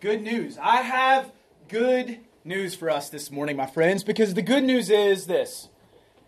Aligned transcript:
Good 0.00 0.22
news. 0.22 0.56
I 0.62 0.82
have 0.82 1.32
good 1.66 2.20
news 2.44 2.76
for 2.76 2.88
us 2.88 3.10
this 3.10 3.32
morning, 3.32 3.56
my 3.56 3.66
friends, 3.66 4.04
because 4.04 4.34
the 4.34 4.42
good 4.42 4.62
news 4.62 4.90
is 4.90 5.26
this. 5.26 5.70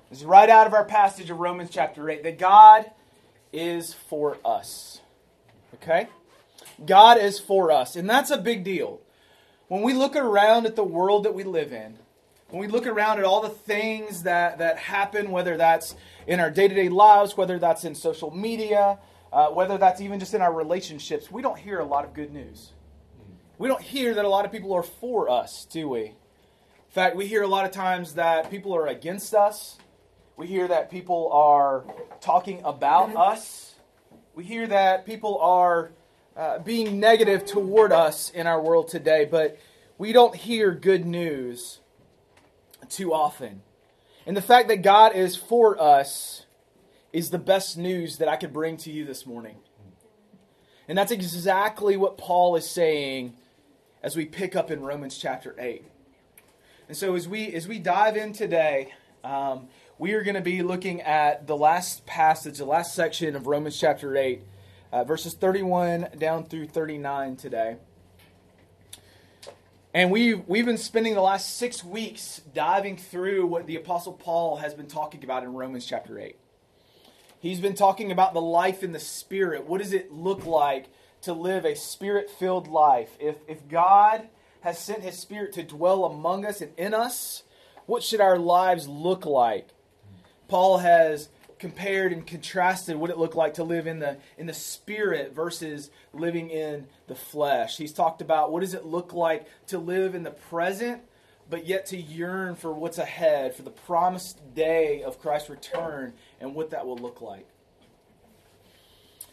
This 0.08 0.18
is 0.18 0.24
right 0.24 0.50
out 0.50 0.66
of 0.66 0.74
our 0.74 0.84
passage 0.84 1.30
of 1.30 1.38
Romans 1.38 1.70
chapter 1.70 2.10
8 2.10 2.24
that 2.24 2.36
God 2.36 2.90
is 3.52 3.94
for 3.94 4.38
us. 4.44 5.02
Okay? 5.74 6.08
God 6.84 7.16
is 7.18 7.38
for 7.38 7.70
us. 7.70 7.94
And 7.94 8.10
that's 8.10 8.32
a 8.32 8.38
big 8.38 8.64
deal. 8.64 9.00
When 9.68 9.82
we 9.82 9.94
look 9.94 10.16
around 10.16 10.66
at 10.66 10.74
the 10.74 10.82
world 10.82 11.22
that 11.22 11.34
we 11.34 11.44
live 11.44 11.72
in, 11.72 11.96
when 12.48 12.60
we 12.60 12.66
look 12.66 12.88
around 12.88 13.20
at 13.20 13.24
all 13.24 13.40
the 13.40 13.50
things 13.50 14.24
that, 14.24 14.58
that 14.58 14.78
happen, 14.78 15.30
whether 15.30 15.56
that's 15.56 15.94
in 16.26 16.40
our 16.40 16.50
day 16.50 16.66
to 16.66 16.74
day 16.74 16.88
lives, 16.88 17.36
whether 17.36 17.60
that's 17.60 17.84
in 17.84 17.94
social 17.94 18.32
media, 18.32 18.98
uh, 19.32 19.46
whether 19.50 19.78
that's 19.78 20.00
even 20.00 20.18
just 20.18 20.34
in 20.34 20.42
our 20.42 20.52
relationships, 20.52 21.30
we 21.30 21.40
don't 21.40 21.60
hear 21.60 21.78
a 21.78 21.84
lot 21.84 22.04
of 22.04 22.14
good 22.14 22.32
news. 22.32 22.72
We 23.60 23.68
don't 23.68 23.82
hear 23.82 24.14
that 24.14 24.24
a 24.24 24.28
lot 24.28 24.46
of 24.46 24.52
people 24.52 24.72
are 24.72 24.82
for 24.82 25.28
us, 25.28 25.66
do 25.66 25.86
we? 25.90 26.04
In 26.04 26.14
fact, 26.88 27.14
we 27.14 27.26
hear 27.26 27.42
a 27.42 27.46
lot 27.46 27.66
of 27.66 27.72
times 27.72 28.14
that 28.14 28.50
people 28.50 28.74
are 28.74 28.86
against 28.86 29.34
us. 29.34 29.76
We 30.38 30.46
hear 30.46 30.66
that 30.66 30.90
people 30.90 31.28
are 31.30 31.84
talking 32.22 32.62
about 32.64 33.14
us. 33.14 33.74
We 34.34 34.44
hear 34.44 34.66
that 34.66 35.04
people 35.04 35.38
are 35.40 35.92
uh, 36.34 36.60
being 36.60 37.00
negative 37.00 37.44
toward 37.44 37.92
us 37.92 38.30
in 38.30 38.46
our 38.46 38.62
world 38.62 38.88
today, 38.88 39.28
but 39.30 39.58
we 39.98 40.14
don't 40.14 40.34
hear 40.34 40.72
good 40.72 41.04
news 41.04 41.80
too 42.88 43.12
often. 43.12 43.60
And 44.24 44.34
the 44.34 44.40
fact 44.40 44.68
that 44.68 44.80
God 44.80 45.14
is 45.14 45.36
for 45.36 45.78
us 45.78 46.46
is 47.12 47.28
the 47.28 47.38
best 47.38 47.76
news 47.76 48.16
that 48.16 48.28
I 48.28 48.36
could 48.36 48.54
bring 48.54 48.78
to 48.78 48.90
you 48.90 49.04
this 49.04 49.26
morning. 49.26 49.56
And 50.88 50.96
that's 50.96 51.12
exactly 51.12 51.98
what 51.98 52.16
Paul 52.16 52.56
is 52.56 52.66
saying 52.66 53.34
as 54.02 54.16
we 54.16 54.24
pick 54.24 54.56
up 54.56 54.70
in 54.70 54.80
Romans 54.80 55.18
chapter 55.18 55.54
8. 55.58 55.84
And 56.88 56.96
so 56.96 57.14
as 57.14 57.28
we 57.28 57.52
as 57.54 57.68
we 57.68 57.78
dive 57.78 58.16
in 58.16 58.32
today, 58.32 58.92
um, 59.22 59.68
we 59.98 60.14
are 60.14 60.22
going 60.22 60.34
to 60.34 60.40
be 60.40 60.62
looking 60.62 61.02
at 61.02 61.46
the 61.46 61.56
last 61.56 62.06
passage, 62.06 62.58
the 62.58 62.64
last 62.64 62.94
section 62.94 63.36
of 63.36 63.46
Romans 63.46 63.78
chapter 63.78 64.16
8, 64.16 64.42
uh, 64.92 65.04
verses 65.04 65.34
31 65.34 66.08
down 66.18 66.44
through 66.44 66.66
39 66.66 67.36
today. 67.36 67.76
And 69.92 70.10
we've, 70.10 70.46
we've 70.46 70.64
been 70.64 70.78
spending 70.78 71.14
the 71.14 71.20
last 71.20 71.56
six 71.56 71.82
weeks 71.84 72.40
diving 72.54 72.96
through 72.96 73.46
what 73.46 73.66
the 73.66 73.76
Apostle 73.76 74.12
Paul 74.12 74.56
has 74.56 74.72
been 74.72 74.86
talking 74.86 75.22
about 75.24 75.42
in 75.42 75.52
Romans 75.52 75.84
chapter 75.84 76.18
8. 76.18 76.36
He's 77.40 77.58
been 77.58 77.74
talking 77.74 78.12
about 78.12 78.32
the 78.32 78.40
life 78.40 78.82
in 78.82 78.92
the 78.92 79.00
Spirit. 79.00 79.66
What 79.66 79.82
does 79.82 79.92
it 79.92 80.12
look 80.12 80.46
like 80.46 80.86
to 81.22 81.32
live 81.32 81.64
a 81.64 81.74
Spirit 81.74 82.30
filled 82.30 82.68
life? 82.68 83.10
If, 83.18 83.36
if 83.48 83.68
God 83.68 84.28
has 84.62 84.78
sent 84.78 85.02
His 85.02 85.18
Spirit 85.18 85.52
to 85.54 85.62
dwell 85.62 86.04
among 86.04 86.44
us 86.44 86.60
and 86.60 86.72
in 86.78 86.94
us, 86.94 87.42
what 87.86 88.02
should 88.02 88.20
our 88.20 88.38
lives 88.38 88.88
look 88.88 89.26
like? 89.26 89.68
Paul 90.48 90.78
has 90.78 91.28
compared 91.58 92.12
and 92.12 92.26
contrasted 92.26 92.96
what 92.96 93.10
it 93.10 93.18
looked 93.18 93.36
like 93.36 93.54
to 93.54 93.64
live 93.64 93.86
in 93.86 93.98
the 93.98 94.16
in 94.38 94.46
the 94.46 94.54
spirit 94.54 95.34
versus 95.34 95.90
living 96.14 96.48
in 96.48 96.86
the 97.06 97.14
flesh. 97.14 97.76
He's 97.76 97.92
talked 97.92 98.22
about 98.22 98.50
what 98.50 98.60
does 98.60 98.72
it 98.72 98.86
look 98.86 99.12
like 99.12 99.46
to 99.66 99.78
live 99.78 100.14
in 100.14 100.22
the 100.22 100.30
present 100.30 101.02
but 101.50 101.66
yet 101.66 101.86
to 101.86 101.96
yearn 101.96 102.54
for 102.54 102.72
what's 102.72 102.98
ahead, 102.98 103.54
for 103.54 103.62
the 103.62 103.70
promised 103.70 104.54
day 104.54 105.02
of 105.02 105.20
Christ's 105.20 105.50
return 105.50 106.14
and 106.40 106.54
what 106.54 106.70
that 106.70 106.86
will 106.86 106.96
look 106.96 107.20
like. 107.20 107.46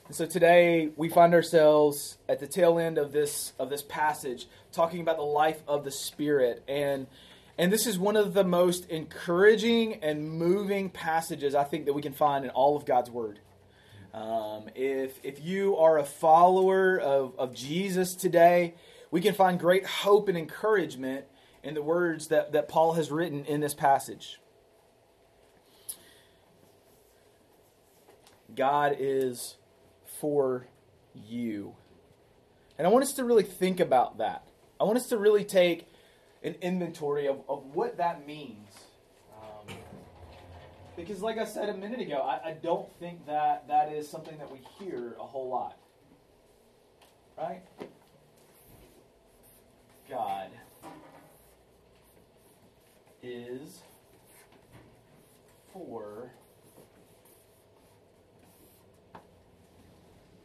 And 0.08 0.16
so 0.16 0.26
today 0.26 0.90
we 0.96 1.10
find 1.10 1.34
ourselves 1.34 2.18
at 2.30 2.40
the 2.40 2.48
tail 2.48 2.80
end 2.80 2.98
of 2.98 3.12
this 3.12 3.52
of 3.60 3.70
this 3.70 3.82
passage 3.82 4.48
talking 4.72 5.02
about 5.02 5.18
the 5.18 5.24
life 5.24 5.62
of 5.68 5.84
the 5.84 5.92
spirit 5.92 6.64
and 6.66 7.08
and 7.58 7.74
this 7.74 7.86
is 7.86 8.00
one 8.00 8.16
of 8.16 8.34
the 8.34 8.46
most 8.46 8.90
encouraging 8.90 9.96
and 9.96 10.32
moving 10.32 10.90
passages 10.90 11.56
I 11.56 11.66
think 11.66 11.88
that 11.88 11.94
we 11.94 12.02
can 12.02 12.14
find 12.14 12.46
in 12.46 12.52
all 12.52 12.78
of 12.78 12.86
God's 12.86 13.10
Word. 13.10 13.40
Um, 14.14 14.70
if, 14.76 15.20
if 15.24 15.44
you 15.44 15.76
are 15.78 15.98
a 15.98 16.06
follower 16.06 17.00
of, 17.00 17.34
of 17.40 17.56
Jesus 17.56 18.14
today, 18.14 18.76
we 19.10 19.22
can 19.22 19.34
find 19.34 19.60
great 19.60 19.88
hope 19.88 20.30
and 20.30 20.38
encouragement 20.38 21.26
in 21.64 21.74
the 21.74 21.82
words 21.82 22.28
that, 22.28 22.52
that 22.52 22.70
Paul 22.70 22.94
has 22.94 23.10
written 23.10 23.44
in 23.46 23.60
this 23.60 23.74
passage. 23.74 24.40
God 28.56 28.96
is 29.00 29.56
for 30.20 30.68
you. 31.14 31.76
And 32.78 32.86
I 32.86 32.90
want 32.90 33.04
us 33.04 33.14
to 33.14 33.24
really 33.24 33.44
think 33.44 33.80
about 33.80 34.20
that. 34.20 34.48
I 34.80 34.84
want 34.84 34.98
us 34.98 35.08
to 35.08 35.18
really 35.18 35.44
take 35.44 35.88
an 36.44 36.56
inventory 36.62 37.28
of, 37.28 37.42
of 37.50 37.64
what 37.74 37.98
that 37.98 38.28
means. 38.28 38.70
Um, 39.42 39.76
because, 40.96 41.22
like 41.22 41.38
I 41.38 41.46
said 41.46 41.70
a 41.70 41.74
minute 41.74 42.00
ago, 42.00 42.18
I, 42.18 42.50
I 42.50 42.52
don't 42.54 42.88
think 43.00 43.26
that 43.26 43.68
that 43.68 43.92
is 43.92 44.08
something 44.08 44.38
that 44.38 44.52
we 44.52 44.60
hear 44.80 45.16
a 45.20 45.24
whole 45.24 45.50
lot. 45.50 45.78
Right? 47.38 47.62
God 50.10 50.50
is 53.22 53.82
for. 55.74 56.32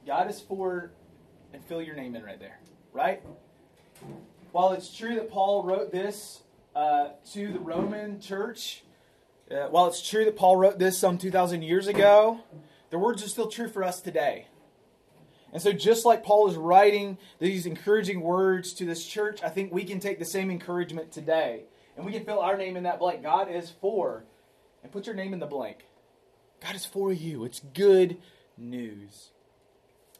God 0.06 0.28
is 0.28 0.40
for, 0.40 0.92
and 1.52 1.64
fill 1.64 1.82
your 1.82 1.94
name 1.94 2.14
in 2.14 2.22
right 2.22 2.40
there, 2.40 2.58
right? 2.92 3.22
While 4.50 4.72
it's 4.72 4.94
true 4.94 5.14
that 5.14 5.30
Paul 5.30 5.62
wrote 5.62 5.92
this 5.92 6.42
uh, 6.74 7.08
to 7.32 7.52
the 7.52 7.60
Roman 7.60 8.20
church, 8.20 8.82
uh, 9.50 9.68
while 9.68 9.86
it's 9.86 10.06
true 10.06 10.24
that 10.24 10.36
Paul 10.36 10.56
wrote 10.56 10.78
this 10.78 10.98
some 10.98 11.18
2,000 11.18 11.62
years 11.62 11.86
ago, 11.86 12.41
the 12.91 12.98
words 12.98 13.24
are 13.24 13.28
still 13.28 13.48
true 13.48 13.68
for 13.68 13.84
us 13.84 14.00
today. 14.00 14.46
And 15.52 15.60
so, 15.60 15.72
just 15.72 16.06
like 16.06 16.24
Paul 16.24 16.48
is 16.48 16.56
writing 16.56 17.18
these 17.38 17.66
encouraging 17.66 18.22
words 18.22 18.72
to 18.74 18.86
this 18.86 19.04
church, 19.04 19.41
I 19.42 19.50
think 19.50 19.72
we 19.72 19.84
can 19.84 20.00
take 20.00 20.18
the 20.18 20.24
same 20.24 20.50
encouragement 20.50 21.12
today. 21.12 21.64
And 21.96 22.06
we 22.06 22.12
can 22.12 22.24
fill 22.24 22.41
our 22.41 22.56
name 22.56 22.76
in 22.76 22.84
that 22.84 22.98
blank. 22.98 23.22
God 23.22 23.50
is 23.50 23.70
for. 23.80 24.24
And 24.82 24.91
put 24.91 25.06
your 25.06 25.14
name 25.14 25.34
in 25.34 25.41
the 25.41 25.46
blank. 25.46 25.84
God 26.60 26.74
is 26.74 26.86
for 26.86 27.12
you. 27.12 27.44
It's 27.44 27.60
good 27.74 28.16
news. 28.56 29.31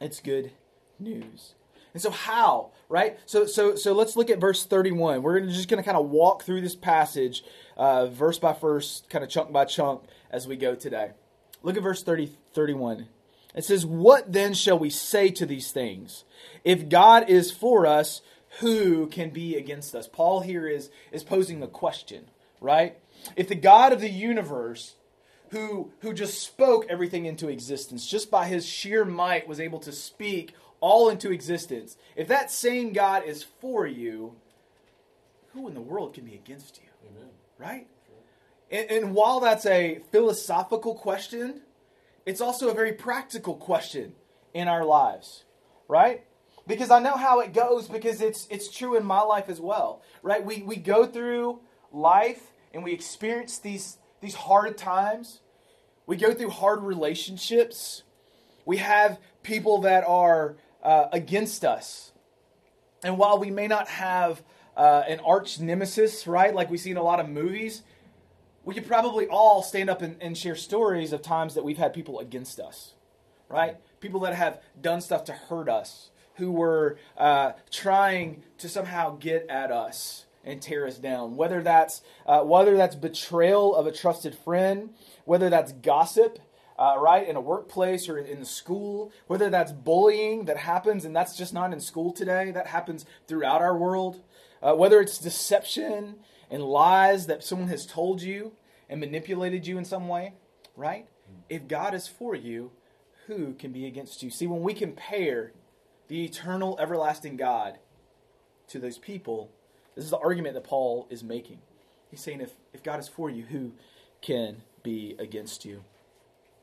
It's 0.03 0.21
good 0.21 0.51
news. 0.99 1.55
And 1.95 2.03
so 2.03 2.11
how, 2.11 2.71
right? 2.89 3.19
So 3.27 3.47
so 3.47 3.77
so 3.77 3.93
let's 3.93 4.17
look 4.17 4.31
at 4.31 4.41
verse 4.41 4.65
31. 4.65 5.23
We're 5.23 5.41
just 5.41 5.69
going 5.69 5.83
to 5.83 5.85
kind 5.85 5.97
of 5.97 6.09
walk 6.09 6.43
through 6.43 6.63
this 6.63 6.75
passage 6.75 7.45
uh, 7.77 8.07
verse 8.07 8.39
by 8.39 8.53
verse, 8.53 9.03
kind 9.11 9.23
of 9.23 9.31
chunk 9.31 9.53
by 9.53 9.65
chunk 9.65 10.03
as 10.31 10.49
we 10.49 10.57
go 10.57 10.75
today. 10.75 11.11
Look 11.63 11.77
at 11.77 11.83
verse 11.83 12.03
30 12.03 12.33
31. 12.55 13.09
It 13.55 13.65
says, 13.65 13.85
"What 13.85 14.33
then 14.33 14.55
shall 14.55 14.79
we 14.79 14.89
say 14.89 15.31
to 15.31 15.45
these 15.45 15.71
things? 15.71 16.25
If 16.65 16.89
God 16.89 17.29
is 17.29 17.51
for 17.53 17.87
us, 17.87 18.23
who 18.61 19.07
can 19.07 19.31
be 19.31 19.57
against 19.57 19.95
us?" 19.95 20.09
Paul 20.09 20.41
here 20.41 20.67
is 20.67 20.91
is 21.13 21.23
posing 21.23 21.63
a 21.63 21.69
question, 21.69 22.31
right? 22.61 22.97
If 23.37 23.49
the 23.49 23.55
God 23.55 23.93
of 23.93 24.01
the 24.01 24.11
universe 24.11 24.97
who, 25.53 25.93
who 26.01 26.13
just 26.13 26.43
spoke 26.43 26.87
everything 26.89 27.27
into 27.27 27.49
existence, 27.49 28.07
just 28.07 28.31
by 28.31 28.47
his 28.47 28.67
sheer 28.67 29.05
might 29.05 29.47
was 29.47 29.61
able 29.61 29.79
to 29.81 29.93
speak 29.93 30.55
all 30.81 31.09
into 31.09 31.31
existence. 31.31 31.97
If 32.17 32.27
that 32.29 32.51
same 32.51 32.93
God 32.93 33.25
is 33.25 33.43
for 33.43 33.87
you, 33.87 34.35
who 35.53 35.69
in 35.69 35.75
the 35.75 35.81
world 35.81 36.15
can 36.15 36.25
be 36.25 36.35
against 36.35 36.79
you? 36.79 36.89
Amen. 37.11 37.29
Right? 37.59 37.87
And, 38.71 38.91
and 38.91 39.15
while 39.15 39.41
that's 39.41 39.67
a 39.67 40.01
philosophical 40.11 40.95
question, 40.95 41.61
it's 42.25 42.41
also 42.41 42.71
a 42.71 42.75
very 42.75 42.95
practical 42.95 43.55
question 43.55 44.15
in 44.55 44.69
our 44.69 44.87
lives, 44.87 45.45
right? 45.87 46.25
Because 46.67 46.91
I 46.91 46.99
know 46.99 47.17
how 47.17 47.41
it 47.41 47.53
goes 47.53 47.89
because 47.89 48.23
it's 48.23 48.47
it's 48.49 48.71
true 48.71 48.97
in 48.97 49.05
my 49.05 49.21
life 49.21 49.49
as 49.49 49.61
well, 49.61 50.01
right? 50.23 50.43
We 50.43 50.63
we 50.63 50.77
go 50.77 51.05
through 51.05 51.61
life 51.91 52.53
and 52.73 52.85
we 52.85 52.93
experience 52.93 53.59
these 53.59 53.99
these 54.23 54.35
hard 54.35 54.79
times. 54.79 55.41
We 56.13 56.19
go 56.19 56.35
through 56.35 56.51
hard 56.51 56.83
relationships. 56.83 58.03
We 58.67 58.77
have 58.77 59.19
people 59.43 59.81
that 59.81 60.05
are 60.07 60.57
uh, 60.83 61.07
against 61.11 61.65
us. 61.65 62.13
And 63.03 63.17
while 63.17 63.39
we 63.39 63.51
may 63.51 63.67
not 63.67 63.89
have 63.89 64.43
uh, 64.77 65.05
an 65.09 65.21
arch 65.21 65.59
nemesis, 65.59 66.27
right, 66.27 66.55
like 66.55 66.69
we 66.69 66.77
see 66.77 66.91
in 66.91 66.99
a 66.99 67.03
lot 67.03 67.19
of 67.19 67.31
movies, 67.31 67.81
we 68.63 68.75
could 68.75 68.87
probably 68.87 69.27
all 69.27 69.63
stand 69.63 69.89
up 69.89 70.03
and, 70.03 70.21
and 70.21 70.37
share 70.37 70.55
stories 70.55 71.15
of 71.15 71.23
times 71.23 71.55
that 71.55 71.65
we've 71.65 71.79
had 71.79 71.95
people 71.95 72.19
against 72.19 72.61
us, 72.61 72.93
right? 73.49 73.79
People 74.01 74.21
that 74.21 74.35
have 74.35 74.61
done 74.79 75.01
stuff 75.01 75.25
to 75.25 75.33
hurt 75.33 75.71
us, 75.71 76.11
who 76.35 76.53
were 76.53 76.99
uh, 77.17 77.53
trying 77.71 78.43
to 78.59 78.69
somehow 78.69 79.17
get 79.17 79.47
at 79.49 79.73
us 79.73 80.27
and 80.45 80.61
tear 80.61 80.87
us 80.87 80.99
down. 80.99 81.37
Whether 81.37 81.63
that's 81.63 82.03
uh, 82.27 82.41
whether 82.41 82.77
that's 82.77 82.97
betrayal 82.97 83.75
of 83.75 83.87
a 83.87 83.93
trusted 83.93 84.35
friend, 84.35 84.91
whether 85.25 85.51
that's 85.51 85.73
gossip, 85.73 86.39
uh, 86.79 86.97
right, 86.99 87.29
in 87.29 87.37
a 87.37 87.41
workplace 87.41 88.09
or 88.09 88.19
in 88.19 88.41
the 88.41 88.47
school, 88.47 89.13
whether 89.27 89.51
that's 89.51 89.73
bullying 89.73 90.47
that 90.47 90.57
happens, 90.57 91.05
and 91.05 91.15
that's 91.15 91.37
just 91.37 91.53
not 91.53 91.73
in 91.73 91.81
school 91.81 92.13
today, 92.13 92.51
that 92.51 92.67
happens 92.69 93.05
throughout 93.29 93.63
our 93.63 93.77
world, 93.77 94.23
uh, 94.63 94.75
whether 94.75 95.01
it's 95.01 95.19
deception 95.19 96.17
and 96.51 96.63
lies 96.63 97.27
that 97.27 97.45
someone 97.45 97.69
has 97.69 97.87
told 97.87 98.21
you 98.21 98.53
and 98.89 99.01
manipulated 99.01 99.67
you 99.67 99.79
in 99.79 99.85
some 99.85 100.09
way, 100.09 100.35
right? 100.77 101.07
If 101.49 101.69
God 101.69 101.95
is 101.95 102.09
for 102.09 102.35
you, 102.35 102.73
who 103.27 103.55
can 103.55 103.73
be 103.73 103.87
against 103.87 104.23
you? 104.23 104.31
See, 104.31 104.47
when 104.47 104.63
we 104.63 104.75
compare 104.75 105.53
the 106.09 106.25
eternal, 106.25 106.77
everlasting 106.79 107.37
God 107.37 107.79
to 108.69 108.79
those 108.79 108.99
people, 108.99 109.51
this 109.95 110.05
is 110.05 110.11
the 110.11 110.19
argument 110.19 110.55
that 110.55 110.65
Paul 110.65 111.07
is 111.11 111.23
making. 111.23 111.59
He's 112.11 112.21
saying, 112.21 112.41
if, 112.41 112.53
if 112.73 112.83
God 112.83 113.01
is 113.01 113.09
for 113.09 113.31
you, 113.31 113.45
who 113.45 113.73
can 114.21 114.63
be 114.83 115.17
against 115.19 115.65
you? 115.65 115.85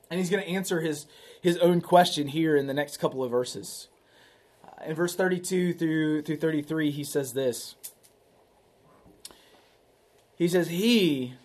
And 0.10 0.20
he's 0.20 0.30
going 0.30 0.44
to 0.44 0.50
answer 0.50 0.82
his, 0.82 1.06
his 1.42 1.58
own 1.58 1.82
question 1.82 2.28
here 2.28 2.56
in 2.56 2.68
the 2.68 2.74
next 2.74 2.98
couple 2.98 3.24
of 3.24 3.32
verses. 3.32 3.88
Uh, 4.64 4.86
in 4.86 4.96
verse 4.96 5.16
32 5.16 5.74
through, 5.74 6.22
through 6.24 6.38
33, 6.38 6.92
he 6.92 7.04
says 7.04 7.34
this 7.34 7.76
He 10.36 10.48
says, 10.48 10.70
He 10.70 11.36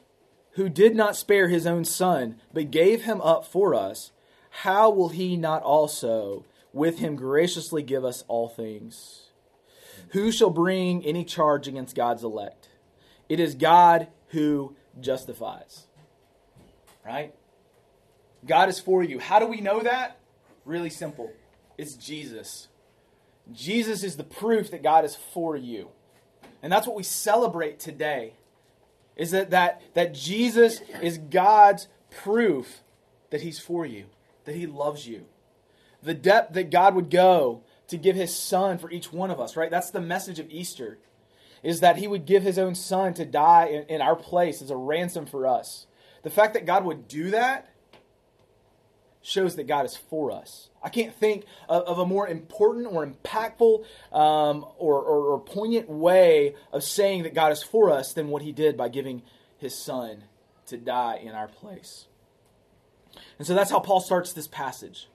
who 0.53 0.69
did 0.69 0.95
not 0.95 1.17
spare 1.17 1.49
his 1.49 1.67
own 1.67 1.85
son, 1.85 2.41
but 2.53 2.71
gave 2.71 3.03
him 3.03 3.21
up 3.21 3.45
for 3.45 3.75
us, 3.75 4.13
how 4.51 4.89
will 4.89 5.09
he 5.09 5.37
not 5.37 5.63
also 5.63 6.45
with 6.73 6.99
him 6.99 7.17
graciously 7.17 7.83
give 7.83 8.05
us 8.05 8.25
all 8.29 8.49
things? 8.49 9.31
Who 10.11 10.31
shall 10.33 10.51
bring 10.51 11.05
any 11.05 11.25
charge 11.25 11.69
against 11.69 11.95
God's 11.95 12.25
elect? 12.25 12.69
It 13.29 13.41
is 13.41 13.55
God 13.55 14.09
who 14.29 14.77
justifies. 15.01 15.87
Right? 17.05 17.35
God 18.47 18.69
is 18.69 18.79
for 18.79 19.03
you. 19.03 19.19
How 19.19 19.39
do 19.39 19.47
we 19.47 19.61
know 19.61 19.81
that? 19.81 20.19
Really 20.65 20.91
simple. 20.91 21.33
It's 21.77 21.95
Jesus. 21.95 22.69
Jesus 23.53 24.03
is 24.03 24.17
the 24.17 24.25
proof 24.25 24.71
that 24.71 24.83
God 24.83 25.05
is 25.05 25.17
for 25.17 25.57
you. 25.57 25.89
And 26.63 26.73
that's 26.73 26.87
what 26.87 26.97
we 26.97 27.03
celebrate 27.03 27.79
today. 27.79 28.35
Is 29.17 29.33
that 29.33 29.51
that, 29.51 29.83
that 29.95 30.15
Jesus 30.15 30.81
is 31.03 31.19
God's 31.19 31.89
proof 32.11 32.83
that 33.31 33.43
he's 33.43 33.59
for 33.59 33.85
you, 33.85 34.07
that 34.45 34.55
he 34.55 34.67
loves 34.67 35.07
you. 35.07 35.27
The 36.03 36.15
depth 36.15 36.55
that 36.55 36.71
God 36.71 36.95
would 36.95 37.11
go 37.11 37.63
to 37.89 37.97
give 37.97 38.17
his 38.17 38.35
son 38.35 38.79
for 38.79 38.91
each 38.91 39.13
one 39.13 39.31
of 39.31 39.41
us, 39.41 39.57
right? 39.57 39.71
That's 39.71 39.91
the 39.91 40.01
message 40.01 40.39
of 40.39 40.51
Easter. 40.51 40.99
Is 41.63 41.81
that 41.81 41.97
he 41.97 42.07
would 42.07 42.27
give 42.27 42.43
his 42.43 42.59
own 42.59 42.75
son 42.75 43.15
to 43.15 43.25
die 43.25 43.67
in, 43.67 43.85
in 43.85 44.03
our 44.03 44.17
place 44.17 44.61
as 44.61 44.71
a 44.71 44.77
ransom 44.77 45.25
for 45.25 45.47
us. 45.47 45.87
The 46.23 46.31
fact 46.31 46.55
that 46.55 46.67
God 46.67 46.85
would 46.85 47.09
do 47.09 47.31
that 47.31 47.71
shows 49.23 49.57
that 49.57 49.65
God 49.65 49.87
is 49.87 49.97
for 49.97 50.31
us. 50.31 50.69
I 50.83 50.91
can't 50.91 51.15
think 51.15 51.47
of, 51.67 51.85
of 51.85 51.99
a 51.99 52.05
more 52.05 52.29
important 52.29 52.87
or 52.87 53.07
impactful 53.07 53.85
um, 54.13 54.67
or, 54.77 55.01
or, 55.01 55.33
or 55.33 55.41
poignant 55.41 55.89
way 55.89 56.55
of 56.73 56.85
saying 56.85 57.23
that 57.23 57.33
God 57.33 57.51
is 57.51 57.63
for 57.63 57.91
us 57.91 58.13
than 58.13 58.29
what 58.29 58.43
he 58.43 58.53
did 58.53 58.77
by 58.77 58.89
giving 58.91 59.23
his 59.57 59.75
son 59.75 60.25
to 60.67 60.77
die 60.77 61.17
in 61.23 61.31
our 61.31 61.49
place. 61.49 62.07
And 63.39 63.47
so 63.47 63.55
that's 63.55 63.71
how 63.71 63.81
Paul 63.81 64.01
starts 64.01 64.35
this 64.35 64.47
passage 64.47 65.09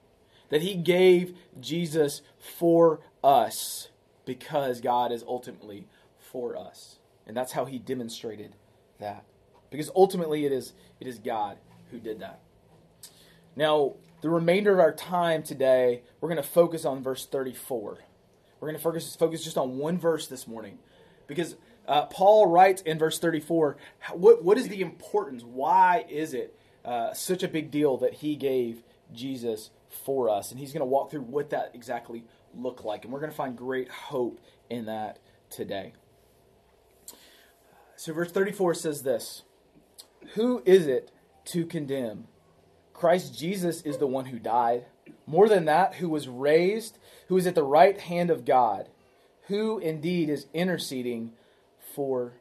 that 0.50 0.62
he 0.62 0.76
gave 0.76 1.36
Jesus 1.60 2.22
for 2.38 3.02
us 3.24 3.90
because 4.26 4.82
God 4.82 5.12
is 5.12 5.24
ultimately 5.28 5.88
for 6.20 6.56
us. 6.56 7.00
And 7.26 7.36
that's 7.36 7.52
how 7.52 7.66
he 7.66 7.80
demonstrated 7.80 8.56
that. 9.00 9.24
Because 9.70 9.92
ultimately 9.96 10.46
it 10.46 10.52
is 10.52 10.74
it 11.00 11.08
is 11.08 11.20
God 11.20 11.58
who 11.92 12.00
did 12.00 12.20
that. 12.20 12.40
Now, 13.56 13.96
the 14.22 14.30
remainder 14.30 14.74
of 14.74 14.80
our 14.80 14.94
time 14.94 15.44
today, 15.44 16.02
we're 16.20 16.30
going 16.30 16.42
to 16.42 16.48
focus 16.48 16.86
on 16.86 17.02
verse 17.02 17.26
34. 17.26 18.00
We're 18.60 18.68
going 18.68 18.78
to 18.78 18.84
focus, 18.84 19.16
focus 19.16 19.44
just 19.44 19.58
on 19.58 19.78
one 19.78 19.98
verse 19.98 20.28
this 20.28 20.48
morning. 20.48 20.80
Because 21.28 21.56
uh, 21.88 22.06
Paul 22.06 22.48
writes 22.48 22.82
in 22.82 23.00
verse 23.00 23.20
34 23.20 23.78
what, 24.14 24.44
what 24.44 24.58
is 24.58 24.68
the 24.68 24.82
importance? 24.82 25.44
Why 25.44 26.06
is 26.10 26.34
it 26.34 26.58
uh, 26.84 27.14
such 27.14 27.44
a 27.44 27.48
big 27.48 27.72
deal 27.72 27.98
that 27.98 28.16
he 28.16 28.36
gave 28.36 28.84
Jesus 29.14 29.72
for 29.90 30.30
us? 30.30 30.52
And 30.52 30.60
he's 30.60 30.72
going 30.72 30.82
to 30.82 30.86
walk 30.86 31.12
through 31.12 31.22
what 31.22 31.50
that 31.52 31.72
exactly 31.74 32.24
looked 32.56 32.86
like. 32.86 33.04
And 33.04 33.14
we're 33.14 33.20
going 33.20 33.32
to 33.32 33.38
find 33.38 33.58
great 33.58 33.90
hope 33.90 34.40
in 34.70 34.86
that 34.86 35.20
today. 35.50 35.94
So, 37.96 38.14
verse 38.14 38.32
34 38.32 38.76
says 38.76 39.04
this 39.04 39.44
Who 40.36 40.64
is 40.66 40.88
it 40.88 41.12
to 41.46 41.66
condemn? 41.66 42.28
Christ 42.94 43.38
Jesus 43.38 43.82
is 43.82 43.98
the 43.98 44.08
one 44.08 44.26
who 44.26 44.40
died. 44.40 44.86
More 45.26 45.48
than 45.48 45.66
that, 45.66 45.96
who 45.96 46.10
was 46.10 46.28
raised, 46.28 46.98
who 47.28 47.38
is 47.38 47.48
at 47.48 47.56
the 47.56 47.64
right 47.64 48.00
hand 48.00 48.30
of 48.30 48.46
God, 48.46 48.90
who 49.48 49.80
indeed 49.80 50.30
is 50.30 50.48
interceding 50.54 51.32
for 51.94 52.34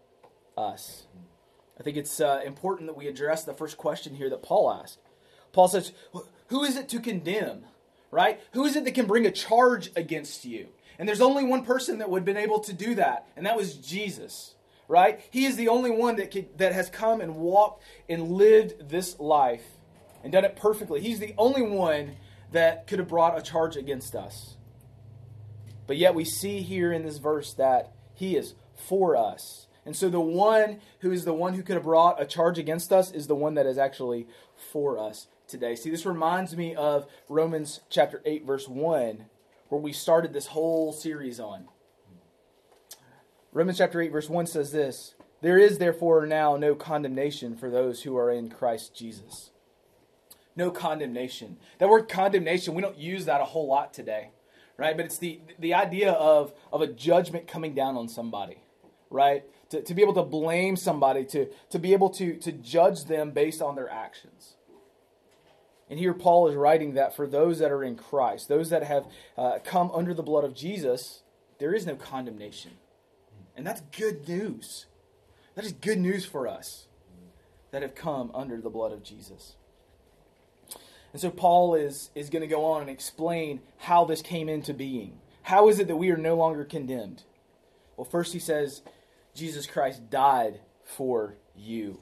us. 0.57 1.07
I 1.79 1.83
think 1.83 1.97
it's 1.97 2.21
uh, 2.21 2.41
important 2.45 2.89
that 2.89 2.97
we 2.97 3.07
address 3.07 3.45
the 3.45 3.55
first 3.55 3.77
question 3.77 4.15
here 4.15 4.29
that 4.31 4.43
Paul 4.43 4.71
asked. 4.71 4.99
Paul 5.53 5.69
says, 5.69 5.93
Who 6.49 6.65
is 6.65 6.77
it 6.77 6.89
to 6.91 7.01
condemn? 7.01 7.65
Right? 8.11 8.41
Who 8.53 8.65
is 8.65 8.77
it 8.77 8.85
that 8.85 8.95
can 8.95 9.07
bring 9.07 9.27
a 9.27 9.31
charge 9.31 9.91
against 9.95 10.45
you? 10.45 10.69
And 10.99 11.09
there's 11.09 11.21
only 11.21 11.45
one 11.45 11.65
person 11.65 11.99
that 11.99 12.11
would 12.11 12.21
have 12.21 12.27
been 12.27 12.37
able 12.37 12.61
to 12.61 12.73
do 12.73 12.95
that, 12.97 13.29
and 13.37 13.47
that 13.47 13.57
was 13.57 13.75
Jesus. 13.75 14.55
Right? 14.89 15.21
He 15.31 15.45
is 15.45 15.57
the 15.57 15.69
only 15.69 15.91
one 15.91 16.17
that, 16.17 16.31
could, 16.31 16.57
that 16.59 16.73
has 16.73 16.89
come 16.89 17.21
and 17.21 17.37
walked 17.37 17.85
and 18.09 18.33
lived 18.33 18.89
this 18.89 19.19
life 19.21 19.65
and 20.25 20.33
done 20.33 20.45
it 20.45 20.57
perfectly. 20.57 21.01
He's 21.01 21.21
the 21.21 21.35
only 21.37 21.63
one 21.63 22.17
that 22.53 22.87
could 22.87 22.99
have 22.99 23.09
brought 23.09 23.39
a 23.39 23.43
charge 23.43 23.77
against 23.77 24.15
us. 24.15 24.57
But 25.87 25.99
yet 25.99 26.15
we 26.15 26.25
see 26.25 26.63
here 26.63 26.91
in 26.91 27.05
this 27.05 27.19
verse 27.19 27.53
that 27.55 27.93
he 28.15 28.37
is 28.37 28.55
for 28.75 29.15
us. 29.15 29.67
And 29.85 29.95
so 29.95 30.09
the 30.09 30.21
one 30.21 30.81
who 31.01 31.13
is 31.13 31.25
the 31.25 31.35
one 31.35 31.55
who 31.55 31.63
could 31.63 31.75
have 31.75 31.85
brought 31.85 32.21
a 32.21 32.27
charge 32.27 32.59
against 32.59 32.91
us 32.91 33.11
is 33.11 33.27
the 33.27 33.35
one 33.35 33.55
that 33.55 33.67
is 33.67 33.79
actually 33.79 34.27
for 34.73 34.99
us 34.99 35.27
today. 35.49 35.75
See, 35.75 35.91
this 35.91 36.07
reminds 36.07 36.57
me 36.57 36.75
of 36.75 37.07
Romans 37.29 37.81
chapter 37.91 38.23
8, 38.25 38.45
verse 38.45 38.69
1, 38.69 39.25
where 39.69 39.81
we 39.81 39.93
started 39.93 40.33
this 40.33 40.49
whole 40.49 40.93
series 40.93 41.41
on. 41.41 41.69
Romans 43.53 43.79
chapter 43.79 44.01
8, 44.01 44.13
verse 44.13 44.29
1 44.29 44.47
says 44.47 44.73
this 44.73 45.15
There 45.41 45.59
is 45.59 45.79
therefore 45.79 46.27
now 46.27 46.57
no 46.57 46.75
condemnation 46.75 47.57
for 47.57 47.71
those 47.71 48.03
who 48.03 48.17
are 48.17 48.31
in 48.31 48.51
Christ 48.51 48.95
Jesus 48.95 49.51
no 50.59 50.71
condemnation. 50.71 51.57
That 51.79 51.89
word 51.89 52.09
condemnation, 52.09 52.75
we 52.75 52.83
don't 52.83 52.99
use 52.99 53.25
that 53.25 53.41
a 53.41 53.45
whole 53.45 53.69
lot 53.69 53.95
today, 53.95 54.33
right? 54.77 54.95
But 54.97 55.07
it's 55.07 55.19
the, 55.19 55.41
the 55.59 55.73
idea 55.73 56.11
of, 56.13 56.53
of 56.73 56.83
a 56.83 56.89
judgment 56.89 57.47
coming 57.47 57.75
down 57.75 57.97
on 57.97 58.09
somebody, 58.09 58.59
right? 59.09 59.45
To, 59.71 59.81
to 59.81 59.95
be 59.95 60.03
able 60.03 60.15
to 60.15 60.25
blame 60.25 60.77
somebody, 60.77 61.25
to, 61.27 61.47
to 61.71 61.79
be 61.79 61.93
able 61.93 62.11
to, 62.11 62.37
to 62.39 62.53
judge 62.53 63.05
them 63.05 63.31
based 63.31 63.63
on 63.63 63.77
their 63.77 63.89
actions. 63.89 64.57
And 65.91 65.99
here 65.99 66.13
Paul 66.13 66.49
is 66.49 66.55
writing 66.55 66.95
that 66.95 67.17
for 67.17 67.27
those 67.27 67.59
that 67.61 67.71
are 67.71 67.83
in 67.83 67.97
Christ, 67.97 68.49
those 68.49 68.71
that 68.71 68.83
have 68.83 69.07
uh, 69.37 69.59
come 69.65 69.91
under 69.93 70.13
the 70.13 70.23
blood 70.23 70.45
of 70.45 70.55
Jesus, 70.55 71.23
there 71.59 71.75
is 71.75 71.87
no 71.87 71.97
condemnation. 71.97 72.73
And 73.57 73.67
that's 73.67 73.81
good 73.97 74.29
news. 74.29 74.87
That 75.55 75.65
is 75.65 75.73
good 75.73 75.99
news 75.99 76.25
for 76.25 76.47
us 76.47 76.87
that 77.71 77.83
have 77.83 77.95
come 77.95 78.31
under 78.35 78.61
the 78.61 78.71
blood 78.71 78.93
of 78.93 79.03
Jesus. 79.03 79.55
And 81.13 81.21
so 81.21 81.31
Paul 81.31 81.75
is, 81.75 82.11
is 82.15 82.31
going 82.31 82.43
to 82.43 82.47
go 82.47 82.65
on 82.65 82.83
and 82.83 82.91
explain 82.91 83.61
how 83.79 84.05
this 84.05 84.23
came 84.23 84.49
into 84.49 84.75
being. 84.75 85.19
How 85.43 85.69
is 85.69 85.79
it 85.79 85.89
that 85.89 85.97
we 85.97 86.11
are 86.11 86.17
no 86.19 86.37
longer 86.37 86.65
condemned? 86.65 87.23
Well, 87.97 88.05
first 88.05 88.33
he 88.33 88.39
says, 88.39 88.83
Jesus 89.35 89.67
Christ 89.67 90.11
died 90.11 90.61
for 90.85 91.35
you. 91.57 92.01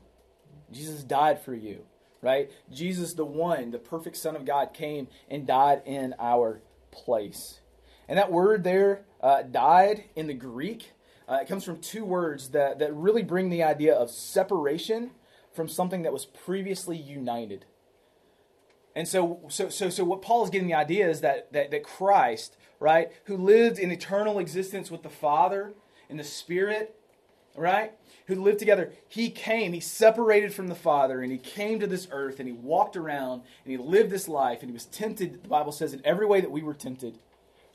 Jesus 0.72 1.04
died 1.04 1.40
for 1.40 1.54
you, 1.54 1.84
right? 2.26 2.50
Jesus, 2.73 3.14
the 3.14 3.25
one, 3.25 3.71
the 3.71 3.78
perfect 3.78 4.16
Son 4.16 4.35
of 4.35 4.45
God, 4.45 4.75
came 4.75 5.06
and 5.30 5.47
died 5.47 5.83
in 5.87 6.12
our 6.18 6.61
place. 6.90 7.61
And 8.09 8.18
that 8.18 8.33
word 8.33 8.64
there, 8.64 9.04
uh, 9.21 9.42
died, 9.42 10.04
in 10.16 10.26
the 10.26 10.35
Greek, 10.35 10.92
uh, 11.28 11.38
it 11.40 11.49
comes 11.49 11.64
from 11.64 11.78
two 11.78 12.04
words 12.04 12.50
that, 12.50 12.80
that 12.80 12.92
really 12.95 13.23
bring 13.23 13.49
the 13.49 13.62
idea 13.62 13.95
of 13.95 14.11
separation 14.11 15.12
from 15.54 15.68
something 15.68 16.02
that 16.02 16.12
was 16.12 16.26
previously 16.26 16.97
united. 16.97 17.64
And 18.97 19.06
so, 19.06 19.40
so, 19.49 19.68
so, 19.68 19.88
so 19.88 20.04
what 20.04 20.23
Paul 20.23 20.42
is 20.45 20.50
getting 20.50 20.68
the 20.68 20.75
idea 20.75 21.09
is 21.09 21.21
that, 21.21 21.52
that, 21.52 21.71
that 21.71 21.85
Christ, 21.85 22.56
right, 22.80 23.12
who 23.25 23.37
lived 23.37 23.78
in 23.78 23.92
eternal 23.92 24.38
existence 24.38 24.90
with 24.90 25.02
the 25.02 25.11
Father 25.11 25.75
and 26.09 26.18
the 26.18 26.25
Spirit, 26.25 26.99
right, 27.56 27.92
who 28.26 28.34
lived 28.36 28.58
together, 28.58 28.92
he 29.08 29.30
came, 29.30 29.72
he 29.72 29.80
separated 29.80 30.52
from 30.52 30.68
the 30.68 30.75
Father, 30.75 31.22
and 31.22 31.32
he 31.32 31.38
came 31.38 31.80
to 31.80 31.86
this 31.86 32.08
earth, 32.10 32.38
and 32.38 32.48
he 32.48 32.54
walked 32.54 32.96
around, 32.96 33.42
and 33.64 33.70
he 33.70 33.76
lived 33.76 34.10
this 34.10 34.28
life, 34.28 34.60
and 34.60 34.70
he 34.70 34.75
was 34.75 34.86
tempted, 34.86 35.42
the 35.42 35.48
Bible 35.48 35.72
says, 35.72 35.92
in 35.92 36.02
every 36.04 36.26
way 36.26 36.40
that 36.40 36.50
we 36.50 36.62
were 36.62 36.75
tempted, 36.75 37.18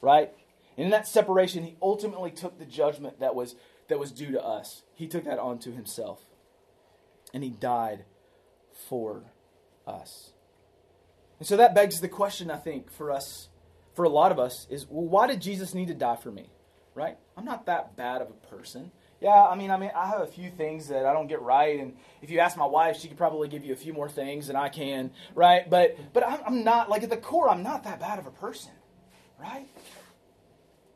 right? 0.01 0.31
And 0.77 0.85
in 0.85 0.91
that 0.91 1.07
separation, 1.07 1.63
he 1.63 1.75
ultimately 1.81 2.31
took 2.31 2.57
the 2.57 2.65
judgment 2.65 3.19
that 3.19 3.35
was, 3.35 3.55
that 3.88 4.00
was 4.00 4.11
due 4.11 4.31
to 4.31 4.43
us. 4.43 4.83
He 4.95 5.07
took 5.07 5.25
that 5.25 5.39
onto 5.39 5.73
himself. 5.73 6.25
And 7.33 7.43
he 7.43 7.50
died 7.50 8.05
for 8.89 9.23
us. 9.85 10.31
And 11.39 11.47
so 11.47 11.57
that 11.57 11.75
begs 11.75 12.01
the 12.01 12.07
question, 12.07 12.51
I 12.51 12.57
think, 12.57 12.91
for 12.91 13.11
us, 13.11 13.50
for 13.95 14.05
a 14.05 14.09
lot 14.09 14.31
of 14.31 14.39
us, 14.39 14.67
is 14.69 14.85
well, 14.89 15.07
why 15.07 15.27
did 15.27 15.41
Jesus 15.41 15.73
need 15.73 15.88
to 15.88 15.93
die 15.93 16.15
for 16.15 16.31
me? 16.31 16.50
Right? 16.93 17.17
I'm 17.38 17.45
not 17.45 17.65
that 17.65 17.95
bad 17.95 18.21
of 18.21 18.29
a 18.29 18.47
person. 18.47 18.91
Yeah, 19.21 19.45
I 19.45 19.55
mean, 19.55 19.69
I 19.69 19.77
mean, 19.77 19.91
I 19.95 20.07
have 20.07 20.21
a 20.21 20.27
few 20.27 20.49
things 20.49 20.87
that 20.87 21.05
I 21.05 21.13
don't 21.13 21.27
get 21.27 21.43
right, 21.43 21.79
and 21.79 21.95
if 22.23 22.31
you 22.31 22.39
ask 22.39 22.57
my 22.57 22.65
wife, 22.65 22.99
she 22.99 23.07
could 23.07 23.17
probably 23.17 23.47
give 23.47 23.63
you 23.63 23.71
a 23.71 23.75
few 23.75 23.93
more 23.93 24.09
things 24.09 24.47
than 24.47 24.55
I 24.55 24.67
can, 24.67 25.11
right? 25.35 25.69
But, 25.69 25.95
but 26.11 26.27
I'm, 26.27 26.63
not 26.63 26.89
like 26.89 27.03
at 27.03 27.11
the 27.11 27.17
core, 27.17 27.47
I'm 27.47 27.61
not 27.61 27.83
that 27.83 27.99
bad 27.99 28.17
of 28.17 28.25
a 28.25 28.31
person, 28.31 28.71
right? 29.39 29.67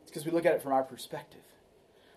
It's 0.02 0.10
because 0.10 0.26
we 0.26 0.32
look 0.32 0.44
at 0.44 0.54
it 0.54 0.62
from 0.62 0.72
our 0.72 0.82
perspective, 0.82 1.44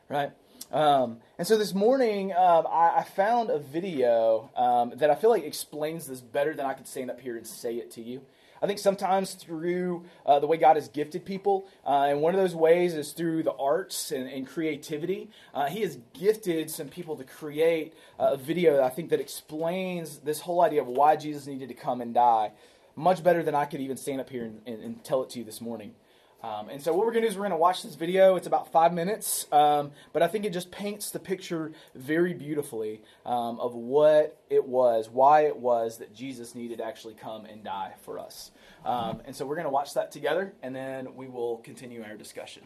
right? 0.09 0.31
Um, 0.71 1.19
and 1.37 1.47
so 1.47 1.59
this 1.59 1.75
morning, 1.75 2.33
um, 2.33 2.65
I, 2.67 2.97
I, 2.97 3.03
found 3.03 3.51
a 3.51 3.59
video 3.59 4.49
um, 4.55 4.93
that 4.95 5.09
I 5.11 5.15
feel 5.15 5.29
like 5.29 5.43
explains 5.43 6.07
this 6.07 6.21
better 6.21 6.55
than 6.55 6.65
I 6.65 6.73
could 6.73 6.87
stand 6.87 7.09
up 7.11 7.19
here 7.19 7.37
and 7.37 7.45
say 7.45 7.75
it 7.75 7.91
to 7.91 8.01
you. 8.01 8.21
I 8.61 8.67
think 8.67 8.79
sometimes 8.79 9.33
through 9.33 10.03
uh, 10.25 10.39
the 10.39 10.47
way 10.47 10.57
God 10.57 10.75
has 10.75 10.87
gifted 10.87 11.25
people, 11.25 11.67
uh, 11.85 12.07
and 12.09 12.21
one 12.21 12.33
of 12.35 12.41
those 12.41 12.55
ways 12.55 12.93
is 12.93 13.13
through 13.13 13.43
the 13.43 13.53
arts 13.53 14.11
and, 14.11 14.29
and 14.29 14.47
creativity. 14.47 15.29
Uh, 15.53 15.67
he 15.67 15.81
has 15.81 15.97
gifted 16.13 16.69
some 16.69 16.89
people 16.89 17.15
to 17.15 17.23
create 17.23 17.93
a 18.17 18.35
video, 18.35 18.83
I 18.83 18.89
think, 18.89 19.09
that 19.11 19.19
explains 19.19 20.17
this 20.19 20.41
whole 20.41 20.61
idea 20.61 20.81
of 20.81 20.87
why 20.87 21.15
Jesus 21.15 21.47
needed 21.47 21.69
to 21.69 21.75
come 21.75 22.01
and 22.01 22.13
die 22.13 22.51
much 22.95 23.23
better 23.23 23.41
than 23.41 23.55
I 23.55 23.65
could 23.65 23.79
even 23.79 23.95
stand 23.95 24.19
up 24.19 24.29
here 24.29 24.43
and, 24.43 24.61
and, 24.65 24.83
and 24.83 25.03
tell 25.03 25.23
it 25.23 25.29
to 25.31 25.39
you 25.39 25.45
this 25.45 25.61
morning. 25.61 25.93
Um, 26.41 26.69
and 26.69 26.81
so 26.81 26.93
what 26.93 27.05
we're 27.05 27.11
going 27.11 27.23
to 27.23 27.27
do 27.27 27.31
is 27.31 27.35
we're 27.35 27.43
going 27.43 27.51
to 27.51 27.57
watch 27.57 27.83
this 27.83 27.95
video. 27.95 28.35
It's 28.35 28.47
about 28.47 28.71
five 28.71 28.93
minutes, 28.93 29.45
um, 29.51 29.91
but 30.13 30.23
I 30.23 30.27
think 30.27 30.45
it 30.45 30.53
just 30.53 30.71
paints 30.71 31.11
the 31.11 31.19
picture 31.19 31.73
very 31.95 32.33
beautifully 32.33 33.01
um, 33.25 33.59
of 33.59 33.75
what 33.75 34.41
it 34.49 34.65
was, 34.65 35.09
why 35.09 35.47
it 35.47 35.57
was 35.57 35.97
that 35.97 36.15
Jesus 36.15 36.55
needed 36.55 36.77
to 36.77 36.85
actually 36.85 37.15
come 37.15 37.45
and 37.45 37.61
die 37.61 37.93
for 38.03 38.17
us. 38.17 38.51
Um, 38.85 39.21
and 39.25 39.35
so 39.35 39.45
we're 39.45 39.55
going 39.55 39.65
to 39.65 39.71
watch 39.71 39.95
that 39.95 40.13
together, 40.13 40.53
and 40.63 40.73
then 40.73 41.15
we 41.15 41.27
will 41.27 41.57
continue 41.57 42.03
our 42.03 42.15
discussion. 42.15 42.63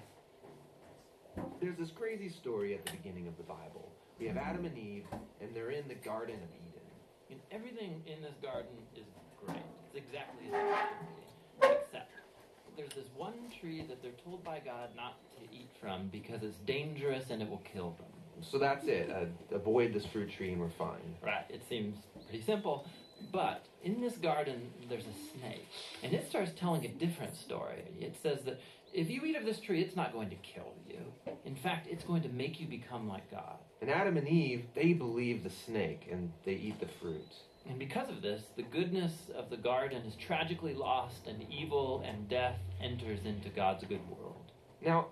There's 1.59 1.77
this 1.77 1.89
crazy 1.89 2.29
story 2.29 2.75
at 2.75 2.85
the 2.85 2.91
beginning 2.91 3.27
of 3.27 3.37
the 3.37 3.43
Bible. 3.43 3.91
We 4.19 4.27
have 4.27 4.37
Adam 4.37 4.65
and 4.65 4.77
Eve, 4.77 5.05
and 5.41 5.49
they're 5.55 5.71
in 5.71 5.87
the 5.87 5.95
Garden 5.95 6.35
of 6.35 6.49
Eden. 6.53 6.81
And 7.31 7.39
everything 7.51 8.03
in 8.05 8.21
this 8.21 8.35
garden 8.43 8.69
is 8.95 9.05
great. 9.43 9.57
It's 9.87 9.97
exactly 9.97 10.45
as 10.47 10.53
it 10.53 10.75
should 10.77 11.67
be, 11.67 11.67
except 11.73 12.11
there's 12.75 12.93
this 12.93 13.07
one 13.15 13.33
tree 13.59 13.83
that 13.87 14.01
they're 14.01 14.11
told 14.23 14.43
by 14.43 14.59
God 14.59 14.89
not 14.95 15.17
to 15.37 15.55
eat 15.55 15.69
from 15.79 16.07
because 16.07 16.43
it's 16.43 16.57
dangerous 16.65 17.29
and 17.29 17.41
it 17.41 17.49
will 17.49 17.63
kill 17.71 17.95
them. 17.99 18.07
So 18.41 18.57
that's 18.57 18.85
it. 18.87 19.09
Uh, 19.09 19.55
avoid 19.55 19.93
this 19.93 20.05
fruit 20.05 20.31
tree 20.31 20.51
and 20.51 20.59
we're 20.59 20.69
fine. 20.69 21.15
Right. 21.21 21.45
It 21.49 21.61
seems 21.67 21.95
pretty 22.27 22.43
simple. 22.43 22.87
But 23.31 23.65
in 23.83 24.01
this 24.01 24.17
garden, 24.17 24.69
there's 24.89 25.05
a 25.05 25.37
snake. 25.37 25.67
And 26.01 26.13
it 26.13 26.27
starts 26.29 26.51
telling 26.57 26.83
a 26.85 26.89
different 26.89 27.35
story. 27.37 27.83
It 27.99 28.15
says 28.21 28.39
that 28.45 28.59
if 28.93 29.09
you 29.09 29.23
eat 29.23 29.35
of 29.35 29.45
this 29.45 29.59
tree, 29.59 29.81
it's 29.81 29.95
not 29.95 30.11
going 30.11 30.29
to 30.29 30.35
kill 30.35 30.73
you. 30.87 30.99
In 31.45 31.55
fact, 31.55 31.87
it's 31.89 32.03
going 32.03 32.21
to 32.23 32.29
make 32.29 32.59
you 32.59 32.67
become 32.67 33.07
like 33.07 33.29
God. 33.31 33.57
And 33.81 33.89
Adam 33.89 34.17
and 34.17 34.27
Eve, 34.27 34.65
they 34.75 34.93
believe 34.93 35.43
the 35.43 35.49
snake 35.49 36.07
and 36.11 36.31
they 36.45 36.53
eat 36.53 36.79
the 36.79 36.87
fruit. 37.01 37.21
And 37.67 37.79
because 37.79 38.09
of 38.09 38.21
this, 38.21 38.43
the 38.55 38.63
goodness 38.63 39.13
of 39.35 39.49
the 39.49 39.57
garden 39.57 40.03
is 40.05 40.15
tragically 40.15 40.73
lost, 40.73 41.27
and 41.27 41.45
evil 41.49 42.03
and 42.05 42.27
death 42.27 42.59
enters 42.81 43.19
into 43.25 43.49
God's 43.49 43.83
good 43.85 44.05
world. 44.09 44.51
Now, 44.85 45.07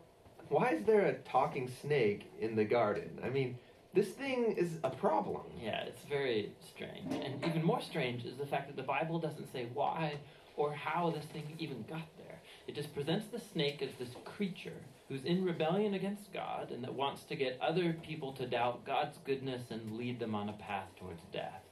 why 0.50 0.72
is 0.72 0.84
there 0.84 1.06
a 1.06 1.14
talking 1.20 1.70
snake 1.82 2.30
in 2.40 2.56
the 2.56 2.66
garden? 2.66 3.20
I 3.24 3.30
mean, 3.30 3.58
this 3.94 4.10
thing 4.10 4.56
is 4.58 4.80
a 4.84 4.90
problem. 4.90 5.44
Yeah, 5.62 5.82
it's 5.84 6.04
very 6.04 6.52
strange. 6.60 7.14
And 7.14 7.44
even 7.46 7.64
more 7.64 7.82
strange 7.82 8.26
is 8.26 8.38
the 8.38 8.46
fact 8.46 8.68
that 8.68 8.76
the 8.76 8.84
Bible 8.84 9.20
doesn't 9.20 9.52
say 9.52 9.68
why 9.74 10.16
or 10.58 10.74
how 10.74 11.10
this 11.10 11.26
thing 11.26 11.56
even 11.58 11.84
got 11.90 12.08
there. 12.18 12.40
It 12.68 12.76
just 12.76 12.94
presents 12.94 13.28
the 13.28 13.40
snake 13.40 13.82
as 13.82 13.90
this 13.98 14.16
creature 14.26 14.82
who's 15.08 15.24
in 15.24 15.44
rebellion 15.44 15.94
against 15.94 16.34
God 16.34 16.72
and 16.72 16.84
that 16.84 16.94
wants 16.94 17.24
to 17.24 17.36
get 17.36 17.60
other 17.62 17.94
people 18.04 18.34
to 18.34 18.46
doubt 18.46 18.86
God's 18.86 19.18
goodness 19.26 19.72
and 19.72 19.98
lead 19.98 20.20
them 20.20 20.36
on 20.36 20.50
a 20.50 20.54
path 20.54 20.88
towards 21.00 21.22
death. 21.34 21.64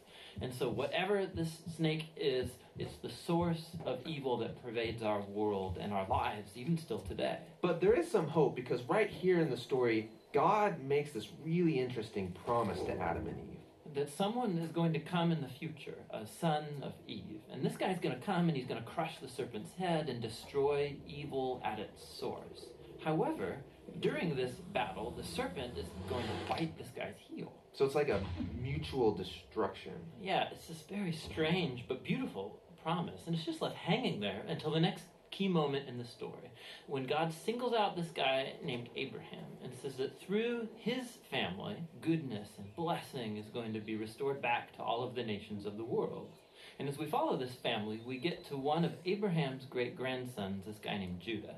And 0.41 0.53
so, 0.53 0.69
whatever 0.69 1.25
this 1.25 1.57
snake 1.75 2.05
is, 2.15 2.49
it's 2.77 2.95
the 2.97 3.09
source 3.09 3.65
of 3.85 3.99
evil 4.05 4.37
that 4.37 4.63
pervades 4.63 5.03
our 5.03 5.21
world 5.21 5.77
and 5.81 5.91
our 5.91 6.07
lives, 6.07 6.51
even 6.55 6.77
still 6.77 6.99
today. 6.99 7.39
But 7.61 7.81
there 7.81 7.93
is 7.93 8.09
some 8.09 8.27
hope 8.27 8.55
because 8.55 8.81
right 8.83 9.09
here 9.09 9.41
in 9.41 9.49
the 9.49 9.57
story, 9.57 10.09
God 10.33 10.81
makes 10.81 11.11
this 11.11 11.27
really 11.43 11.79
interesting 11.79 12.35
promise 12.45 12.79
to 12.83 12.97
Adam 12.97 13.27
and 13.27 13.37
Eve. 13.39 13.95
That 13.95 14.15
someone 14.15 14.57
is 14.59 14.71
going 14.71 14.93
to 14.93 14.99
come 14.99 15.31
in 15.31 15.41
the 15.41 15.49
future, 15.49 15.97
a 16.11 16.25
son 16.25 16.63
of 16.83 16.93
Eve. 17.07 17.41
And 17.51 17.63
this 17.63 17.75
guy's 17.75 17.99
going 17.99 18.17
to 18.17 18.25
come 18.25 18.47
and 18.47 18.55
he's 18.55 18.67
going 18.67 18.81
to 18.81 18.87
crush 18.87 19.17
the 19.19 19.27
serpent's 19.27 19.73
head 19.73 20.07
and 20.07 20.21
destroy 20.21 20.95
evil 21.07 21.61
at 21.65 21.79
its 21.79 22.01
source. 22.17 22.67
However, 23.03 23.57
during 23.99 24.35
this 24.35 24.51
battle, 24.73 25.11
the 25.17 25.23
serpent 25.23 25.77
is 25.77 25.87
going 26.07 26.25
to 26.25 26.49
bite 26.49 26.77
this 26.77 26.89
guy's 26.95 27.15
heel. 27.17 27.51
So 27.73 27.85
it's 27.85 27.95
like 27.95 28.09
a 28.09 28.21
mutual 28.61 29.13
destruction. 29.13 29.93
Yeah, 30.21 30.49
it's 30.51 30.67
this 30.67 30.83
very 30.89 31.13
strange 31.13 31.85
but 31.87 32.03
beautiful 32.03 32.59
promise. 32.83 33.21
And 33.25 33.35
it's 33.35 33.45
just 33.45 33.61
left 33.61 33.75
hanging 33.75 34.19
there 34.19 34.43
until 34.47 34.71
the 34.71 34.79
next 34.79 35.03
key 35.31 35.47
moment 35.47 35.87
in 35.87 35.97
the 35.97 36.05
story 36.05 36.51
when 36.87 37.05
God 37.05 37.31
singles 37.31 37.73
out 37.73 37.95
this 37.95 38.09
guy 38.09 38.53
named 38.63 38.89
Abraham 38.95 39.45
and 39.63 39.71
says 39.81 39.95
that 39.95 40.19
through 40.19 40.67
his 40.75 41.05
family, 41.29 41.77
goodness 42.01 42.49
and 42.57 42.75
blessing 42.75 43.37
is 43.37 43.45
going 43.47 43.73
to 43.73 43.79
be 43.79 43.95
restored 43.95 44.41
back 44.41 44.75
to 44.75 44.81
all 44.81 45.03
of 45.03 45.15
the 45.15 45.23
nations 45.23 45.65
of 45.65 45.77
the 45.77 45.83
world. 45.83 46.33
And 46.79 46.89
as 46.89 46.97
we 46.97 47.05
follow 47.05 47.37
this 47.37 47.53
family, 47.53 48.01
we 48.05 48.17
get 48.17 48.45
to 48.47 48.57
one 48.57 48.83
of 48.83 48.93
Abraham's 49.05 49.65
great 49.65 49.95
grandsons, 49.95 50.65
this 50.65 50.79
guy 50.83 50.97
named 50.97 51.19
Judah. 51.19 51.55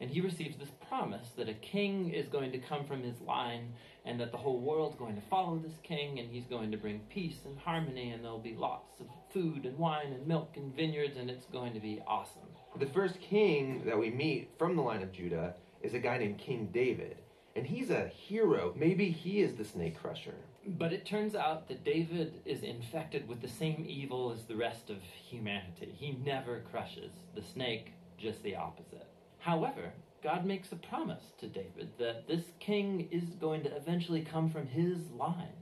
And 0.00 0.10
he 0.10 0.20
receives 0.20 0.56
this 0.56 0.72
promise 0.88 1.28
that 1.36 1.48
a 1.48 1.54
king 1.54 2.10
is 2.10 2.28
going 2.28 2.52
to 2.52 2.58
come 2.58 2.84
from 2.84 3.02
his 3.02 3.20
line 3.20 3.74
and 4.04 4.20
that 4.20 4.32
the 4.32 4.38
whole 4.38 4.60
world's 4.60 4.96
going 4.96 5.14
to 5.14 5.22
follow 5.22 5.58
this 5.58 5.78
king 5.82 6.18
and 6.18 6.30
he's 6.30 6.44
going 6.44 6.70
to 6.70 6.76
bring 6.76 7.00
peace 7.08 7.38
and 7.44 7.58
harmony 7.58 8.10
and 8.10 8.22
there'll 8.22 8.38
be 8.38 8.54
lots 8.54 9.00
of 9.00 9.06
food 9.32 9.64
and 9.64 9.78
wine 9.78 10.12
and 10.12 10.26
milk 10.26 10.52
and 10.56 10.74
vineyards 10.76 11.16
and 11.16 11.30
it's 11.30 11.46
going 11.46 11.72
to 11.72 11.80
be 11.80 12.02
awesome. 12.06 12.42
The 12.78 12.86
first 12.86 13.20
king 13.20 13.82
that 13.86 13.98
we 13.98 14.10
meet 14.10 14.50
from 14.58 14.76
the 14.76 14.82
line 14.82 15.02
of 15.02 15.12
Judah 15.12 15.54
is 15.82 15.94
a 15.94 15.98
guy 15.98 16.18
named 16.18 16.38
King 16.38 16.70
David. 16.72 17.18
And 17.56 17.66
he's 17.66 17.90
a 17.90 18.08
hero. 18.08 18.74
Maybe 18.76 19.10
he 19.10 19.40
is 19.40 19.54
the 19.54 19.64
snake 19.64 20.00
crusher. 20.00 20.34
But 20.66 20.92
it 20.92 21.06
turns 21.06 21.34
out 21.34 21.68
that 21.68 21.84
David 21.84 22.40
is 22.44 22.62
infected 22.62 23.28
with 23.28 23.40
the 23.40 23.48
same 23.48 23.84
evil 23.86 24.32
as 24.32 24.44
the 24.44 24.56
rest 24.56 24.90
of 24.90 24.96
humanity. 25.02 25.94
He 25.94 26.18
never 26.24 26.64
crushes 26.70 27.12
the 27.34 27.42
snake, 27.42 27.92
just 28.18 28.42
the 28.42 28.56
opposite. 28.56 29.06
However, 29.38 29.92
God 30.24 30.46
makes 30.46 30.72
a 30.72 30.76
promise 30.76 31.22
to 31.38 31.46
David 31.46 31.90
that 31.98 32.26
this 32.26 32.44
king 32.58 33.08
is 33.10 33.24
going 33.38 33.62
to 33.64 33.76
eventually 33.76 34.22
come 34.22 34.48
from 34.48 34.66
his 34.66 35.10
line. 35.10 35.60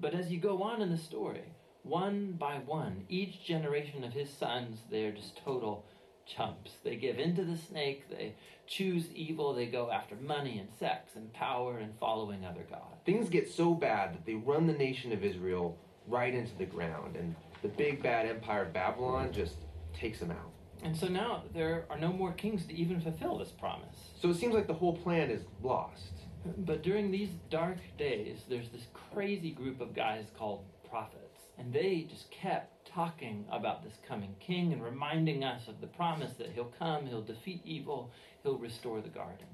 But 0.00 0.14
as 0.14 0.30
you 0.30 0.38
go 0.38 0.62
on 0.62 0.80
in 0.80 0.90
the 0.90 0.96
story, 0.96 1.52
one 1.82 2.36
by 2.38 2.58
one, 2.64 3.06
each 3.08 3.44
generation 3.44 4.04
of 4.04 4.12
his 4.12 4.30
sons, 4.30 4.78
they're 4.88 5.10
just 5.10 5.36
total 5.38 5.84
chumps. 6.24 6.74
They 6.84 6.94
give 6.94 7.18
in 7.18 7.34
to 7.34 7.44
the 7.44 7.56
snake, 7.56 8.08
they 8.08 8.36
choose 8.68 9.10
evil, 9.14 9.52
they 9.52 9.66
go 9.66 9.90
after 9.90 10.14
money 10.14 10.60
and 10.60 10.68
sex 10.78 11.16
and 11.16 11.32
power 11.32 11.78
and 11.78 11.98
following 11.98 12.44
other 12.44 12.66
gods. 12.70 13.02
Things 13.04 13.28
get 13.28 13.50
so 13.50 13.74
bad 13.74 14.14
that 14.14 14.24
they 14.24 14.34
run 14.34 14.68
the 14.68 14.74
nation 14.74 15.10
of 15.10 15.24
Israel 15.24 15.76
right 16.06 16.34
into 16.34 16.56
the 16.56 16.66
ground, 16.66 17.16
and 17.16 17.34
the 17.62 17.68
big 17.68 18.00
bad 18.00 18.26
empire 18.26 18.62
of 18.62 18.72
Babylon 18.72 19.32
just 19.32 19.56
takes 19.92 20.20
them 20.20 20.30
out. 20.30 20.52
And 20.82 20.96
so 20.96 21.08
now 21.08 21.42
there 21.54 21.84
are 21.90 21.98
no 21.98 22.12
more 22.12 22.32
kings 22.32 22.66
to 22.66 22.74
even 22.74 23.00
fulfill 23.00 23.38
this 23.38 23.50
promise. 23.50 23.96
So 24.20 24.30
it 24.30 24.36
seems 24.36 24.54
like 24.54 24.66
the 24.66 24.74
whole 24.74 24.96
plan 24.96 25.30
is 25.30 25.42
lost. 25.62 26.12
But 26.58 26.82
during 26.82 27.10
these 27.10 27.30
dark 27.50 27.78
days, 27.98 28.44
there's 28.48 28.68
this 28.70 28.86
crazy 29.12 29.50
group 29.50 29.80
of 29.80 29.94
guys 29.94 30.26
called 30.38 30.64
prophets. 30.88 31.42
And 31.58 31.72
they 31.72 32.06
just 32.08 32.30
kept 32.30 32.88
talking 32.88 33.44
about 33.50 33.82
this 33.82 33.98
coming 34.06 34.34
king 34.38 34.72
and 34.72 34.82
reminding 34.82 35.44
us 35.44 35.66
of 35.68 35.80
the 35.80 35.88
promise 35.88 36.32
that 36.34 36.52
he'll 36.52 36.72
come, 36.78 37.06
he'll 37.06 37.22
defeat 37.22 37.60
evil, 37.64 38.12
he'll 38.42 38.56
restore 38.56 39.00
the 39.00 39.08
garden. 39.08 39.46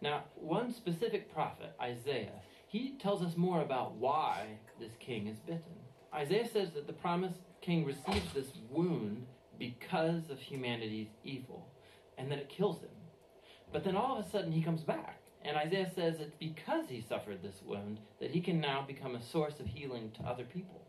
Now, 0.00 0.24
one 0.34 0.72
specific 0.72 1.32
prophet, 1.32 1.74
Isaiah, 1.80 2.40
he 2.66 2.96
tells 2.98 3.22
us 3.22 3.36
more 3.36 3.62
about 3.62 3.94
why 3.94 4.58
this 4.78 4.92
king 5.00 5.26
is 5.26 5.38
bitten. 5.38 5.62
Isaiah 6.14 6.48
says 6.48 6.70
that 6.74 6.86
the 6.86 6.92
promised 6.92 7.40
king 7.60 7.84
receives 7.84 8.32
this 8.32 8.52
wound 8.70 9.26
because 9.58 10.30
of 10.30 10.38
humanity's 10.38 11.08
evil 11.24 11.68
and 12.16 12.30
that 12.30 12.38
it 12.38 12.48
kills 12.48 12.80
him. 12.80 12.90
But 13.72 13.84
then 13.84 13.96
all 13.96 14.18
of 14.18 14.24
a 14.24 14.28
sudden 14.28 14.52
he 14.52 14.62
comes 14.62 14.82
back. 14.82 15.20
And 15.42 15.56
Isaiah 15.56 15.90
says 15.94 16.16
it's 16.20 16.34
because 16.34 16.88
he 16.88 17.00
suffered 17.00 17.42
this 17.42 17.62
wound 17.64 17.98
that 18.20 18.30
he 18.30 18.40
can 18.40 18.60
now 18.60 18.84
become 18.86 19.14
a 19.14 19.22
source 19.22 19.60
of 19.60 19.66
healing 19.66 20.10
to 20.16 20.22
other 20.22 20.44
people. 20.44 20.82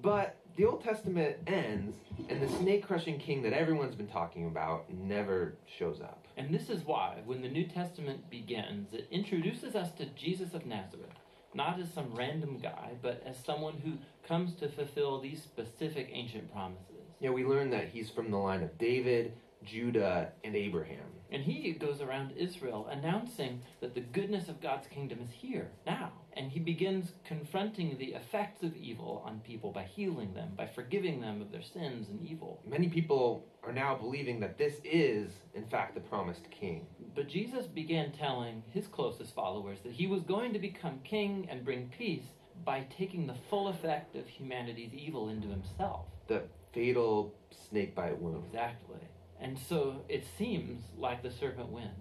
But 0.00 0.36
the 0.56 0.64
Old 0.64 0.84
Testament 0.84 1.36
ends, 1.46 1.96
and 2.28 2.40
the 2.40 2.48
snake 2.48 2.86
crushing 2.86 3.18
king 3.18 3.42
that 3.42 3.52
everyone's 3.52 3.96
been 3.96 4.08
talking 4.08 4.46
about 4.46 4.92
never 4.92 5.56
shows 5.66 6.00
up. 6.00 6.26
And 6.36 6.54
this 6.54 6.70
is 6.70 6.84
why, 6.84 7.16
when 7.24 7.42
the 7.42 7.48
New 7.48 7.66
Testament 7.66 8.30
begins, 8.30 8.92
it 8.92 9.08
introduces 9.10 9.74
us 9.74 9.90
to 9.92 10.06
Jesus 10.06 10.54
of 10.54 10.66
Nazareth, 10.66 11.10
not 11.54 11.80
as 11.80 11.92
some 11.92 12.14
random 12.14 12.58
guy, 12.58 12.92
but 13.02 13.22
as 13.26 13.36
someone 13.44 13.78
who 13.84 13.94
comes 14.26 14.54
to 14.54 14.68
fulfill 14.68 15.20
these 15.20 15.42
specific 15.42 16.10
ancient 16.12 16.52
promises. 16.52 16.97
Yeah, 17.20 17.30
we 17.30 17.44
learn 17.44 17.70
that 17.70 17.88
he's 17.88 18.10
from 18.10 18.30
the 18.30 18.36
line 18.36 18.62
of 18.62 18.78
David, 18.78 19.32
Judah, 19.64 20.32
and 20.44 20.54
Abraham. 20.54 21.04
And 21.30 21.42
he 21.42 21.72
goes 21.72 22.00
around 22.00 22.32
Israel 22.36 22.88
announcing 22.90 23.60
that 23.80 23.94
the 23.94 24.00
goodness 24.00 24.48
of 24.48 24.62
God's 24.62 24.86
kingdom 24.86 25.18
is 25.20 25.30
here, 25.30 25.70
now. 25.84 26.12
And 26.34 26.50
he 26.50 26.60
begins 26.60 27.12
confronting 27.24 27.98
the 27.98 28.14
effects 28.14 28.62
of 28.62 28.76
evil 28.76 29.22
on 29.26 29.40
people 29.40 29.72
by 29.72 29.82
healing 29.82 30.32
them, 30.32 30.52
by 30.56 30.66
forgiving 30.66 31.20
them 31.20 31.42
of 31.42 31.50
their 31.50 31.62
sins 31.62 32.08
and 32.08 32.22
evil. 32.22 32.62
Many 32.66 32.88
people 32.88 33.44
are 33.64 33.72
now 33.72 33.96
believing 33.96 34.38
that 34.40 34.56
this 34.56 34.76
is, 34.84 35.32
in 35.54 35.66
fact, 35.66 35.94
the 35.94 36.00
promised 36.00 36.48
king. 36.50 36.86
But 37.14 37.28
Jesus 37.28 37.66
began 37.66 38.12
telling 38.12 38.62
his 38.72 38.86
closest 38.86 39.34
followers 39.34 39.80
that 39.82 39.92
he 39.92 40.06
was 40.06 40.22
going 40.22 40.52
to 40.52 40.58
become 40.60 41.00
king 41.02 41.48
and 41.50 41.64
bring 41.64 41.90
peace 41.98 42.24
by 42.64 42.86
taking 42.96 43.26
the 43.26 43.36
full 43.50 43.68
effect 43.68 44.16
of 44.16 44.26
humanity's 44.28 44.94
evil 44.94 45.28
into 45.28 45.48
himself. 45.48 46.06
The 46.28 46.42
fatal 46.72 47.34
snake 47.68 47.94
bite 47.94 48.20
wound. 48.20 48.44
Exactly. 48.46 49.00
And 49.40 49.58
so 49.58 50.02
it 50.08 50.24
seems 50.36 50.82
like 50.96 51.22
the 51.22 51.30
serpent 51.30 51.70
wins. 51.70 51.92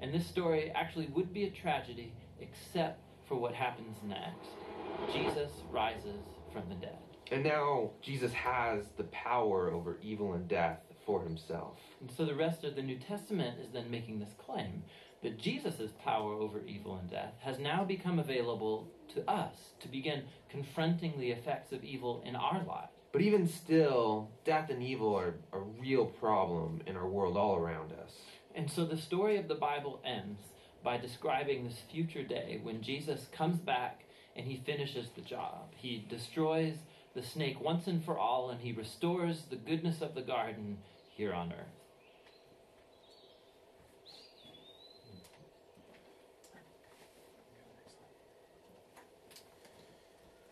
And 0.00 0.12
this 0.12 0.26
story 0.26 0.70
actually 0.74 1.06
would 1.06 1.32
be 1.32 1.44
a 1.44 1.50
tragedy 1.50 2.12
except 2.40 3.00
for 3.26 3.36
what 3.36 3.54
happens 3.54 3.96
next. 4.06 5.12
Jesus 5.12 5.50
rises 5.70 6.20
from 6.52 6.68
the 6.68 6.74
dead. 6.74 6.98
And 7.32 7.42
now 7.42 7.90
Jesus 8.02 8.32
has 8.32 8.84
the 8.96 9.04
power 9.04 9.70
over 9.70 9.98
evil 10.02 10.34
and 10.34 10.46
death 10.46 10.80
for 11.06 11.22
himself. 11.22 11.78
And 12.00 12.10
so 12.10 12.24
the 12.24 12.34
rest 12.34 12.64
of 12.64 12.76
the 12.76 12.82
New 12.82 12.98
Testament 12.98 13.58
is 13.60 13.72
then 13.72 13.90
making 13.90 14.20
this 14.20 14.34
claim 14.38 14.82
that 15.22 15.38
Jesus' 15.38 15.90
power 16.04 16.34
over 16.34 16.60
evil 16.66 16.96
and 16.96 17.10
death 17.10 17.32
has 17.40 17.58
now 17.58 17.82
become 17.82 18.18
available 18.18 18.88
to 19.14 19.28
us 19.28 19.72
to 19.80 19.88
begin 19.88 20.24
confronting 20.50 21.18
the 21.18 21.30
effects 21.30 21.72
of 21.72 21.82
evil 21.82 22.22
in 22.26 22.36
our 22.36 22.62
lives. 22.64 22.93
But 23.14 23.22
even 23.22 23.46
still, 23.46 24.32
death 24.44 24.70
and 24.70 24.82
evil 24.82 25.14
are 25.14 25.36
a 25.52 25.60
real 25.60 26.04
problem 26.04 26.80
in 26.84 26.96
our 26.96 27.06
world 27.06 27.36
all 27.36 27.54
around 27.54 27.92
us. 27.92 28.10
And 28.56 28.68
so 28.68 28.84
the 28.84 28.96
story 28.96 29.36
of 29.36 29.46
the 29.46 29.54
Bible 29.54 30.00
ends 30.04 30.40
by 30.82 30.96
describing 30.96 31.62
this 31.62 31.78
future 31.92 32.24
day 32.24 32.58
when 32.60 32.82
Jesus 32.82 33.28
comes 33.30 33.60
back 33.60 34.00
and 34.34 34.48
he 34.48 34.64
finishes 34.66 35.10
the 35.14 35.20
job. 35.20 35.74
He 35.76 36.04
destroys 36.10 36.74
the 37.14 37.22
snake 37.22 37.60
once 37.60 37.86
and 37.86 38.04
for 38.04 38.18
all 38.18 38.50
and 38.50 38.60
he 38.60 38.72
restores 38.72 39.42
the 39.42 39.54
goodness 39.54 40.02
of 40.02 40.16
the 40.16 40.20
garden 40.20 40.78
here 41.16 41.32
on 41.32 41.52
earth. 41.52 41.68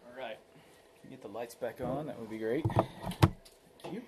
All 0.06 0.16
right. 0.16 0.38
Can 1.00 1.01
we 1.01 1.01
get 1.12 1.20
the 1.20 1.28
lights 1.28 1.54
back 1.54 1.78
on? 1.84 2.06
That 2.06 2.18
would 2.18 2.30
be 2.30 2.38
great. 2.38 2.64
Thank 3.82 3.96
you. 3.96 4.02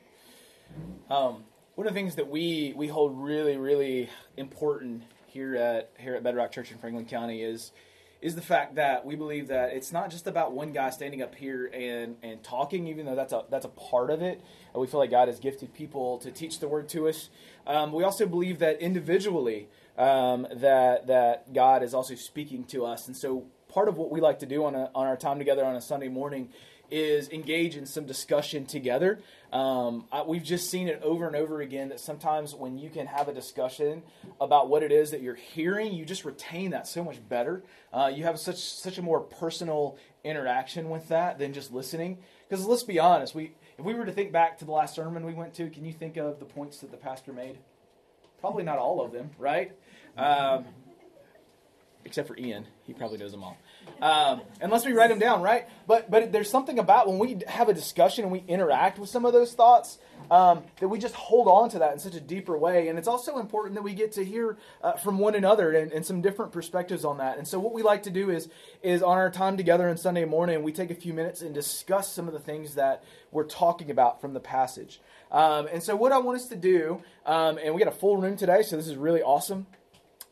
Um, 1.15 1.45
one 1.75 1.87
of 1.87 1.93
the 1.93 2.01
things 2.01 2.15
that 2.15 2.31
we 2.31 2.73
we 2.75 2.89
hold 2.89 3.23
really 3.23 3.59
really 3.59 4.09
important 4.39 5.03
here 5.27 5.55
at 5.55 5.91
here 5.99 6.15
at 6.15 6.23
Bedrock 6.23 6.51
Church 6.51 6.73
in 6.73 6.79
Franklin 6.79 7.05
County 7.05 7.43
is 7.43 7.73
is 8.23 8.35
the 8.35 8.41
fact 8.41 8.77
that 8.77 9.05
we 9.05 9.17
believe 9.17 9.49
that 9.49 9.75
it's 9.75 9.93
not 9.93 10.11
just 10.11 10.27
about 10.27 10.53
one 10.53 10.73
guy 10.73 10.89
standing 10.89 11.21
up 11.21 11.35
here 11.35 11.67
and, 11.75 12.17
and 12.23 12.43
talking, 12.43 12.87
even 12.89 13.05
though 13.05 13.15
that's 13.15 13.35
a 13.35 13.45
that's 13.51 13.67
a 13.67 13.71
part 13.91 14.09
of 14.09 14.23
it. 14.23 14.41
And 14.73 14.81
we 14.81 14.87
feel 14.87 14.99
like 14.99 15.11
God 15.11 15.29
has 15.29 15.39
gifted 15.39 15.75
people 15.75 16.17
to 16.21 16.31
teach 16.31 16.59
the 16.59 16.69
word 16.69 16.89
to 16.91 17.09
us. 17.09 17.29
Um, 17.67 17.93
we 17.93 18.03
also 18.03 18.25
believe 18.25 18.61
that 18.61 18.81
individually 18.81 19.69
um, 19.99 20.47
that 20.55 21.07
that 21.09 21.53
God 21.53 21.83
is 21.83 21.93
also 21.93 22.15
speaking 22.15 22.65
to 22.69 22.87
us, 22.87 23.09
and 23.09 23.15
so 23.15 23.45
part 23.69 23.89
of 23.89 23.99
what 23.99 24.11
we 24.11 24.23
like 24.23 24.39
to 24.39 24.47
do 24.47 24.65
on 24.65 24.75
a, 24.75 24.91
on 24.95 25.07
our 25.07 25.17
time 25.17 25.39
together 25.39 25.67
on 25.67 25.75
a 25.75 25.81
Sunday 25.83 26.09
morning 26.09 26.49
is 26.95 27.29
engage 27.31 27.77
in 27.77 27.87
some 27.87 28.07
discussion 28.07 28.67
together. 28.67 29.19
Um, 29.53 30.07
I, 30.13 30.23
we've 30.23 30.45
just 30.45 30.71
seen 30.71 30.87
it 30.87 31.01
over 31.03 31.27
and 31.27 31.35
over 31.35 31.61
again 31.61 31.89
that 31.89 31.99
sometimes 31.99 32.55
when 32.55 32.79
you 32.79 32.89
can 32.89 33.07
have 33.07 33.29
a 33.29 33.35
discussion 33.35 34.03
about 34.41 34.69
what 34.69 34.83
it 34.85 34.93
is 34.93 35.11
that 35.11 35.21
you're 35.21 35.35
hearing, 35.35 35.93
you 35.93 36.05
just 36.05 36.25
retain 36.25 36.71
that 36.71 36.87
so 36.87 37.03
much 37.03 37.27
better. 37.29 37.65
Uh, 37.93 38.11
you 38.15 38.23
have 38.23 38.39
such 38.39 38.59
such 38.59 38.97
a 38.99 39.03
more 39.03 39.21
personal 39.21 39.99
interaction 40.23 40.89
with 40.89 41.09
that 41.09 41.39
than 41.39 41.53
just 41.53 41.73
listening. 41.73 42.19
Because 42.49 42.65
let's 42.65 42.85
be 42.85 43.01
honest, 43.01 43.35
we 43.35 43.53
if 43.77 43.85
we 43.85 43.95
were 43.95 44.07
to 44.07 44.13
think 44.13 44.31
back 44.31 44.59
to 44.59 44.65
the 44.65 44.73
last 44.73 44.95
sermon 44.95 45.27
we 45.27 45.35
went 45.35 45.53
to, 45.55 45.69
can 45.71 45.85
you 45.85 45.93
think 45.93 46.17
of 46.17 46.39
the 46.39 46.45
points 46.45 46.79
that 46.79 46.93
the 46.93 46.97
pastor 46.97 47.33
made? 47.33 47.59
Probably 48.41 48.63
not 48.63 48.79
all 48.79 49.05
of 49.05 49.11
them, 49.11 49.31
right? 49.39 49.73
Um, 50.17 50.67
except 52.05 52.29
for 52.29 52.37
Ian, 52.37 52.67
he 52.85 52.93
probably 52.93 53.19
knows 53.19 53.33
them 53.33 53.43
all. 53.43 53.57
Um, 54.01 54.43
unless 54.61 54.85
we 54.85 54.93
write 54.93 55.09
them 55.09 55.19
down, 55.19 55.41
right? 55.41 55.67
But 55.87 56.11
but 56.11 56.33
there's 56.33 56.51
something 56.51 56.79
about 56.79 57.09
when 57.09 57.19
we 57.19 57.39
have 57.47 57.69
a 57.69 57.75
discussion 57.75 58.25
and 58.25 58.33
we 58.33 58.45
interact 58.47 58.99
with 58.99 59.09
some 59.09 59.25
of 59.25 59.33
those 59.33 59.55
thoughts 59.55 59.99
um, 60.31 60.65
that 60.81 60.89
we 60.89 60.99
just 60.99 61.15
hold 61.15 61.49
on 61.49 61.69
to 61.71 61.79
that 61.81 61.93
in 61.93 61.99
such 61.99 62.15
a 62.15 62.21
deeper 62.21 62.57
way. 62.57 62.89
And 62.89 62.99
it's 62.99 63.09
also 63.09 63.39
important 63.39 63.75
that 63.75 63.83
we 63.83 63.95
get 63.95 64.13
to 64.13 64.25
hear 64.25 64.57
uh, 64.83 64.93
from 64.93 65.19
one 65.19 65.35
another 65.35 65.73
and, 65.73 65.93
and, 65.93 66.05
some 66.05 66.21
different 66.21 66.53
perspectives 66.53 67.05
on 67.05 67.19
that. 67.19 67.39
And 67.39 67.47
so 67.47 67.59
what 67.59 67.73
we 67.73 67.83
like 67.83 68.05
to 68.05 68.11
do 68.11 68.31
is 68.31 68.49
is 68.83 69.03
on 69.03 69.17
our 69.17 69.31
time 69.31 69.57
together 69.57 69.89
on 69.89 69.97
Sunday 69.97 70.25
morning, 70.25 70.63
we 70.63 70.73
take 70.73 70.91
a 70.91 70.95
few 70.95 71.15
minutes 71.15 71.43
and 71.43 71.55
discuss 71.55 72.13
some 72.13 72.27
of 72.27 72.33
the 72.33 72.41
things 72.41 72.75
that 72.75 73.05
we're 73.33 73.45
talking 73.45 73.91
about 73.91 74.21
from 74.21 74.35
the 74.35 74.41
passage. 74.41 75.01
Um, 75.31 75.67
and 75.73 75.83
so 75.83 75.97
what 75.97 76.13
I 76.13 76.19
want 76.19 76.41
us 76.41 76.49
to 76.49 76.57
do, 76.57 77.03
um, 77.27 77.59
and 77.59 77.75
we 77.75 77.81
got 77.83 77.93
a 77.93 77.97
full 77.97 78.17
room 78.17 78.37
today, 78.37 78.63
so 78.63 78.77
this 78.77 78.87
is 78.87 78.97
really 78.97 79.23
awesome. 79.23 79.67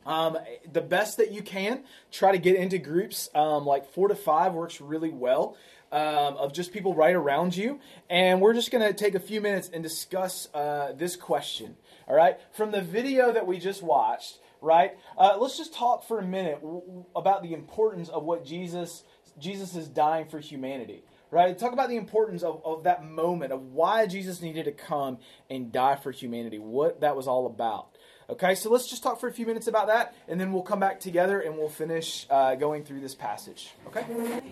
Um, 0.07 0.39
the 0.71 0.81
best 0.81 1.19
that 1.19 1.33
you 1.33 1.43
can, 1.43 1.85
try 2.11 2.33
to 2.33 2.39
get 2.39 2.57
into 2.57 2.79
groups. 2.79 3.29
Um, 3.35 3.65
like 3.67 3.93
four 3.93 4.09
to 4.09 4.15
five 4.15 4.55
works 4.55 4.81
really 4.81 5.11
well. 5.11 5.57
Um, 5.93 6.39
of 6.39 6.55
just 6.55 6.73
people 6.73 6.95
right 6.95 7.15
around 7.15 7.55
you. 7.55 7.79
And 8.09 8.41
we're 8.41 8.55
just 8.55 8.71
going 8.71 8.83
to 8.83 8.95
take 8.95 9.15
a 9.15 9.21
few 9.21 9.43
minutes 9.43 9.69
and 9.71 9.83
discuss 9.83 10.49
uh, 10.55 10.93
this 10.97 11.17
question. 11.17 11.77
All 12.09 12.17
right? 12.17 12.39
From 12.53 12.71
the 12.71 12.81
video 12.81 13.31
that 13.31 13.47
we 13.47 13.59
just 13.59 13.83
watched, 13.83 14.39
right? 14.63 14.93
Uh, 15.19 15.37
let's 15.39 15.59
just 15.59 15.75
talk 15.75 16.09
for 16.09 16.19
a 16.19 16.25
minute 16.25 16.63
w- 16.63 17.05
about 17.15 17.43
the 17.43 17.53
importance 17.53 18.09
of 18.09 18.25
what 18.25 18.43
Jesus 18.43 19.05
Jesus 19.39 19.77
is 19.77 19.89
dying 19.89 20.29
for 20.29 20.39
humanity. 20.39 21.05
Right? 21.31 21.59
Talk 21.59 21.73
about 21.73 21.89
the 21.89 21.97
importance 21.97 22.43
of, 22.43 22.61
of 22.65 22.85
that 22.85 23.05
moment, 23.05 23.53
of 23.53 23.73
why 23.73 24.07
Jesus 24.07 24.43
needed 24.43 24.67
to 24.67 24.73
come 24.73 25.19
and 25.49 25.73
die 25.73 25.97
for 25.97 26.11
humanity, 26.11 26.59
what 26.59 27.01
that 27.01 27.17
was 27.17 27.27
all 27.27 27.47
about. 27.47 27.92
Okay, 28.31 28.55
so 28.55 28.71
let's 28.71 28.89
just 28.89 29.03
talk 29.03 29.21
for 29.21 29.29
a 29.29 29.33
few 29.33 29.47
minutes 29.47 29.67
about 29.67 29.89
that, 29.89 30.15
and 30.29 30.41
then 30.41 30.53
we'll 30.53 30.63
come 30.63 30.81
back 30.81 31.01
together 31.01 31.41
and 31.41 31.57
we'll 31.57 31.69
finish 31.69 32.27
uh, 32.31 32.55
going 32.55 32.85
through 32.85 33.01
this 33.01 33.15
passage. 33.15 33.71
Okay? 33.89 34.05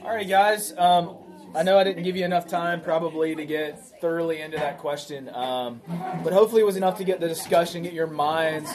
All 0.02 0.14
right, 0.14 0.28
guys. 0.28 0.76
Um, 0.76 1.16
I 1.54 1.62
know 1.62 1.78
I 1.78 1.85
didn't 1.85 2.02
give 2.02 2.16
you 2.16 2.24
enough 2.24 2.46
time 2.46 2.80
probably 2.80 3.35
to 3.35 3.44
get 3.44 4.00
thoroughly 4.00 4.40
into 4.40 4.56
that 4.56 4.78
question, 4.78 5.28
um, 5.35 5.80
but 6.22 6.33
hopefully 6.33 6.62
it 6.62 6.64
was 6.64 6.76
enough 6.76 6.98
to 6.98 7.04
get 7.04 7.20
the 7.20 7.28
discussion, 7.28 7.83
get 7.83 7.92
your 7.92 8.06
minds 8.06 8.70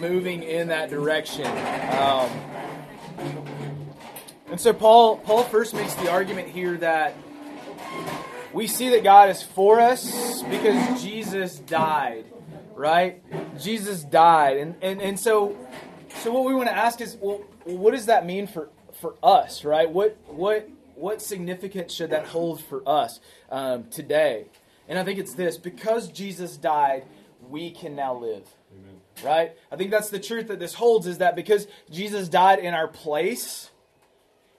moving 0.00 0.42
in 0.42 0.68
that 0.68 0.90
direction. 0.90 1.46
Um, 1.46 2.30
and 4.50 4.60
so 4.60 4.72
Paul, 4.72 5.18
Paul 5.18 5.42
first 5.44 5.74
makes 5.74 5.94
the 5.94 6.10
argument 6.10 6.48
here 6.48 6.76
that 6.78 7.14
we 8.52 8.66
see 8.66 8.90
that 8.90 9.02
God 9.04 9.30
is 9.30 9.42
for 9.42 9.80
us 9.80 10.42
because 10.42 11.02
Jesus 11.02 11.58
died 11.58 12.24
right? 12.78 13.22
Jesus 13.60 14.04
died. 14.04 14.56
And, 14.56 14.76
and, 14.80 15.02
and 15.02 15.20
so, 15.20 15.56
so 16.20 16.32
what 16.32 16.44
we 16.44 16.54
want 16.54 16.68
to 16.68 16.74
ask 16.76 17.00
is, 17.00 17.16
well, 17.20 17.42
what 17.64 17.90
does 17.90 18.06
that 18.06 18.24
mean 18.24 18.46
for, 18.46 18.70
for 19.00 19.16
us, 19.22 19.64
right? 19.64 19.90
What, 19.90 20.16
what, 20.26 20.68
what 20.94 21.20
significance 21.20 21.92
should 21.92 22.10
that 22.10 22.26
hold 22.26 22.62
for 22.62 22.88
us 22.88 23.20
um, 23.50 23.84
today? 23.90 24.46
And 24.88 24.98
I 24.98 25.04
think 25.04 25.18
it's 25.18 25.34
this 25.34 25.58
because 25.58 26.08
Jesus 26.08 26.56
died, 26.56 27.04
we 27.48 27.70
can 27.72 27.96
now 27.96 28.16
live. 28.16 28.48
Amen. 28.72 29.00
Right? 29.24 29.52
I 29.72 29.76
think 29.76 29.90
that's 29.90 30.10
the 30.10 30.20
truth 30.20 30.46
that 30.48 30.60
this 30.60 30.74
holds 30.74 31.06
is 31.06 31.18
that 31.18 31.34
because 31.34 31.66
Jesus 31.90 32.28
died 32.28 32.60
in 32.60 32.74
our 32.74 32.88
place, 32.88 33.70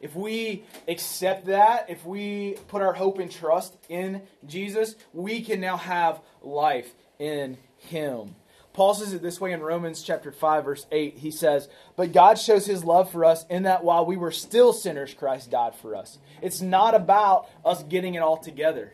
if 0.01 0.15
we 0.15 0.63
accept 0.87 1.45
that, 1.47 1.89
if 1.89 2.05
we 2.05 2.57
put 2.67 2.81
our 2.81 2.93
hope 2.93 3.19
and 3.19 3.31
trust 3.31 3.77
in 3.87 4.21
Jesus, 4.45 4.95
we 5.13 5.41
can 5.41 5.61
now 5.61 5.77
have 5.77 6.21
life 6.41 6.93
in 7.17 7.57
him. 7.89 8.35
Paul 8.73 8.93
says 8.93 9.13
it 9.13 9.21
this 9.21 9.41
way 9.41 9.51
in 9.51 9.61
Romans 9.61 10.03
chapter 10.03 10.31
5 10.31 10.65
verse 10.65 10.85
8. 10.91 11.17
He 11.17 11.31
says, 11.31 11.67
"But 11.95 12.13
God 12.13 12.37
shows 12.39 12.65
his 12.65 12.85
love 12.85 13.11
for 13.11 13.25
us 13.25 13.45
in 13.49 13.63
that 13.63 13.83
while 13.83 14.05
we 14.05 14.15
were 14.15 14.31
still 14.31 14.73
sinners 14.73 15.13
Christ 15.13 15.51
died 15.51 15.75
for 15.75 15.95
us." 15.95 16.17
It's 16.41 16.61
not 16.61 16.95
about 16.95 17.49
us 17.65 17.83
getting 17.83 18.15
it 18.15 18.19
all 18.19 18.37
together. 18.37 18.93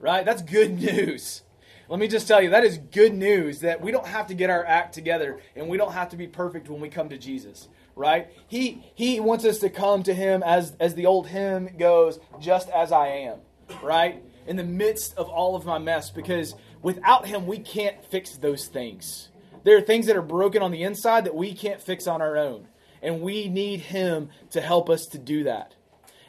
Right? 0.00 0.24
That's 0.24 0.42
good 0.42 0.80
news. 0.80 1.42
Let 1.88 2.00
me 2.00 2.08
just 2.08 2.26
tell 2.26 2.42
you, 2.42 2.50
that 2.50 2.64
is 2.64 2.78
good 2.78 3.14
news 3.14 3.60
that 3.60 3.80
we 3.80 3.92
don't 3.92 4.06
have 4.06 4.26
to 4.28 4.34
get 4.34 4.50
our 4.50 4.64
act 4.64 4.92
together 4.94 5.38
and 5.54 5.68
we 5.68 5.76
don't 5.76 5.92
have 5.92 6.08
to 6.10 6.16
be 6.16 6.26
perfect 6.26 6.68
when 6.68 6.80
we 6.80 6.88
come 6.88 7.08
to 7.10 7.18
Jesus. 7.18 7.68
Right? 7.94 8.28
He 8.48 8.84
he 8.94 9.20
wants 9.20 9.44
us 9.44 9.58
to 9.58 9.70
come 9.70 10.02
to 10.02 10.12
him 10.12 10.42
as 10.42 10.74
as 10.80 10.94
the 10.94 11.06
old 11.06 11.28
hymn 11.28 11.70
goes, 11.78 12.18
just 12.40 12.68
as 12.70 12.92
I 12.92 13.08
am. 13.08 13.38
Right? 13.82 14.22
In 14.46 14.56
the 14.56 14.64
midst 14.64 15.16
of 15.16 15.28
all 15.28 15.56
of 15.56 15.64
my 15.64 15.78
mess 15.78 16.10
because 16.10 16.54
Without 16.86 17.26
Him, 17.26 17.48
we 17.48 17.58
can't 17.58 18.04
fix 18.04 18.36
those 18.36 18.66
things. 18.66 19.28
There 19.64 19.76
are 19.76 19.80
things 19.80 20.06
that 20.06 20.16
are 20.16 20.22
broken 20.22 20.62
on 20.62 20.70
the 20.70 20.84
inside 20.84 21.24
that 21.24 21.34
we 21.34 21.52
can't 21.52 21.82
fix 21.82 22.06
on 22.06 22.22
our 22.22 22.36
own. 22.36 22.68
And 23.02 23.22
we 23.22 23.48
need 23.48 23.80
Him 23.80 24.28
to 24.50 24.60
help 24.60 24.88
us 24.88 25.06
to 25.06 25.18
do 25.18 25.42
that. 25.42 25.74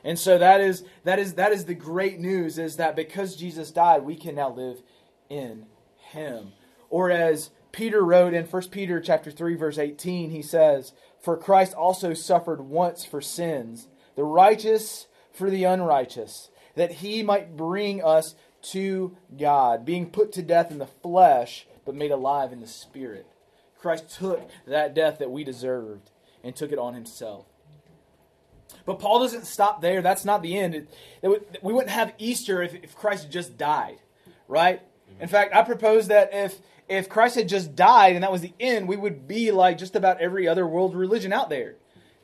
And 0.03 0.17
so 0.17 0.39
that 0.39 0.59
is 0.59 0.83
that 1.03 1.19
is 1.19 1.35
that 1.35 1.51
is 1.51 1.65
the 1.65 1.75
great 1.75 2.19
news 2.19 2.57
is 2.57 2.77
that 2.77 2.95
because 2.95 3.35
Jesus 3.35 3.69
died, 3.69 4.01
we 4.01 4.15
can 4.15 4.33
now 4.33 4.49
live 4.49 4.81
in 5.29 5.67
him. 5.97 6.53
Or 6.89 7.11
as 7.11 7.51
Peter 7.71 8.03
wrote 8.03 8.33
in 8.33 8.45
1 8.45 8.69
Peter 8.69 8.99
chapter 8.99 9.29
3 9.29 9.55
verse 9.55 9.77
18, 9.77 10.31
he 10.31 10.41
says, 10.41 10.93
"For 11.19 11.37
Christ 11.37 11.75
also 11.75 12.15
suffered 12.15 12.61
once 12.61 13.05
for 13.05 13.21
sins, 13.21 13.89
the 14.15 14.23
righteous 14.23 15.05
for 15.31 15.51
the 15.51 15.65
unrighteous, 15.65 16.49
that 16.77 16.93
he 16.93 17.21
might 17.21 17.57
bring 17.57 18.03
us 18.03 18.35
to 18.61 19.15
God, 19.37 19.85
being 19.85 20.09
put 20.09 20.31
to 20.33 20.41
death 20.41 20.71
in 20.71 20.77
the 20.77 20.87
flesh, 20.87 21.67
but 21.85 21.93
made 21.93 22.11
alive 22.11 22.53
in 22.53 22.61
the 22.61 22.67
spirit." 22.67 23.27
Christ 23.79 24.09
took 24.09 24.49
that 24.65 24.93
death 24.93 25.19
that 25.19 25.31
we 25.31 25.43
deserved 25.43 26.09
and 26.43 26.55
took 26.55 26.71
it 26.71 26.79
on 26.79 26.93
himself. 26.93 27.45
But 28.85 28.99
Paul 28.99 29.19
doesn't 29.19 29.45
stop 29.45 29.81
there. 29.81 30.01
That's 30.01 30.25
not 30.25 30.41
the 30.41 30.57
end. 30.57 30.75
It, 30.75 30.89
it 31.21 31.59
we 31.61 31.73
wouldn't 31.73 31.91
have 31.91 32.13
Easter 32.17 32.61
if, 32.61 32.73
if 32.75 32.95
Christ 32.95 33.29
just 33.29 33.57
died, 33.57 33.97
right? 34.47 34.81
Mm-hmm. 34.81 35.23
In 35.23 35.27
fact, 35.27 35.55
I 35.55 35.61
propose 35.61 36.07
that 36.07 36.33
if 36.33 36.59
if 36.87 37.09
Christ 37.09 37.35
had 37.35 37.49
just 37.49 37.75
died 37.75 38.15
and 38.15 38.23
that 38.23 38.31
was 38.31 38.41
the 38.41 38.53
end, 38.59 38.87
we 38.87 38.95
would 38.95 39.27
be 39.27 39.51
like 39.51 39.77
just 39.77 39.95
about 39.95 40.21
every 40.21 40.47
other 40.47 40.65
world 40.65 40.95
religion 40.95 41.33
out 41.33 41.49
there 41.49 41.75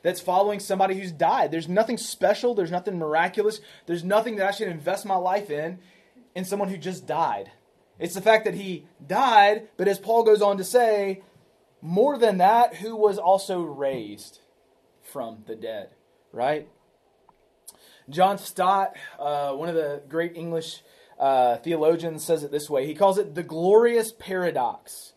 that's 0.04 0.20
following 0.20 0.60
somebody 0.60 0.94
who's 1.00 1.10
died. 1.10 1.50
There's 1.50 1.68
nothing 1.68 1.96
special, 1.96 2.54
there's 2.54 2.70
nothing 2.70 2.98
miraculous, 2.98 3.60
there's 3.86 4.04
nothing 4.04 4.36
that 4.36 4.46
I 4.46 4.50
should 4.52 4.68
invest 4.68 5.06
my 5.06 5.16
life 5.16 5.50
in 5.50 5.80
in 6.34 6.44
someone 6.44 6.68
who 6.68 6.76
just 6.76 7.06
died. 7.06 7.50
It's 7.98 8.14
the 8.14 8.20
fact 8.20 8.44
that 8.44 8.54
he 8.54 8.86
died, 9.04 9.68
but 9.78 9.88
as 9.88 9.98
Paul 9.98 10.22
goes 10.22 10.42
on 10.42 10.58
to 10.58 10.64
say, 10.64 11.22
more 11.80 12.18
than 12.18 12.38
that, 12.38 12.76
who 12.76 12.94
was 12.94 13.18
also 13.18 13.62
raised 13.62 14.40
from 15.02 15.44
the 15.46 15.56
dead, 15.56 15.90
right? 16.32 16.68
John 18.10 18.36
Stott, 18.36 18.96
uh, 19.18 19.52
one 19.52 19.70
of 19.70 19.74
the 19.74 20.02
great 20.06 20.36
English 20.36 20.82
uh, 21.18 21.56
theologian 21.58 22.18
says 22.18 22.42
it 22.42 22.50
this 22.50 22.68
way. 22.68 22.86
He 22.86 22.94
calls 22.94 23.16
it 23.16 23.34
the 23.34 23.42
glorious 23.42 24.12
paradox. 24.12 25.13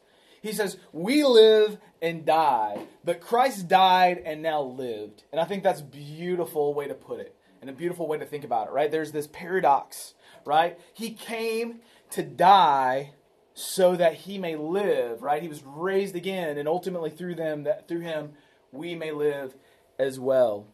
He 0.47 0.53
says, 0.53 0.77
We 0.91 1.23
live 1.23 1.77
and 2.01 2.25
die, 2.25 2.85
but 3.03 3.21
Christ 3.21 3.67
died 3.67 4.21
and 4.25 4.41
now 4.41 4.61
lived. 4.61 5.23
And 5.31 5.41
I 5.41 5.45
think 5.45 5.63
that's 5.63 5.81
a 5.81 5.85
beautiful 5.85 6.73
way 6.73 6.87
to 6.87 6.93
put 6.93 7.19
it 7.19 7.35
and 7.61 7.69
a 7.69 7.73
beautiful 7.73 8.07
way 8.07 8.17
to 8.17 8.25
think 8.25 8.43
about 8.43 8.67
it, 8.67 8.71
right? 8.71 8.91
There's 8.91 9.11
this 9.11 9.27
paradox, 9.27 10.13
right? 10.45 10.79
He 10.93 11.11
came 11.11 11.81
to 12.11 12.23
die 12.23 13.11
so 13.53 13.95
that 13.95 14.13
he 14.13 14.37
may 14.37 14.55
live, 14.55 15.23
right? 15.23 15.41
He 15.41 15.47
was 15.47 15.63
raised 15.65 16.15
again, 16.15 16.57
and 16.57 16.67
ultimately 16.67 17.09
through 17.09 17.35
them, 17.35 17.63
that 17.63 17.87
through 17.87 18.01
him, 18.01 18.33
we 18.71 18.95
may 18.95 19.11
live 19.11 19.55
as 19.97 20.19
well. 20.19 20.67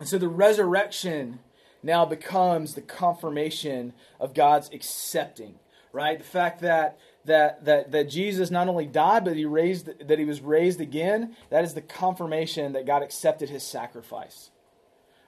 And 0.00 0.08
so 0.08 0.18
the 0.18 0.28
resurrection 0.28 1.38
now 1.82 2.04
becomes 2.04 2.74
the 2.74 2.82
confirmation 2.82 3.92
of 4.18 4.34
God's 4.34 4.70
accepting, 4.72 5.60
right? 5.92 6.18
The 6.18 6.24
fact 6.24 6.60
that 6.62 6.98
that 7.24 7.64
that 7.64 7.92
that 7.92 8.10
Jesus 8.10 8.50
not 8.50 8.68
only 8.68 8.86
died 8.86 9.24
but 9.24 9.36
he 9.36 9.44
raised 9.44 9.88
that 10.06 10.18
he 10.18 10.24
was 10.24 10.40
raised 10.40 10.80
again, 10.80 11.36
that 11.50 11.64
is 11.64 11.74
the 11.74 11.80
confirmation 11.80 12.72
that 12.72 12.86
God 12.86 13.02
accepted 13.02 13.50
his 13.50 13.62
sacrifice. 13.62 14.50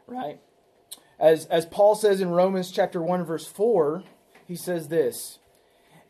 Right? 0.06 0.40
As 1.18 1.46
as 1.46 1.66
Paul 1.66 1.94
says 1.94 2.20
in 2.20 2.30
Romans 2.30 2.70
chapter 2.70 3.02
1 3.02 3.24
verse 3.24 3.46
4, 3.46 4.04
he 4.46 4.56
says 4.56 4.88
this, 4.88 5.38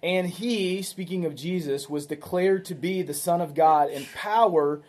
and 0.02 0.28
he, 0.28 0.82
speaking 0.82 1.24
of 1.24 1.34
Jesus, 1.34 1.88
was 1.88 2.06
declared 2.06 2.64
to 2.66 2.74
be 2.74 3.02
the 3.02 3.14
Son 3.14 3.40
of 3.40 3.54
God 3.54 3.90
in 3.90 4.04
power. 4.14 4.82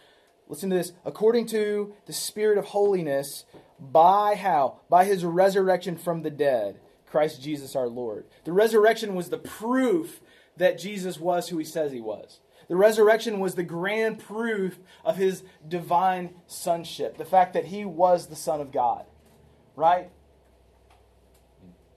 Listen 0.47 0.69
to 0.69 0.75
this 0.75 0.93
according 1.05 1.47
to 1.47 1.93
the 2.05 2.13
Spirit 2.13 2.57
of 2.57 2.65
holiness 2.65 3.45
by 3.79 4.35
how? 4.35 4.79
By 4.89 5.05
his 5.05 5.23
resurrection 5.23 5.97
from 5.97 6.23
the 6.23 6.29
dead, 6.29 6.79
Christ 7.05 7.41
Jesus 7.41 7.75
our 7.75 7.87
Lord. 7.87 8.25
The 8.43 8.51
resurrection 8.51 9.15
was 9.15 9.29
the 9.29 9.37
proof 9.37 10.21
that 10.57 10.79
Jesus 10.79 11.19
was 11.19 11.49
who 11.49 11.57
he 11.57 11.65
says 11.65 11.91
he 11.91 12.01
was. 12.01 12.39
The 12.67 12.75
resurrection 12.75 13.39
was 13.39 13.55
the 13.55 13.63
grand 13.63 14.19
proof 14.19 14.77
of 15.05 15.17
his 15.17 15.43
divine 15.67 16.35
sonship, 16.47 17.17
the 17.17 17.25
fact 17.25 17.53
that 17.53 17.65
he 17.65 17.85
was 17.85 18.27
the 18.27 18.35
Son 18.35 18.59
of 18.59 18.71
God. 18.71 19.05
Right? 19.75 20.09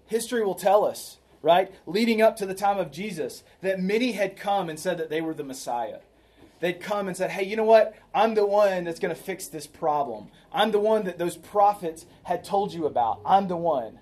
History 0.07 0.45
will 0.45 0.55
tell 0.55 0.85
us, 0.85 1.19
right, 1.43 1.73
leading 1.87 2.23
up 2.23 2.37
to 2.37 2.47
the 2.47 2.55
time 2.55 2.79
of 2.79 2.93
Jesus, 2.93 3.43
that 3.63 3.81
many 3.81 4.13
had 4.13 4.37
come 4.37 4.69
and 4.69 4.79
said 4.79 4.99
that 4.99 5.11
they 5.11 5.21
were 5.21 5.35
the 5.35 5.45
Messiah 5.45 5.99
they'd 6.61 6.81
come 6.81 7.09
and 7.09 7.17
said, 7.17 7.31
Hey, 7.31 7.45
you 7.45 7.57
know 7.57 7.65
what? 7.65 7.95
I'm 8.15 8.35
the 8.35 8.47
one 8.47 8.85
that's 8.85 9.01
going 9.01 9.15
to 9.15 9.21
fix 9.21 9.49
this 9.49 9.67
problem. 9.67 10.29
I'm 10.53 10.71
the 10.71 10.79
one 10.79 11.05
that 11.05 11.19
those 11.19 11.37
prophets 11.37 12.07
had 12.23 12.45
told 12.45 12.73
you 12.73 12.87
about. 12.87 13.21
I'm 13.25 13.49
the 13.49 13.57
one. 13.57 13.99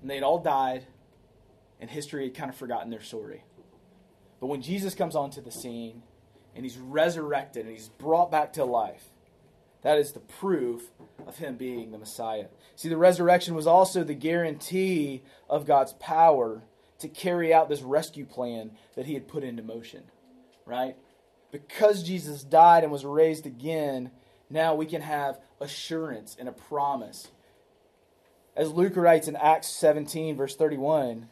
And 0.00 0.08
they'd 0.08 0.22
all 0.22 0.38
died, 0.38 0.86
and 1.80 1.90
history 1.90 2.24
had 2.24 2.34
kind 2.34 2.50
of 2.50 2.56
forgotten 2.56 2.90
their 2.90 3.02
story. 3.02 3.42
But 4.40 4.46
when 4.46 4.62
Jesus 4.62 4.94
comes 4.94 5.16
onto 5.16 5.40
the 5.40 5.50
scene 5.50 6.02
and 6.54 6.64
he's 6.64 6.78
resurrected 6.78 7.66
and 7.66 7.74
he's 7.74 7.88
brought 7.88 8.30
back 8.30 8.52
to 8.54 8.64
life, 8.64 9.04
that 9.82 9.98
is 9.98 10.12
the 10.12 10.20
proof 10.20 10.90
of 11.26 11.38
him 11.38 11.56
being 11.56 11.90
the 11.90 11.98
Messiah. 11.98 12.46
See, 12.76 12.88
the 12.88 12.96
resurrection 12.96 13.54
was 13.54 13.66
also 13.66 14.04
the 14.04 14.14
guarantee 14.14 15.22
of 15.48 15.66
God's 15.66 15.92
power 15.94 16.62
to 16.98 17.08
carry 17.08 17.54
out 17.54 17.68
this 17.68 17.82
rescue 17.82 18.24
plan 18.24 18.72
that 18.96 19.06
he 19.06 19.14
had 19.14 19.28
put 19.28 19.44
into 19.44 19.62
motion, 19.62 20.04
right? 20.66 20.96
because 21.50 22.02
Jesus 22.02 22.42
died 22.42 22.82
and 22.82 22.92
was 22.92 23.04
raised 23.04 23.46
again, 23.46 24.10
now 24.50 24.74
we 24.74 24.86
can 24.86 25.02
have 25.02 25.38
assurance 25.60 26.36
and 26.38 26.48
a 26.48 26.52
promise. 26.52 27.28
As 28.56 28.72
Luke 28.72 28.96
writes 28.96 29.28
in 29.28 29.36
Acts 29.36 29.68
17, 29.68 30.36
verse 30.36 30.56
31, 30.56 31.28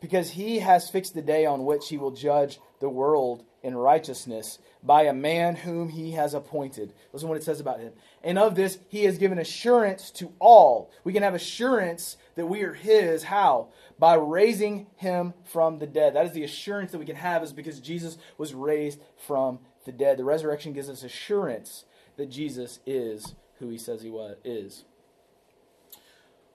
because 0.00 0.30
he 0.30 0.58
has 0.58 0.90
fixed 0.90 1.14
the 1.14 1.22
day 1.22 1.46
on 1.46 1.64
which 1.64 1.88
he 1.88 1.98
will 1.98 2.10
judge 2.10 2.58
the 2.80 2.88
world 2.88 3.44
in 3.62 3.74
righteousness 3.74 4.58
by 4.82 5.02
a 5.02 5.12
man 5.12 5.56
whom 5.56 5.88
he 5.88 6.12
has 6.12 6.34
appointed. 6.34 6.92
Listen 7.12 7.26
to 7.26 7.30
what 7.30 7.38
it 7.38 7.44
says 7.44 7.58
about 7.58 7.80
him. 7.80 7.92
And 8.22 8.38
of 8.38 8.54
this 8.54 8.78
he 8.88 9.04
has 9.04 9.18
given 9.18 9.38
assurance 9.38 10.10
to 10.12 10.32
all. 10.38 10.90
We 11.02 11.12
can 11.12 11.22
have 11.22 11.34
assurance 11.34 12.16
that 12.36 12.46
we 12.46 12.62
are 12.62 12.74
his. 12.74 13.24
How? 13.24 13.68
By 13.98 14.14
raising 14.14 14.86
him 14.96 15.34
from 15.44 15.78
the 15.78 15.86
dead. 15.86 16.14
That 16.14 16.26
is 16.26 16.32
the 16.32 16.44
assurance 16.44 16.92
that 16.92 16.98
we 16.98 17.06
can 17.06 17.16
have, 17.16 17.42
is 17.42 17.52
because 17.52 17.80
Jesus 17.80 18.18
was 18.38 18.54
raised 18.54 19.00
from 19.26 19.58
the 19.84 19.92
dead. 19.92 20.18
The 20.18 20.24
resurrection 20.24 20.72
gives 20.72 20.88
us 20.88 21.02
assurance 21.02 21.84
that 22.16 22.30
Jesus 22.30 22.78
is 22.86 23.34
who 23.58 23.68
he 23.68 23.78
says 23.78 24.02
he 24.02 24.10
was, 24.10 24.36
is. 24.44 24.84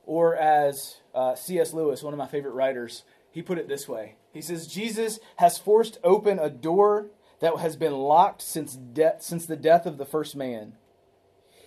Or 0.06 0.36
as 0.36 0.98
uh, 1.14 1.36
C.S. 1.36 1.74
Lewis, 1.74 2.04
one 2.04 2.14
of 2.14 2.18
my 2.18 2.28
favorite 2.28 2.54
writers, 2.54 3.04
he 3.32 3.42
put 3.42 3.58
it 3.58 3.68
this 3.68 3.88
way 3.88 4.16
He 4.34 4.42
says, 4.42 4.68
Jesus 4.68 5.20
has 5.38 5.58
forced 5.58 5.98
open 6.04 6.40
a 6.40 6.50
door 6.50 7.08
that 7.40 7.58
has 7.58 7.76
been 7.76 7.94
locked 7.94 8.42
since, 8.42 8.76
de- 8.76 9.16
since 9.20 9.46
the 9.46 9.56
death 9.56 9.86
of 9.86 9.98
the 9.98 10.06
first 10.06 10.36
man. 10.36 10.74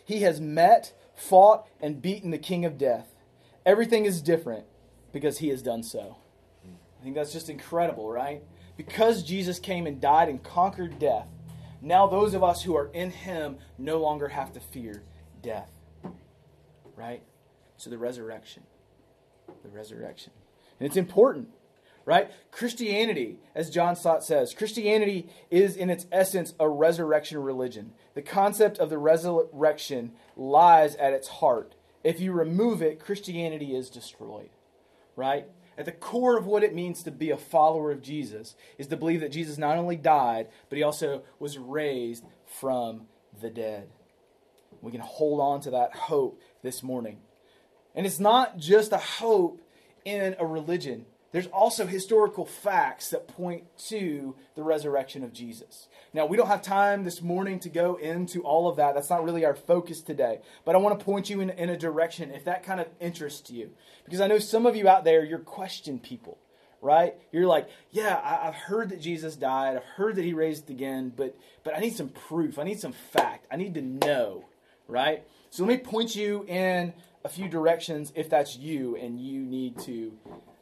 He 0.05 0.21
has 0.21 0.41
met, 0.41 0.93
fought, 1.15 1.67
and 1.81 2.01
beaten 2.01 2.31
the 2.31 2.39
king 2.39 2.65
of 2.65 2.79
death. 2.79 3.15
Everything 3.67 4.05
is 4.05 4.23
different 4.23 4.67
because 5.13 5.39
he 5.39 5.49
has 5.49 5.63
done 5.63 5.83
so. 5.83 6.19
I 6.65 7.03
think 7.03 7.17
that's 7.17 7.33
just 7.33 7.51
incredible, 7.51 8.11
right? 8.11 8.43
Because 8.77 9.23
Jesus 9.23 9.59
came 9.59 9.87
and 9.87 10.01
died 10.01 10.29
and 10.29 10.43
conquered 10.43 10.99
death, 10.99 11.29
now 11.81 12.07
those 12.07 12.35
of 12.35 12.43
us 12.43 12.63
who 12.63 12.77
are 12.77 12.91
in 12.93 13.11
him 13.11 13.59
no 13.77 13.99
longer 13.99 14.29
have 14.29 14.53
to 14.55 14.61
fear 14.61 15.03
death. 15.43 15.71
Right? 16.97 17.23
So 17.77 17.91
the 17.91 17.99
resurrection. 17.99 18.63
The 19.63 19.69
resurrection. 19.71 20.33
And 20.79 20.87
it's 20.87 20.97
important, 20.97 21.49
right? 22.05 22.31
Christianity, 22.51 23.39
as 23.55 23.71
John 23.71 23.97
Stott 23.97 24.25
says, 24.25 24.55
Christianity 24.55 25.29
is 25.51 25.77
in 25.77 25.91
its 25.91 26.07
essence 26.11 26.55
a 26.59 26.69
resurrection 26.69 27.39
religion. 27.39 27.93
The 28.15 28.23
concept 28.23 28.79
of 28.79 28.91
the 28.91 28.99
resurrection 28.99 30.13
lies 30.37 30.97
at 30.97 31.13
its 31.13 31.29
heart. 31.29 31.75
If 32.03 32.21
you 32.21 32.33
remove 32.33 32.83
it, 32.83 33.01
Christianity 33.01 33.75
is 33.75 33.89
destroyed, 33.89 34.51
right? 35.17 35.47
At 35.77 35.87
the 35.87 35.93
core 35.93 36.39
of 36.39 36.47
what 36.47 36.63
it 36.63 36.75
means 36.75 37.03
to 37.03 37.11
be 37.11 37.31
a 37.31 37.37
follower 37.37 37.91
of 37.91 38.03
Jesus 38.03 38.55
is 38.79 38.87
to 38.89 38.97
believe 38.97 39.21
that 39.21 39.33
Jesus 39.33 39.59
not 39.59 39.77
only 39.77 39.97
died, 39.97 40.49
but 40.69 40.77
he 40.77 40.85
also 40.85 41.23
was 41.39 41.59
raised 41.59 42.25
from 42.47 43.07
the 43.41 43.51
dead. 43.51 43.89
We 44.81 44.93
can 44.93 45.01
hold 45.01 45.41
on 45.41 45.61
to 45.63 45.71
that 45.71 45.97
hope 45.97 46.41
this 46.63 46.83
morning. 46.83 47.19
And 47.95 48.07
it's 48.07 48.21
not 48.21 48.59
just 48.59 48.93
a 48.93 48.99
hope 48.99 49.61
in 50.05 50.37
a 50.39 50.47
religion, 50.47 51.07
there's 51.35 51.49
also 51.49 51.85
historical 51.85 52.47
facts 52.47 53.11
that 53.11 53.27
point 53.27 53.65
to 53.89 54.37
the 54.55 54.63
resurrection 54.63 55.25
of 55.25 55.33
Jesus. 55.33 55.89
Now, 56.13 56.27
we 56.27 56.37
don't 56.37 56.47
have 56.47 56.63
time 56.63 57.03
this 57.03 57.21
morning 57.21 57.59
to 57.59 57.69
go 57.69 57.97
into 57.97 58.43
all 58.43 58.69
of 58.69 58.77
that. 58.77 58.95
That's 58.95 59.11
not 59.11 59.25
really 59.25 59.45
our 59.45 59.57
focus 59.57 60.01
today. 60.01 60.39
But 60.65 60.77
I 60.77 60.79
want 60.79 60.97
to 60.97 61.05
point 61.05 61.29
you 61.29 61.41
in, 61.41 61.51
in 61.51 61.71
a 61.71 61.77
direction 61.77 62.31
if 62.31 62.45
that 62.45 62.63
kind 62.63 62.79
of 62.79 62.87
interests 63.01 63.51
you. 63.51 63.71
Because 64.05 64.21
I 64.21 64.29
know 64.29 64.39
some 64.39 64.65
of 64.65 64.77
you 64.77 64.87
out 64.87 65.03
there, 65.03 65.25
you're 65.25 65.41
question 65.41 65.99
people, 65.99 66.39
right? 66.81 67.17
You're 67.33 67.49
like, 67.49 67.69
yeah, 67.91 68.21
I, 68.23 68.45
have 68.45 68.55
heard 68.55 68.91
that 68.91 69.01
Jesus 69.01 69.35
died. 69.35 69.75
I've 69.77 69.83
heard 69.83 70.15
that 70.15 70.25
he 70.25 70.35
raised 70.35 70.71
again, 70.71 71.13
but, 71.17 71.37
but 71.65 71.75
I 71.77 71.81
need 71.81 71.97
some 71.97 72.11
proof. 72.11 72.61
I 72.61 72.63
need 72.63 72.79
some 72.79 72.93
fact. 72.93 73.49
I 73.51 73.57
need 73.57 73.75
to 73.75 73.83
know, 73.83 74.45
right? 74.87 75.25
So 75.51 75.65
let 75.65 75.69
me 75.69 75.79
point 75.79 76.15
you 76.15 76.45
in 76.47 76.93
a 77.25 77.29
few 77.29 77.49
directions 77.49 78.13
if 78.15 78.29
that's 78.29 78.57
you 78.57 78.97
and 78.97 79.19
you 79.19 79.41
need 79.41 79.79
to 79.81 80.13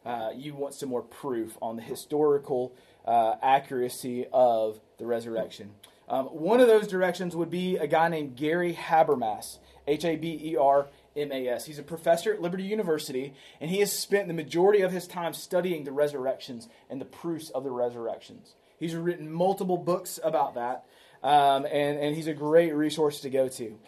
uh, 0.04 0.30
you 0.34 0.54
want 0.54 0.74
some 0.74 0.88
more 0.88 1.02
proof 1.02 1.56
on 1.62 1.76
the 1.76 1.82
historical 1.82 2.74
uh, 3.04 3.34
accuracy 3.42 4.26
of 4.32 4.80
the 4.98 5.06
resurrection. 5.06 5.70
Um, 6.08 6.26
one 6.26 6.60
of 6.60 6.66
those 6.66 6.88
directions 6.88 7.36
would 7.36 7.50
be 7.50 7.76
a 7.76 7.86
guy 7.86 8.08
named 8.08 8.36
Gary 8.36 8.74
Habermas, 8.74 9.58
H 9.86 10.04
A 10.04 10.16
B 10.16 10.38
E 10.42 10.56
R 10.56 10.88
M 11.16 11.30
A 11.32 11.48
S. 11.48 11.66
He's 11.66 11.78
a 11.78 11.82
professor 11.84 12.32
at 12.32 12.40
Liberty 12.40 12.64
University, 12.64 13.34
and 13.60 13.70
he 13.70 13.78
has 13.78 13.92
spent 13.92 14.28
the 14.28 14.34
majority 14.34 14.82
of 14.82 14.92
his 14.92 15.06
time 15.06 15.32
studying 15.32 15.84
the 15.84 15.92
resurrections 15.92 16.68
and 16.90 17.00
the 17.00 17.04
proofs 17.06 17.50
of 17.50 17.64
the 17.64 17.70
resurrections. 17.70 18.54
He's 18.78 18.94
written 18.96 19.30
multiple 19.30 19.76
books 19.76 20.18
about 20.24 20.54
that, 20.54 20.84
um, 21.22 21.64
and, 21.64 21.98
and 21.98 22.16
he's 22.16 22.26
a 22.26 22.34
great 22.34 22.74
resource 22.74 23.20
to 23.20 23.30
go 23.30 23.48
to. 23.48 23.78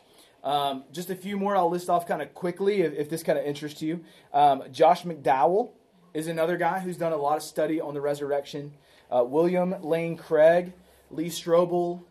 Um, 0.44 0.84
just 0.92 1.08
a 1.08 1.16
few 1.16 1.38
more 1.38 1.56
I'll 1.56 1.70
list 1.70 1.88
off 1.88 2.06
kind 2.06 2.20
of 2.20 2.34
quickly 2.34 2.82
if, 2.82 2.92
if 2.92 3.08
this 3.08 3.22
kind 3.22 3.38
of 3.38 3.46
interests 3.46 3.80
you. 3.80 4.04
Um, 4.32 4.64
Josh 4.70 5.02
McDowell 5.02 5.70
is 6.12 6.28
another 6.28 6.58
guy 6.58 6.80
who's 6.80 6.98
done 6.98 7.12
a 7.12 7.16
lot 7.16 7.36
of 7.38 7.42
study 7.42 7.80
on 7.80 7.94
the 7.94 8.00
resurrection. 8.00 8.74
Uh, 9.10 9.24
William 9.24 9.74
Lane 9.82 10.16
Craig, 10.16 10.74
Lee 11.10 11.30
Strobel 11.30 12.02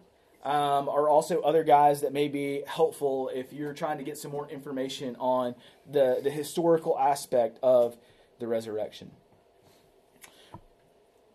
um, 0.44 0.90
are 0.90 1.08
also 1.08 1.42
other 1.42 1.64
guys 1.64 2.02
that 2.02 2.12
may 2.12 2.28
be 2.28 2.64
helpful 2.66 3.30
if 3.34 3.54
you're 3.54 3.74
trying 3.74 4.00
to 4.00 4.04
get 4.04 4.18
some 4.18 4.32
more 4.32 4.50
information 4.50 5.16
on 5.20 5.54
the, 5.90 6.20
the 6.24 6.32
historical 6.32 6.98
aspect 6.98 7.60
of 7.62 7.96
the 8.40 8.48
resurrection. 8.48 9.12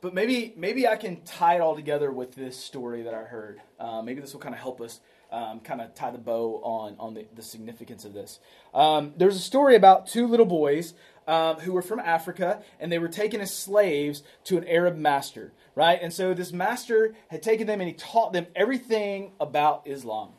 But 0.01 0.15
maybe 0.15 0.55
maybe 0.57 0.87
I 0.87 0.97
can 0.97 1.23
tie 1.23 1.57
it 1.57 1.61
all 1.61 1.75
together 1.75 2.13
with 2.13 2.35
this 2.35 2.57
story 2.57 3.03
that 3.03 3.15
I 3.15 3.23
heard. 3.23 3.61
Uh, 3.81 4.01
maybe 4.03 4.21
this 4.21 4.33
will 4.33 4.41
kind 4.41 4.55
of 4.55 4.61
help 4.61 4.81
us 4.81 5.01
um, 5.31 5.61
kind 5.61 5.81
of 5.81 5.95
tie 5.95 6.11
the 6.11 6.19
bow 6.19 6.61
on 6.63 6.97
on 6.99 7.15
the, 7.15 7.27
the 7.35 7.43
significance 7.43 8.05
of 8.05 8.15
this. 8.15 8.41
Um, 8.75 9.13
there's 9.17 9.37
a 9.37 9.41
story 9.41 9.75
about 9.75 10.07
two 10.07 10.27
little 10.27 10.47
boys 10.47 10.95
um, 11.29 11.57
who 11.57 11.73
were 11.73 11.83
from 11.83 12.01
Africa, 12.01 12.63
and 12.81 12.91
they 12.91 12.99
were 12.99 13.09
taken 13.09 13.41
as 13.41 13.53
slaves 13.53 14.23
to 14.45 14.57
an 14.57 14.67
Arab 14.67 14.97
master, 14.97 15.53
right? 15.75 15.99
And 16.01 16.13
so 16.13 16.33
this 16.33 16.53
master 16.53 17.15
had 17.29 17.43
taken 17.43 17.67
them 17.67 17.81
and 17.81 17.89
he 17.89 17.95
taught 17.95 18.33
them 18.33 18.47
everything 18.57 19.33
about 19.39 19.83
Islam. 19.85 20.31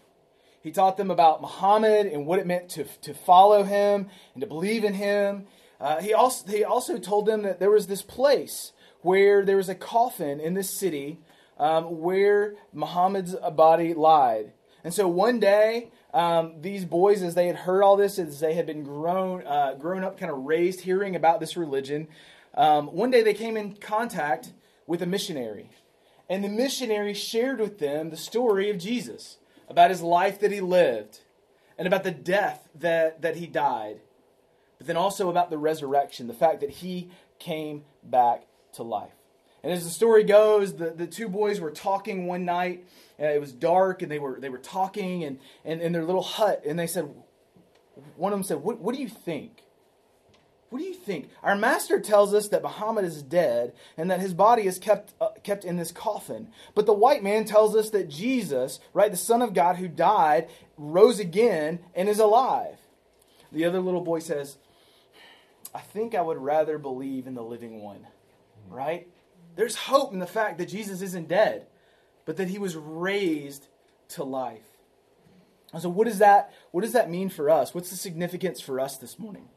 He 0.61 0.71
taught 0.71 0.97
them 0.97 1.11
about 1.11 1.41
Muhammad 1.41 2.07
and 2.07 2.25
what 2.25 2.39
it 2.39 2.47
meant 2.47 2.69
to, 2.69 2.83
to 3.01 3.13
follow 3.13 3.63
him 3.63 4.07
and 4.33 4.41
to 4.41 4.47
believe 4.47 4.83
in 4.83 4.95
him. 4.95 5.45
Uh, 5.79 6.01
he, 6.01 6.13
also, 6.13 6.51
he 6.51 6.63
also 6.63 6.97
told 6.97 7.25
them 7.25 7.43
that 7.43 7.59
there 7.59 7.71
was 7.71 7.87
this 7.87 8.01
place 8.01 8.73
where 9.01 9.45
there 9.45 9.55
was 9.57 9.69
a 9.69 9.75
coffin 9.75 10.41
in 10.41 10.55
this 10.55 10.69
city 10.69 11.19
um, 11.57 11.99
where 12.01 12.55
Muhammad's 12.73 13.35
body 13.55 13.93
lied. 13.93 14.51
And 14.89 14.93
so 14.95 15.07
one 15.07 15.39
day, 15.39 15.91
um, 16.15 16.61
these 16.61 16.83
boys, 16.83 17.21
as 17.21 17.35
they 17.35 17.45
had 17.45 17.57
heard 17.57 17.83
all 17.83 17.95
this, 17.95 18.17
as 18.17 18.39
they 18.39 18.55
had 18.55 18.65
been 18.65 18.83
grown, 18.83 19.45
uh, 19.45 19.75
grown 19.75 20.03
up, 20.03 20.17
kind 20.17 20.31
of 20.31 20.39
raised, 20.45 20.81
hearing 20.81 21.15
about 21.15 21.39
this 21.39 21.55
religion, 21.55 22.07
um, 22.55 22.87
one 22.87 23.11
day 23.11 23.21
they 23.21 23.35
came 23.35 23.55
in 23.55 23.75
contact 23.75 24.51
with 24.87 25.03
a 25.03 25.05
missionary. 25.05 25.69
And 26.27 26.43
the 26.43 26.49
missionary 26.49 27.13
shared 27.13 27.59
with 27.59 27.77
them 27.77 28.09
the 28.09 28.17
story 28.17 28.71
of 28.71 28.79
Jesus, 28.79 29.37
about 29.69 29.91
his 29.91 30.01
life 30.01 30.39
that 30.39 30.51
he 30.51 30.59
lived, 30.59 31.19
and 31.77 31.85
about 31.85 32.03
the 32.03 32.09
death 32.09 32.67
that, 32.73 33.21
that 33.21 33.35
he 33.35 33.45
died, 33.45 33.99
but 34.79 34.87
then 34.87 34.97
also 34.97 35.29
about 35.29 35.51
the 35.51 35.59
resurrection, 35.59 36.25
the 36.25 36.33
fact 36.33 36.61
that 36.61 36.71
he 36.71 37.11
came 37.37 37.83
back 38.03 38.47
to 38.73 38.81
life. 38.81 39.18
And 39.63 39.73
as 39.73 39.83
the 39.83 39.89
story 39.89 40.23
goes, 40.23 40.75
the, 40.75 40.91
the 40.91 41.07
two 41.07 41.27
boys 41.27 41.59
were 41.59 41.71
talking 41.71 42.27
one 42.27 42.45
night. 42.45 42.85
Uh, 43.19 43.25
it 43.25 43.41
was 43.41 43.51
dark, 43.51 44.01
and 44.01 44.11
they 44.11 44.19
were 44.19 44.39
they 44.39 44.49
were 44.49 44.57
talking 44.57 45.23
and, 45.23 45.39
and 45.65 45.81
in 45.81 45.91
their 45.91 46.05
little 46.05 46.23
hut. 46.23 46.63
And 46.65 46.79
they 46.79 46.87
said, 46.87 47.09
one 48.15 48.31
of 48.31 48.39
them 48.39 48.43
said, 48.43 48.57
"What, 48.63 48.79
what 48.79 48.95
do 48.95 49.01
you 49.01 49.09
think? 49.09 49.63
What 50.69 50.79
do 50.79 50.85
you 50.85 50.93
think? 50.93 51.29
Our 51.41 51.55
master 51.55 51.99
tells 51.99 52.33
us 52.33 52.47
that 52.49 52.61
Muhammad 52.61 53.03
is 53.03 53.23
dead 53.23 53.73
and 53.97 54.11
that 54.11 54.19
his 54.19 54.35
body 54.35 54.67
is 54.67 54.77
kept 54.77 55.13
uh, 55.19 55.29
kept 55.43 55.65
in 55.65 55.77
this 55.77 55.91
coffin. 55.91 56.49
But 56.75 56.85
the 56.85 56.93
white 56.93 57.23
man 57.23 57.45
tells 57.45 57.75
us 57.75 57.89
that 57.89 58.09
Jesus, 58.09 58.79
right, 58.93 59.11
the 59.11 59.17
Son 59.17 59.41
of 59.41 59.53
God 59.53 59.77
who 59.77 59.87
died, 59.87 60.47
rose 60.77 61.19
again 61.19 61.79
and 61.93 62.07
is 62.07 62.19
alive." 62.19 62.77
The 63.51 63.65
other 63.65 63.79
little 63.79 64.01
boy 64.01 64.19
says, 64.19 64.57
"I 65.73 65.79
think 65.79 66.15
I 66.15 66.21
would 66.21 66.37
rather 66.37 66.77
believe 66.77 67.27
in 67.27 67.33
the 67.33 67.43
living 67.43 67.81
one." 67.81 68.07
Right? 68.69 69.07
There's 69.59 69.75
hope 69.75 70.13
in 70.13 70.19
the 70.19 70.25
fact 70.25 70.57
that 70.59 70.69
Jesus 70.69 71.01
isn't 71.01 71.27
dead, 71.27 71.67
but 72.23 72.37
that 72.37 72.47
he 72.47 72.57
was 72.57 72.77
raised 72.77 73.67
to 74.11 74.23
life. 74.23 74.63
And 75.73 75.81
so 75.81 75.89
what 75.89 76.07
does 76.07 76.19
that 76.19 76.53
what 76.71 76.79
does 76.79 76.93
that 76.93 77.09
mean 77.09 77.27
for 77.27 77.49
us? 77.49 77.73
What's 77.73 77.89
the 77.89 77.97
significance 77.97 78.61
for 78.61 78.79
us 78.79 78.95
this 78.95 79.19
morning? 79.19 79.49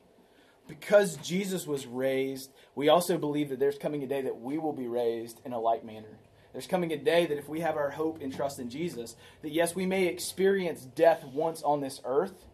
Because 0.67 1.19
Jesus 1.19 1.69
was 1.69 1.87
raised, 1.87 2.51
we 2.75 2.88
also 2.88 3.17
believe 3.17 3.51
that 3.51 3.61
there's 3.61 3.79
coming 3.79 4.03
a 4.03 4.09
day 4.09 4.23
that 4.23 4.41
we 4.41 4.59
will 4.59 4.73
be 4.73 4.88
raised 4.88 5.41
in 5.45 5.53
a 5.53 5.61
like 5.61 5.85
manner. 5.85 6.19
There's 6.51 6.67
coming 6.67 6.93
a 6.93 6.97
day 6.97 7.27
that 7.27 7.38
if 7.38 7.49
we 7.49 7.61
have 7.61 7.77
our 7.77 7.91
hope 7.91 8.21
and 8.21 8.35
trust 8.35 8.59
in 8.59 8.71
Jesus, 8.71 9.15
that 9.43 9.53
yes, 9.53 9.77
we 9.77 9.87
may 9.87 10.07
experience 10.07 10.81
death 10.81 11.23
once 11.23 11.62
on 11.62 11.81
this 11.81 12.01
earth, 12.05 12.45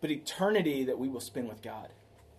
but 0.00 0.10
eternity 0.10 0.86
that 0.86 0.98
we 0.98 1.08
will 1.08 1.20
spend 1.20 1.48
with 1.48 1.62
God. 1.62 1.90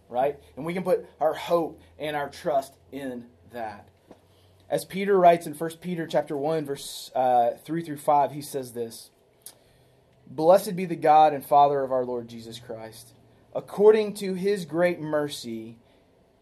Right? 0.09 0.37
And 0.57 0.65
we 0.65 0.73
can 0.73 0.83
put 0.83 1.05
our 1.21 1.33
hope 1.33 1.79
and 1.97 2.17
our 2.17 2.27
trust 2.27 2.73
in 2.91 3.27
that. 3.53 3.87
As 4.73 4.85
Peter 4.85 5.19
writes 5.19 5.45
in 5.45 5.53
1 5.53 5.69
Peter 5.81 6.07
chapter 6.07 6.35
1 6.35 6.65
verse 6.65 7.11
uh, 7.13 7.51
3 7.63 7.83
through 7.83 7.97
5, 7.97 8.31
he 8.31 8.41
says 8.41 8.71
this. 8.71 9.11
Blessed 10.25 10.75
be 10.75 10.85
the 10.85 10.95
God 10.95 11.31
and 11.31 11.45
Father 11.45 11.83
of 11.83 11.91
our 11.91 12.03
Lord 12.03 12.27
Jesus 12.27 12.57
Christ. 12.57 13.13
According 13.53 14.15
to 14.15 14.33
his 14.33 14.65
great 14.65 14.99
mercy, 14.99 15.77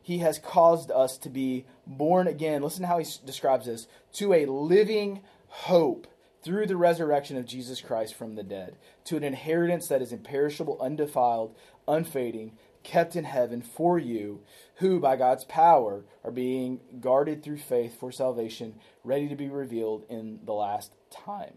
he 0.01 0.19
has 0.19 0.39
caused 0.39 0.91
us 0.91 1.17
to 1.17 1.29
be 1.29 1.65
born 1.85 2.25
again. 2.25 2.61
Listen 2.61 2.83
to 2.83 2.87
how 2.87 2.99
he 2.99 3.05
describes 3.25 3.65
this 3.65 3.87
to 4.13 4.31
a 4.31 4.45
living 4.45 5.23
hope 5.49 6.07
through 6.41 6.67
the 6.67 6.77
resurrection 6.77 7.35
of 7.35 7.45
Jesus 7.45 7.81
Christ 7.81 8.15
from 8.15 8.35
the 8.35 8.43
dead, 8.43 8.77
to 9.03 9.17
an 9.17 9.25
inheritance 9.25 9.89
that 9.89 10.01
is 10.01 10.13
imperishable, 10.13 10.77
undefiled, 10.79 11.53
unfading, 11.85 12.53
kept 12.83 13.15
in 13.15 13.23
heaven 13.23 13.61
for 13.61 13.97
you, 13.99 14.41
who 14.75 14.99
by 14.99 15.15
God's 15.15 15.43
power 15.45 16.03
are 16.23 16.31
being 16.31 16.79
guarded 16.99 17.43
through 17.43 17.57
faith 17.57 17.99
for 17.99 18.11
salvation, 18.11 18.75
ready 19.03 19.27
to 19.27 19.35
be 19.35 19.49
revealed 19.49 20.05
in 20.09 20.39
the 20.43 20.53
last 20.53 20.93
time. 21.09 21.53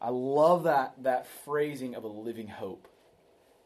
I 0.00 0.10
love 0.10 0.64
that 0.64 0.94
that 1.02 1.26
phrasing 1.26 1.94
of 1.94 2.04
a 2.04 2.08
living 2.08 2.48
hope. 2.48 2.88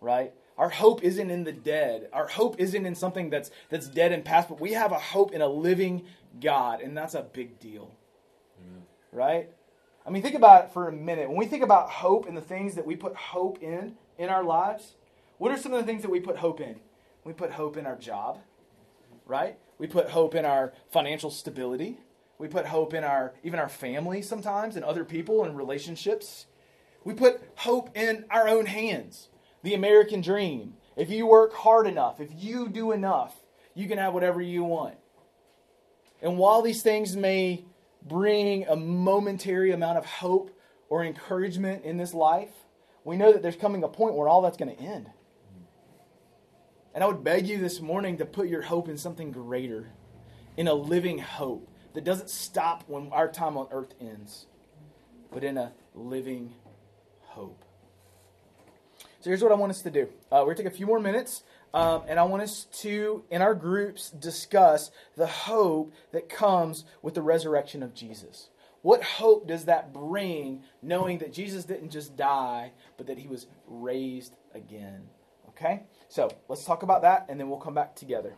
Right? 0.01 0.33
Our 0.57 0.71
hope 0.71 1.03
isn't 1.03 1.31
in 1.31 1.45
the 1.45 1.53
dead. 1.53 2.09
Our 2.13 2.27
hope 2.27 2.57
isn't 2.59 2.87
in 2.87 2.95
something 2.95 3.31
that's 3.31 3.51
that's 3.69 3.89
dead 3.89 4.13
and 4.13 4.25
past, 4.25 4.49
but 4.49 4.61
we 4.61 4.73
have 4.73 4.93
a 4.93 4.99
hope 4.99 5.33
in 5.33 5.43
a 5.43 5.49
living 5.49 6.05
God, 6.41 6.81
and 6.81 6.97
that's 6.97 7.15
a 7.15 7.23
big 7.23 7.59
deal. 7.59 7.95
Amen. 8.61 8.83
Right? 9.13 9.51
I 10.07 10.11
mean, 10.11 10.23
think 10.23 10.35
about 10.35 10.65
it 10.65 10.73
for 10.73 10.89
a 10.89 10.93
minute. 10.93 11.29
When 11.29 11.39
we 11.39 11.47
think 11.47 11.63
about 11.63 11.91
hope 11.91 12.27
and 12.27 12.37
the 12.37 12.43
things 12.43 12.75
that 12.77 12.87
we 12.87 12.97
put 12.97 13.15
hope 13.15 13.63
in 13.63 13.97
in 14.19 14.29
our 14.29 14.43
lives, 14.43 14.95
what 15.39 15.53
are 15.53 15.59
some 15.59 15.73
of 15.73 15.81
the 15.81 15.87
things 15.87 16.03
that 16.03 16.11
we 16.11 16.21
put 16.21 16.37
hope 16.37 16.61
in? 16.61 16.81
We 17.25 17.33
put 17.33 17.53
hope 17.53 17.77
in 17.77 17.87
our 17.87 17.97
job, 17.97 18.41
right? 19.27 19.59
We 19.79 19.87
put 19.87 20.11
hope 20.11 20.35
in 20.35 20.45
our 20.45 20.73
financial 20.91 21.31
stability. 21.31 21.99
We 22.39 22.49
put 22.49 22.67
hope 22.67 22.95
in 22.95 23.05
our 23.05 23.35
even 23.43 23.59
our 23.59 23.69
family 23.69 24.23
sometimes 24.23 24.77
and 24.77 24.85
other 24.85 25.05
people 25.05 25.45
and 25.45 25.57
relationships. 25.57 26.47
We 27.05 27.15
put 27.15 27.43
hope 27.57 27.97
in 27.97 28.25
our 28.31 28.49
own 28.49 28.67
hands. 28.67 29.29
The 29.63 29.75
American 29.75 30.21
dream. 30.21 30.75
If 30.97 31.11
you 31.11 31.27
work 31.27 31.53
hard 31.53 31.87
enough, 31.87 32.21
if 32.21 32.31
you 32.35 32.69
do 32.69 32.93
enough, 32.93 33.35
you 33.75 33.89
can 33.89 33.99
have 33.99 34.15
whatever 34.15 34.41
you 34.41 34.65
want. 34.65 34.97
And 36.23 36.39
while 36.39 36.63
these 36.63 36.83
things 36.83 37.17
may 37.17 37.65
bring 38.03 38.67
a 38.67 38.77
momentary 38.77 39.73
amount 39.73 39.99
of 39.99 40.05
hope 40.07 40.51
or 40.89 41.05
encouragement 41.05 41.85
in 41.85 41.97
this 41.97 42.13
life, 42.13 42.53
we 43.05 43.17
know 43.17 43.33
that 43.33 43.43
there's 43.43 43.57
coming 43.57 43.83
a 43.83 43.89
point 43.89 44.15
where 44.15 44.29
all 44.29 44.43
that's 44.43 44.57
going 44.57 44.75
to 44.75 44.83
end. 44.83 45.11
And 46.95 47.05
I 47.05 47.07
would 47.07 47.23
beg 47.23 47.47
you 47.47 47.59
this 47.59 47.81
morning 47.81 48.19
to 48.19 48.27
put 48.27 48.49
your 48.49 48.63
hope 48.63 48.89
in 48.89 48.99
something 48.99 49.31
greater, 49.31 49.91
in 50.57 50.67
a 50.67 50.75
living 50.75 51.19
hope 51.19 51.69
that 51.95 52.05
doesn't 52.05 52.31
stop 52.31 52.85
when 52.89 53.11
our 53.13 53.31
time 53.31 53.57
on 53.57 53.69
earth 53.71 53.95
ends, 54.01 54.47
but 55.31 55.45
in 55.45 55.57
a 55.57 55.73
living 55.95 56.53
hope. 57.23 57.65
So 59.21 59.31
here's 59.31 59.43
what 59.43 59.53
I 59.53 59.55
want 59.55 59.71
us 59.71 59.83
to 59.83 59.91
do. 59.91 60.09
Uh, 60.33 60.43
we're 60.47 60.55
going 60.55 60.57
to 60.57 60.63
take 60.65 60.73
a 60.73 60.77
few 60.77 60.87
more 60.87 60.99
minutes, 60.99 61.43
um, 61.75 62.03
and 62.09 62.19
I 62.19 62.25
want 62.25 62.43
us 62.43 62.65
to, 62.81 63.23
in 63.31 63.43
our 63.43 63.55
groups, 63.55 64.11
discuss 64.11 64.91
the 65.17 65.27
hope 65.27 65.93
that 66.13 66.29
comes 66.29 66.85
with 67.03 67.15
the 67.15 67.23
resurrection 67.23 67.83
of 67.83 67.95
Jesus. 67.95 68.49
What 68.83 69.05
hope 69.05 69.47
does 69.47 69.67
that 69.67 69.93
bring, 69.93 70.63
knowing 70.81 71.19
that 71.19 71.33
Jesus 71.33 71.65
didn't 71.65 71.91
just 71.91 72.17
die, 72.17 72.73
but 72.97 73.07
that 73.09 73.19
he 73.19 73.29
was 73.29 73.47
raised 73.67 74.37
again? 74.55 75.03
Okay? 75.51 75.83
So 76.11 76.29
let's 76.49 76.65
talk 76.65 76.83
about 76.83 77.03
that, 77.03 77.27
and 77.29 77.39
then 77.39 77.49
we'll 77.49 77.61
come 77.61 77.73
back 77.73 77.95
together. 77.95 78.35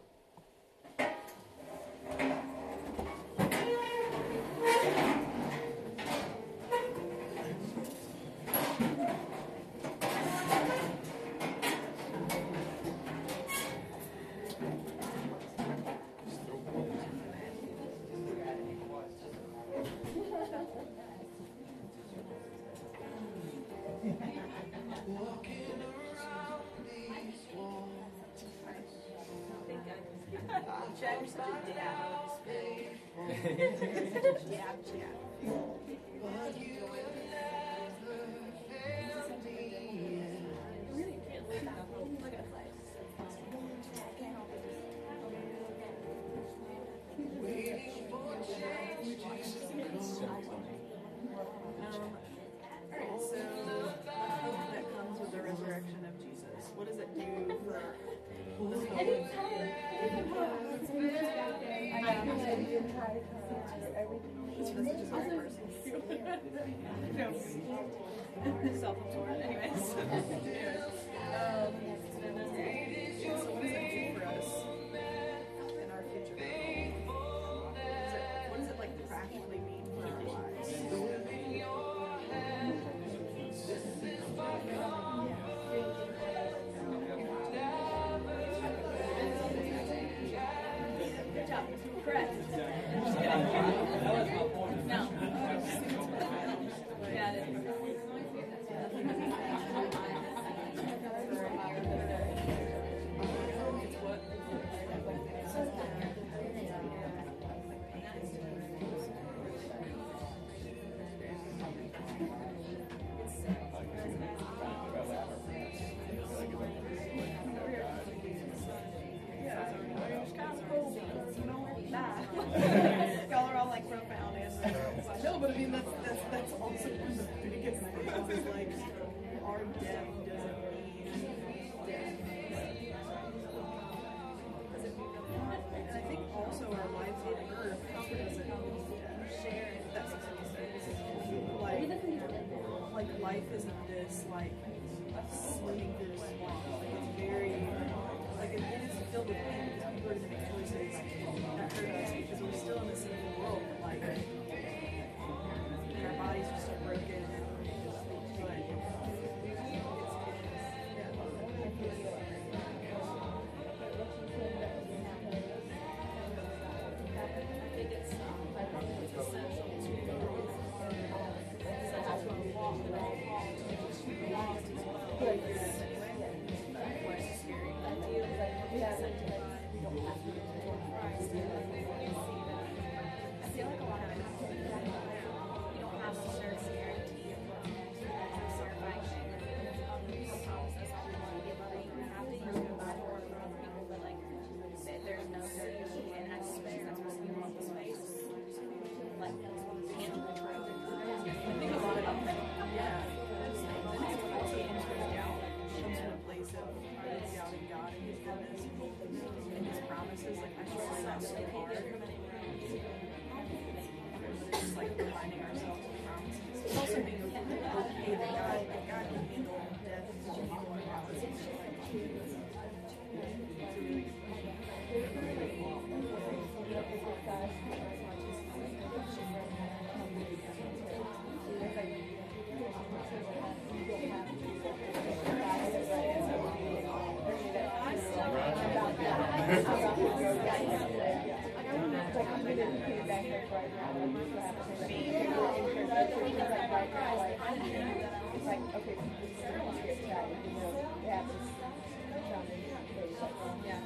Yeah. 253.65 253.79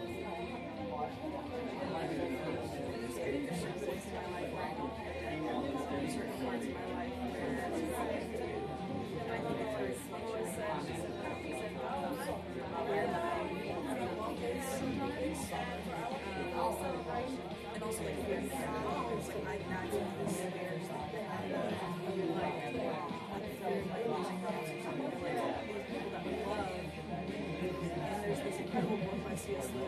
seriously 29.47 29.79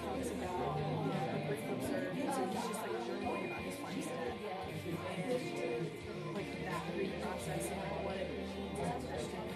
talks 0.00 0.30
about 0.30 0.80
um, 0.80 1.12
the 1.32 1.40
brief 1.46 1.60
observance 1.68 2.36
and 2.38 2.52
just 2.52 2.64
like 2.64 2.96
journaling 3.04 3.44
about 3.44 3.60
his 3.60 3.76
farmstead 3.76 4.32
and 4.32 5.14
like 6.34 6.48
that 6.64 6.82
process 7.20 7.68
and 7.68 7.76
like 7.76 8.04
what 8.04 8.16
it 8.16 8.30
means 8.32 8.78
as 9.12 9.24
a. 9.28 9.51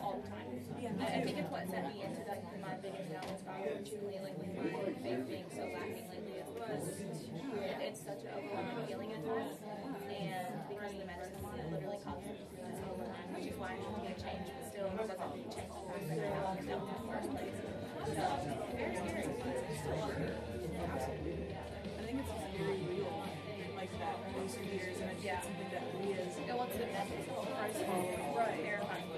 all 0.00 0.16
the 0.16 0.28
time. 0.30 0.48
I, 1.00 1.04
I 1.04 1.20
think 1.26 1.36
it's 1.38 1.50
what 1.52 1.68
sent 1.68 1.86
me 1.92 2.06
into 2.06 2.22
like 2.24 2.44
my 2.62 2.74
biggest 2.80 3.12
downward 3.12 3.38
spiral, 3.38 3.76
particularly 3.76 4.20
like 4.24 4.36
with 4.38 4.56
my 4.56 4.94
faith 5.04 5.24
being 5.28 5.48
so 5.52 5.62
lacking 5.68 6.08
lately 6.08 6.40
as 6.40 6.48
it 6.48 6.56
was. 6.56 6.82
It, 6.96 7.76
it's 7.82 8.00
such 8.00 8.22
an 8.24 8.32
overwhelming 8.32 8.80
feeling 8.88 9.10
at 9.12 9.22
times, 9.26 9.56
and 10.08 10.64
because 10.72 10.92
of 10.92 11.00
the 11.02 11.08
medicine, 11.08 11.42
it 11.42 11.68
literally 11.68 12.00
causes 12.00 12.38
this 12.56 12.78
all 12.88 12.96
the 12.96 13.08
time, 13.10 13.28
which 13.36 13.46
is 13.52 13.56
why 13.60 13.76
I'm 13.76 13.84
trying 13.84 14.08
to 14.08 14.16
change, 14.16 14.46
but 14.48 14.64
still 14.72 14.88
doesn't 14.96 15.50
change 15.52 15.68
the 15.68 15.84
fact 15.86 16.06
that 16.08 16.32
I 16.32 16.40
locked 16.42 16.68
up 16.72 16.82
in 16.82 16.94
the 16.96 17.06
first 17.10 17.28
place. 17.36 17.58
So 18.02 18.24
very 18.74 18.96
scary, 18.96 19.28
but 19.38 19.54
it's 19.54 19.78
still 19.78 20.02
Absolutely. 20.82 21.54
I 21.54 22.02
think 22.02 22.16
it's 22.18 22.30
also 22.30 22.48
very 22.58 22.82
real, 22.90 23.22
like 23.76 23.92
that, 23.98 24.16
those 24.34 24.56
years, 24.58 24.98
and 25.00 25.10
it's 25.14 25.24
yeah. 25.24 25.40
something 25.40 25.70
that 25.70 25.84
we 25.94 26.12
as... 26.14 26.34
It 26.36 26.56
wants 26.56 26.74
to 26.76 26.86
mess 26.90 27.08
with 27.08 27.26
the 27.26 27.34
price 27.46 27.78
Right. 27.78 28.64
Terrifying. 28.64 29.11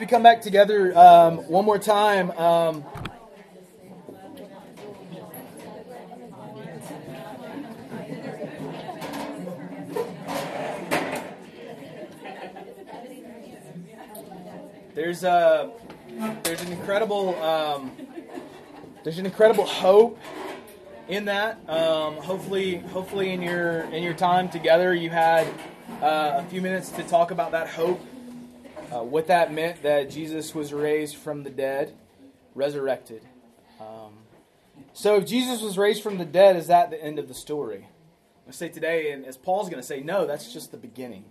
We 0.00 0.06
come 0.06 0.22
back 0.22 0.40
together 0.40 0.96
um, 0.96 1.36
one 1.46 1.66
more 1.66 1.78
time, 1.78 2.30
um, 2.30 2.82
there's 14.94 15.22
a 15.22 15.70
there's 16.44 16.62
an 16.62 16.72
incredible 16.72 17.34
um, 17.42 17.92
there's 19.04 19.18
an 19.18 19.26
incredible 19.26 19.66
hope 19.66 20.18
in 21.08 21.26
that. 21.26 21.58
Um, 21.68 22.16
hopefully, 22.16 22.78
hopefully 22.78 23.32
in 23.32 23.42
your 23.42 23.82
in 23.92 24.02
your 24.02 24.14
time 24.14 24.48
together, 24.48 24.94
you 24.94 25.10
had 25.10 25.46
uh, 26.00 26.36
a 26.36 26.46
few 26.48 26.62
minutes 26.62 26.88
to 26.92 27.02
talk 27.02 27.32
about 27.32 27.50
that 27.50 27.68
hope 27.68 28.00
uh, 28.92 29.02
what 29.02 29.28
that 29.28 29.52
meant 29.52 29.82
that 29.82 30.10
Jesus 30.10 30.54
was 30.54 30.72
raised 30.72 31.16
from 31.16 31.42
the 31.42 31.50
dead, 31.50 31.94
resurrected. 32.54 33.22
Um, 33.80 34.14
so, 34.92 35.16
if 35.16 35.26
Jesus 35.26 35.62
was 35.62 35.78
raised 35.78 36.02
from 36.02 36.18
the 36.18 36.24
dead, 36.24 36.56
is 36.56 36.66
that 36.66 36.90
the 36.90 37.02
end 37.02 37.18
of 37.18 37.28
the 37.28 37.34
story? 37.34 37.86
I 38.48 38.52
say 38.52 38.68
today, 38.68 39.12
and 39.12 39.24
as 39.24 39.36
Paul's 39.36 39.68
going 39.68 39.80
to 39.80 39.86
say, 39.86 40.00
no, 40.00 40.26
that's 40.26 40.52
just 40.52 40.72
the 40.72 40.76
beginning. 40.76 41.24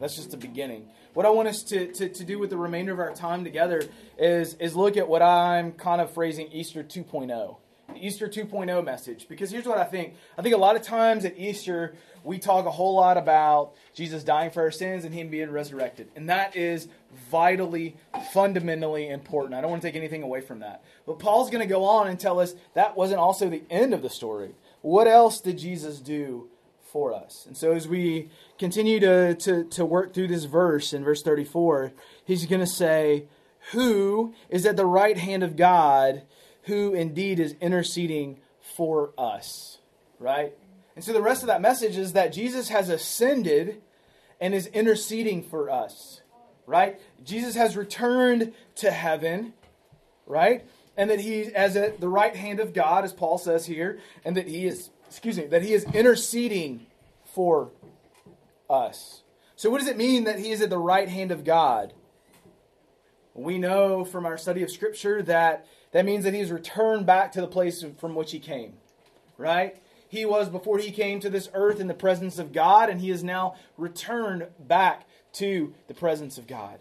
That's 0.00 0.14
just 0.14 0.30
the 0.30 0.36
beginning. 0.36 0.88
What 1.14 1.26
I 1.26 1.30
want 1.30 1.48
us 1.48 1.62
to, 1.64 1.92
to, 1.92 2.08
to 2.08 2.24
do 2.24 2.38
with 2.38 2.50
the 2.50 2.56
remainder 2.56 2.92
of 2.92 2.98
our 2.98 3.12
time 3.12 3.44
together 3.44 3.82
is, 4.18 4.54
is 4.54 4.76
look 4.76 4.96
at 4.96 5.08
what 5.08 5.22
I'm 5.22 5.72
kind 5.72 6.00
of 6.00 6.12
phrasing 6.12 6.48
Easter 6.52 6.82
2.0. 6.84 7.56
The 7.88 8.06
Easter 8.06 8.28
2.0 8.28 8.84
message. 8.84 9.26
Because 9.28 9.50
here's 9.50 9.66
what 9.66 9.78
I 9.78 9.84
think. 9.84 10.14
I 10.36 10.42
think 10.42 10.54
a 10.54 10.58
lot 10.58 10.76
of 10.76 10.82
times 10.82 11.24
at 11.24 11.38
Easter, 11.38 11.94
we 12.26 12.38
talk 12.38 12.66
a 12.66 12.70
whole 12.70 12.96
lot 12.96 13.16
about 13.16 13.74
Jesus 13.94 14.24
dying 14.24 14.50
for 14.50 14.62
our 14.62 14.72
sins 14.72 15.04
and 15.04 15.14
Him 15.14 15.28
being 15.28 15.50
resurrected. 15.50 16.08
And 16.16 16.28
that 16.28 16.56
is 16.56 16.88
vitally, 17.30 17.96
fundamentally 18.32 19.08
important. 19.08 19.54
I 19.54 19.60
don't 19.60 19.70
want 19.70 19.82
to 19.82 19.88
take 19.88 19.94
anything 19.94 20.24
away 20.24 20.40
from 20.40 20.58
that. 20.58 20.82
But 21.06 21.20
Paul's 21.20 21.50
going 21.50 21.66
to 21.66 21.72
go 21.72 21.84
on 21.84 22.08
and 22.08 22.18
tell 22.18 22.40
us 22.40 22.56
that 22.74 22.96
wasn't 22.96 23.20
also 23.20 23.48
the 23.48 23.62
end 23.70 23.94
of 23.94 24.02
the 24.02 24.10
story. 24.10 24.56
What 24.82 25.06
else 25.06 25.40
did 25.40 25.58
Jesus 25.58 26.00
do 26.00 26.48
for 26.92 27.14
us? 27.14 27.44
And 27.46 27.56
so 27.56 27.72
as 27.72 27.86
we 27.86 28.28
continue 28.58 28.98
to, 29.00 29.34
to, 29.36 29.64
to 29.64 29.84
work 29.86 30.12
through 30.12 30.28
this 30.28 30.44
verse 30.44 30.92
in 30.92 31.04
verse 31.04 31.22
34, 31.22 31.92
he's 32.24 32.46
going 32.46 32.60
to 32.60 32.66
say, 32.66 33.26
Who 33.70 34.34
is 34.50 34.66
at 34.66 34.76
the 34.76 34.86
right 34.86 35.16
hand 35.16 35.44
of 35.44 35.54
God, 35.54 36.22
who 36.64 36.92
indeed 36.92 37.38
is 37.38 37.54
interceding 37.60 38.38
for 38.76 39.12
us? 39.16 39.78
Right? 40.18 40.54
And 40.96 41.04
so 41.04 41.12
the 41.12 41.22
rest 41.22 41.42
of 41.42 41.48
that 41.48 41.60
message 41.60 41.96
is 41.96 42.14
that 42.14 42.32
Jesus 42.32 42.70
has 42.70 42.88
ascended 42.88 43.82
and 44.40 44.54
is 44.54 44.66
interceding 44.68 45.42
for 45.42 45.70
us. 45.70 46.22
Right? 46.66 46.98
Jesus 47.22 47.54
has 47.54 47.76
returned 47.76 48.52
to 48.76 48.90
heaven. 48.90 49.52
Right? 50.26 50.66
And 50.96 51.10
that 51.10 51.20
he 51.20 51.42
as 51.54 51.76
at 51.76 52.00
the 52.00 52.08
right 52.08 52.34
hand 52.34 52.58
of 52.58 52.72
God, 52.72 53.04
as 53.04 53.12
Paul 53.12 53.38
says 53.38 53.66
here, 53.66 54.00
and 54.24 54.36
that 54.36 54.48
he 54.48 54.66
is, 54.66 54.88
excuse 55.06 55.36
me, 55.36 55.44
that 55.46 55.62
he 55.62 55.74
is 55.74 55.84
interceding 55.92 56.86
for 57.34 57.70
us. 58.68 59.22
So 59.54 59.70
what 59.70 59.78
does 59.78 59.88
it 59.88 59.98
mean 59.98 60.24
that 60.24 60.38
he 60.38 60.50
is 60.50 60.62
at 60.62 60.70
the 60.70 60.78
right 60.78 61.08
hand 61.08 61.30
of 61.30 61.44
God? 61.44 61.92
We 63.34 63.58
know 63.58 64.04
from 64.04 64.24
our 64.24 64.38
study 64.38 64.62
of 64.62 64.70
Scripture 64.70 65.22
that 65.24 65.66
that 65.92 66.06
means 66.06 66.24
that 66.24 66.32
he's 66.32 66.50
returned 66.50 67.04
back 67.04 67.32
to 67.32 67.42
the 67.42 67.46
place 67.46 67.84
from 67.98 68.14
which 68.14 68.32
he 68.32 68.38
came. 68.38 68.72
Right? 69.36 69.76
He 70.08 70.24
was 70.24 70.48
before 70.48 70.78
he 70.78 70.90
came 70.90 71.20
to 71.20 71.30
this 71.30 71.48
earth 71.54 71.80
in 71.80 71.88
the 71.88 71.94
presence 71.94 72.38
of 72.38 72.52
God, 72.52 72.88
and 72.88 73.00
he 73.00 73.10
is 73.10 73.24
now 73.24 73.56
returned 73.76 74.46
back 74.58 75.06
to 75.34 75.74
the 75.88 75.94
presence 75.94 76.38
of 76.38 76.46
God. 76.46 76.78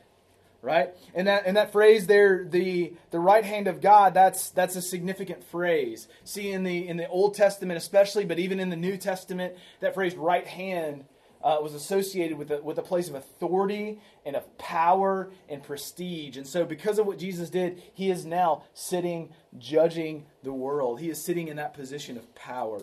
Right? 0.61 0.95
And 1.13 1.27
that 1.27 1.43
and 1.45 1.57
that 1.57 1.71
phrase 1.71 2.07
there, 2.07 2.43
the 2.43 2.93
the 3.11 3.19
right 3.19 3.45
hand 3.45 3.67
of 3.67 3.81
God, 3.81 4.15
that's 4.15 4.49
that's 4.49 4.75
a 4.75 4.81
significant 4.81 5.43
phrase. 5.43 6.07
See 6.23 6.51
in 6.51 6.63
the 6.63 6.87
in 6.87 6.97
the 6.97 7.07
Old 7.07 7.35
Testament 7.35 7.77
especially, 7.77 8.25
but 8.25 8.39
even 8.39 8.59
in 8.59 8.71
the 8.71 8.75
New 8.75 8.97
Testament, 8.97 9.55
that 9.81 9.93
phrase 9.93 10.15
right 10.15 10.47
hand 10.47 11.05
uh, 11.45 11.59
was 11.61 11.75
associated 11.75 12.39
with 12.39 12.49
a, 12.49 12.61
with 12.63 12.79
a 12.79 12.81
place 12.81 13.07
of 13.07 13.13
authority 13.13 13.99
and 14.25 14.35
of 14.35 14.57
power 14.57 15.29
and 15.47 15.61
prestige. 15.61 16.37
And 16.37 16.47
so, 16.47 16.65
because 16.65 16.97
of 16.97 17.05
what 17.05 17.19
Jesus 17.19 17.51
did, 17.51 17.83
he 17.93 18.09
is 18.09 18.25
now 18.25 18.63
sitting 18.73 19.29
judging 19.59 20.25
the 20.41 20.51
world. 20.51 20.99
He 20.99 21.11
is 21.11 21.23
sitting 21.23 21.47
in 21.47 21.57
that 21.57 21.75
position 21.75 22.17
of 22.17 22.33
power. 22.33 22.79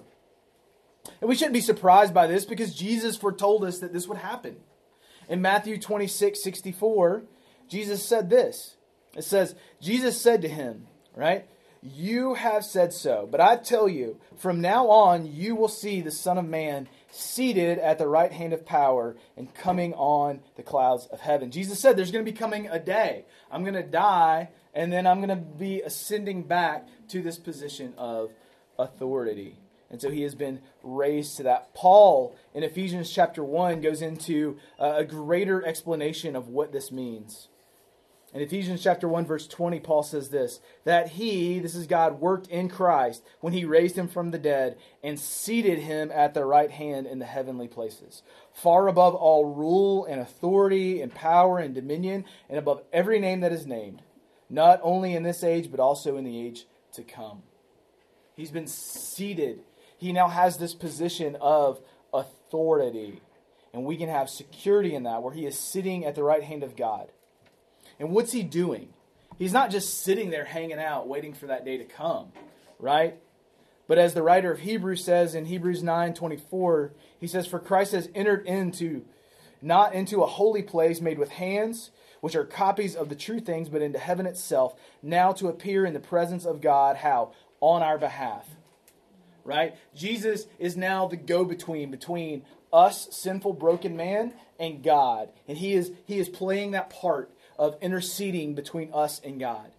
And 1.20 1.28
we 1.28 1.34
shouldn't 1.34 1.54
be 1.54 1.60
surprised 1.60 2.14
by 2.14 2.26
this 2.26 2.44
because 2.44 2.74
Jesus 2.74 3.16
foretold 3.16 3.64
us 3.64 3.78
that 3.80 3.92
this 3.92 4.06
would 4.06 4.18
happen. 4.18 4.56
In 5.28 5.42
Matthew 5.42 5.78
26 5.78 6.42
64, 6.42 7.24
Jesus 7.68 8.06
said 8.06 8.30
this. 8.30 8.76
It 9.16 9.24
says, 9.24 9.54
Jesus 9.80 10.20
said 10.20 10.42
to 10.42 10.48
him, 10.48 10.86
right? 11.14 11.46
You 11.82 12.34
have 12.34 12.64
said 12.64 12.92
so, 12.92 13.26
but 13.28 13.40
I 13.40 13.56
tell 13.56 13.88
you, 13.88 14.20
from 14.36 14.60
now 14.60 14.88
on 14.88 15.26
you 15.26 15.56
will 15.56 15.68
see 15.68 16.00
the 16.00 16.12
Son 16.12 16.38
of 16.38 16.44
Man 16.44 16.88
seated 17.10 17.78
at 17.78 17.98
the 17.98 18.06
right 18.06 18.30
hand 18.30 18.52
of 18.52 18.64
power 18.64 19.16
and 19.36 19.52
coming 19.52 19.92
on 19.94 20.40
the 20.56 20.62
clouds 20.62 21.06
of 21.06 21.20
heaven. 21.20 21.50
Jesus 21.50 21.80
said 21.80 21.96
there's 21.96 22.12
going 22.12 22.24
to 22.24 22.30
be 22.30 22.36
coming 22.36 22.68
a 22.68 22.78
day. 22.78 23.24
I'm 23.50 23.62
going 23.62 23.74
to 23.74 23.82
die, 23.82 24.50
and 24.72 24.92
then 24.92 25.08
I'm 25.08 25.18
going 25.18 25.36
to 25.36 25.44
be 25.44 25.82
ascending 25.82 26.44
back 26.44 26.86
to 27.08 27.20
this 27.20 27.36
position 27.36 27.94
of 27.98 28.30
authority. 28.78 29.58
And 29.92 30.00
so 30.00 30.10
he 30.10 30.22
has 30.22 30.34
been 30.34 30.60
raised 30.82 31.36
to 31.36 31.42
that. 31.44 31.74
Paul 31.74 32.34
in 32.54 32.64
Ephesians 32.64 33.12
chapter 33.12 33.44
1 33.44 33.80
goes 33.82 34.02
into 34.02 34.56
a 34.78 35.04
greater 35.04 35.64
explanation 35.64 36.34
of 36.34 36.48
what 36.48 36.72
this 36.72 36.90
means. 36.90 37.48
In 38.34 38.40
Ephesians 38.40 38.82
chapter 38.82 39.06
1 39.06 39.26
verse 39.26 39.46
20 39.46 39.78
Paul 39.80 40.02
says 40.02 40.30
this 40.30 40.60
that 40.84 41.08
he 41.10 41.58
this 41.58 41.74
is 41.74 41.86
God 41.86 42.18
worked 42.18 42.46
in 42.46 42.70
Christ 42.70 43.22
when 43.40 43.52
he 43.52 43.66
raised 43.66 43.94
him 43.94 44.08
from 44.08 44.30
the 44.30 44.38
dead 44.38 44.78
and 45.04 45.20
seated 45.20 45.80
him 45.80 46.10
at 46.10 46.32
the 46.32 46.46
right 46.46 46.70
hand 46.70 47.06
in 47.06 47.18
the 47.18 47.26
heavenly 47.26 47.68
places 47.68 48.22
far 48.54 48.88
above 48.88 49.14
all 49.14 49.44
rule 49.44 50.06
and 50.06 50.18
authority 50.18 51.02
and 51.02 51.14
power 51.14 51.58
and 51.58 51.74
dominion 51.74 52.24
and 52.48 52.58
above 52.58 52.82
every 52.90 53.20
name 53.20 53.40
that 53.40 53.52
is 53.52 53.66
named 53.66 54.00
not 54.48 54.80
only 54.82 55.14
in 55.14 55.24
this 55.24 55.44
age 55.44 55.70
but 55.70 55.78
also 55.78 56.16
in 56.16 56.24
the 56.24 56.40
age 56.40 56.64
to 56.94 57.02
come. 57.02 57.42
He's 58.34 58.50
been 58.50 58.66
seated. 58.66 59.60
He 60.02 60.12
now 60.12 60.26
has 60.26 60.58
this 60.58 60.74
position 60.74 61.36
of 61.40 61.80
authority 62.12 63.22
and 63.72 63.84
we 63.84 63.96
can 63.96 64.08
have 64.08 64.28
security 64.28 64.96
in 64.96 65.04
that 65.04 65.22
where 65.22 65.32
he 65.32 65.46
is 65.46 65.56
sitting 65.56 66.04
at 66.04 66.16
the 66.16 66.24
right 66.24 66.42
hand 66.42 66.64
of 66.64 66.76
God. 66.76 67.08
And 68.00 68.10
what's 68.10 68.32
he 68.32 68.42
doing? 68.42 68.88
He's 69.38 69.52
not 69.52 69.70
just 69.70 70.02
sitting 70.02 70.30
there 70.30 70.44
hanging 70.44 70.80
out, 70.80 71.06
waiting 71.06 71.32
for 71.34 71.46
that 71.46 71.64
day 71.64 71.78
to 71.78 71.84
come, 71.84 72.32
right? 72.80 73.16
But 73.86 73.98
as 73.98 74.12
the 74.12 74.24
writer 74.24 74.50
of 74.50 74.58
Hebrews 74.58 75.04
says 75.04 75.36
in 75.36 75.44
Hebrews 75.44 75.84
9 75.84 76.14
24, 76.14 76.92
he 77.20 77.28
says, 77.28 77.46
For 77.46 77.60
Christ 77.60 77.92
has 77.92 78.08
entered 78.12 78.44
into, 78.44 79.04
not 79.60 79.94
into 79.94 80.24
a 80.24 80.26
holy 80.26 80.64
place 80.64 81.00
made 81.00 81.18
with 81.18 81.30
hands, 81.30 81.92
which 82.20 82.34
are 82.34 82.44
copies 82.44 82.96
of 82.96 83.08
the 83.08 83.14
true 83.14 83.38
things, 83.38 83.68
but 83.68 83.82
into 83.82 84.00
heaven 84.00 84.26
itself, 84.26 84.74
now 85.00 85.30
to 85.32 85.46
appear 85.46 85.86
in 85.86 85.94
the 85.94 86.00
presence 86.00 86.44
of 86.44 86.60
God, 86.60 86.96
how? 86.96 87.32
On 87.60 87.82
our 87.82 87.98
behalf. 87.98 88.48
Right? 89.44 89.74
Jesus 89.94 90.46
is 90.58 90.76
now 90.76 91.08
the 91.08 91.16
go 91.16 91.44
between 91.44 91.90
between 91.90 92.44
us, 92.72 93.08
sinful, 93.10 93.54
broken 93.54 93.96
man, 93.96 94.32
and 94.58 94.82
God. 94.82 95.28
And 95.46 95.58
he 95.58 95.74
is, 95.74 95.92
he 96.06 96.18
is 96.18 96.28
playing 96.28 96.70
that 96.70 96.90
part 96.90 97.30
of 97.58 97.76
interceding 97.82 98.54
between 98.54 98.90
us 98.94 99.20
and 99.22 99.38
God, 99.38 99.72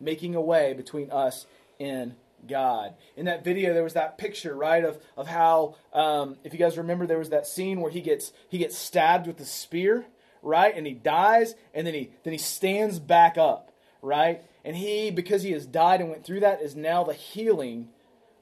making 0.00 0.34
a 0.34 0.40
way 0.40 0.74
between 0.74 1.10
us 1.10 1.46
and 1.80 2.14
God. 2.46 2.94
In 3.16 3.26
that 3.26 3.44
video, 3.44 3.72
there 3.72 3.84
was 3.84 3.94
that 3.94 4.18
picture, 4.18 4.54
right, 4.54 4.84
of 4.84 4.98
of 5.16 5.26
how, 5.28 5.76
um, 5.92 6.36
if 6.44 6.52
you 6.52 6.58
guys 6.58 6.76
remember, 6.76 7.06
there 7.06 7.18
was 7.18 7.30
that 7.30 7.46
scene 7.46 7.80
where 7.80 7.90
he 7.90 8.00
gets 8.00 8.32
he 8.48 8.58
gets 8.58 8.76
stabbed 8.76 9.26
with 9.26 9.36
the 9.38 9.44
spear, 9.44 10.06
right, 10.42 10.76
and 10.76 10.86
he 10.86 10.92
dies, 10.92 11.54
and 11.72 11.86
then 11.86 11.94
he 11.94 12.10
then 12.24 12.32
he 12.32 12.38
stands 12.38 12.98
back 12.98 13.38
up, 13.38 13.70
right, 14.00 14.42
and 14.64 14.76
he 14.76 15.10
because 15.10 15.42
he 15.42 15.52
has 15.52 15.66
died 15.66 16.00
and 16.00 16.10
went 16.10 16.24
through 16.24 16.40
that 16.40 16.60
is 16.60 16.74
now 16.74 17.04
the 17.04 17.14
healing 17.14 17.88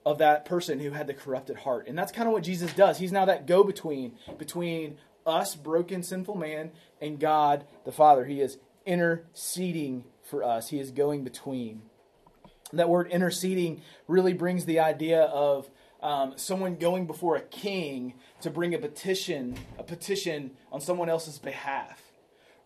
of 0.05 0.19
that 0.19 0.45
person 0.45 0.81
who 0.81 0.91
had 0.91 1.07
the 1.07 1.15
corrupted 1.15 1.57
heart, 1.59 1.87
and 1.87 1.97
that's 1.97 2.13
kind 2.13 2.27
of 2.27 2.33
what 2.33 2.43
Jesus 2.43 2.73
does. 2.73 2.99
He's 2.99 3.13
now 3.13 3.25
that 3.27 3.47
go 3.47 3.63
between 3.65 4.17
between 4.39 4.99
us, 5.27 5.55
broken, 5.55 6.03
sinful 6.03 6.37
man, 6.37 6.73
and 7.01 7.21
God 7.21 7.65
the 7.85 7.93
Father. 7.93 8.25
He 8.25 8.41
is 8.41 8.59
interceding 8.87 10.05
for 10.23 10.43
us, 10.43 10.69
He 10.69 10.79
is 10.79 10.91
going 10.91 11.25
between. 11.25 11.83
That 12.73 12.89
word 12.89 13.09
interceding 13.11 13.83
really 14.07 14.33
brings 14.33 14.65
the 14.65 14.79
idea 14.79 15.23
of 15.23 15.69
um, 16.03 16.35
someone 16.37 16.77
going 16.77 17.07
before 17.07 17.37
a 17.37 17.41
king 17.41 18.15
to 18.43 18.51
bring 18.51 18.75
a 18.75 18.79
petition, 18.79 19.59
a 19.79 19.83
petition 19.83 20.53
on 20.73 20.81
someone 20.81 21.09
else's 21.09 21.39
behalf 21.39 22.01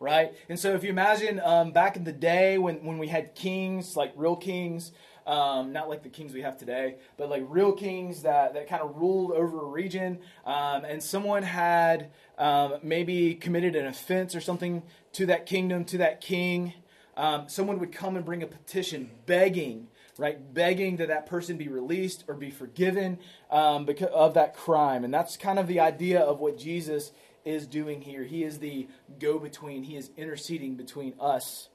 right? 0.00 0.34
And 0.48 0.58
so 0.58 0.74
if 0.74 0.84
you 0.84 0.90
imagine 0.90 1.40
um, 1.40 1.72
back 1.72 1.96
in 1.96 2.04
the 2.04 2.12
day 2.12 2.58
when, 2.58 2.84
when 2.84 2.98
we 2.98 3.08
had 3.08 3.34
kings, 3.34 3.96
like 3.96 4.12
real 4.16 4.36
kings, 4.36 4.92
um, 5.26 5.72
not 5.72 5.88
like 5.88 6.02
the 6.02 6.08
kings 6.08 6.32
we 6.32 6.42
have 6.42 6.58
today, 6.58 6.96
but 7.16 7.30
like 7.30 7.42
real 7.48 7.72
kings 7.72 8.22
that, 8.22 8.54
that 8.54 8.68
kind 8.68 8.82
of 8.82 8.96
ruled 8.96 9.32
over 9.32 9.62
a 9.62 9.66
region, 9.66 10.18
um, 10.44 10.84
and 10.84 11.02
someone 11.02 11.42
had 11.42 12.10
um, 12.38 12.74
maybe 12.82 13.34
committed 13.34 13.76
an 13.76 13.86
offense 13.86 14.34
or 14.34 14.40
something 14.40 14.82
to 15.12 15.26
that 15.26 15.46
kingdom, 15.46 15.84
to 15.86 15.98
that 15.98 16.20
king, 16.20 16.74
um, 17.16 17.48
someone 17.48 17.78
would 17.78 17.92
come 17.92 18.16
and 18.16 18.24
bring 18.24 18.42
a 18.42 18.46
petition 18.46 19.10
begging 19.26 19.88
right? 20.18 20.54
Begging 20.54 20.96
that 20.98 21.08
that 21.08 21.26
person 21.26 21.56
be 21.56 21.68
released 21.68 22.24
or 22.28 22.34
be 22.34 22.50
forgiven 22.50 23.18
um, 23.50 23.84
because 23.84 24.10
of 24.12 24.34
that 24.34 24.54
crime. 24.54 25.04
And 25.04 25.12
that's 25.12 25.36
kind 25.36 25.58
of 25.58 25.66
the 25.66 25.80
idea 25.80 26.20
of 26.20 26.40
what 26.40 26.58
Jesus 26.58 27.12
is 27.44 27.66
doing 27.66 28.00
here. 28.00 28.24
He 28.24 28.44
is 28.44 28.58
the 28.58 28.88
go 29.18 29.38
between, 29.38 29.82
he 29.82 29.96
is 29.96 30.10
interceding 30.16 30.76
between 30.76 31.14
us 31.20 31.68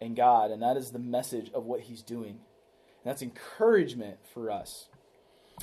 and 0.00 0.14
God. 0.14 0.50
And 0.50 0.62
that 0.62 0.76
is 0.76 0.90
the 0.90 0.98
message 0.98 1.50
of 1.52 1.64
what 1.64 1.80
he's 1.80 2.02
doing. 2.02 2.40
That's 3.04 3.22
encouragement 3.22 4.18
for 4.32 4.50
us. 4.50 4.88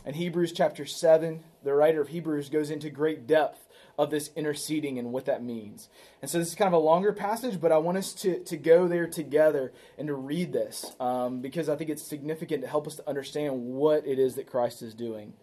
In 0.05 0.13
Hebrews 0.13 0.53
chapter 0.53 0.85
7, 0.85 1.43
the 1.63 1.73
writer 1.73 2.01
of 2.01 2.09
Hebrews 2.09 2.49
goes 2.49 2.69
into 2.69 2.89
great 2.89 3.27
depth 3.27 3.67
of 3.97 4.09
this 4.09 4.31
interceding 4.35 4.97
and 4.97 5.11
what 5.11 5.25
that 5.25 5.43
means. 5.43 5.89
And 6.21 6.31
so 6.31 6.39
this 6.39 6.47
is 6.47 6.55
kind 6.55 6.67
of 6.67 6.73
a 6.73 6.83
longer 6.83 7.13
passage, 7.13 7.59
but 7.59 7.71
I 7.71 7.77
want 7.77 7.97
us 7.97 8.13
to, 8.15 8.43
to 8.45 8.57
go 8.57 8.87
there 8.87 9.05
together 9.05 9.73
and 9.97 10.07
to 10.07 10.13
read 10.13 10.53
this 10.53 10.95
um, 10.99 11.41
because 11.41 11.67
I 11.69 11.75
think 11.75 11.89
it's 11.89 12.01
significant 12.01 12.61
to 12.63 12.67
help 12.67 12.87
us 12.87 12.95
to 12.95 13.07
understand 13.07 13.53
what 13.61 14.07
it 14.07 14.17
is 14.17 14.35
that 14.35 14.47
Christ 14.47 14.81
is 14.81 14.93
doing. 14.93 15.33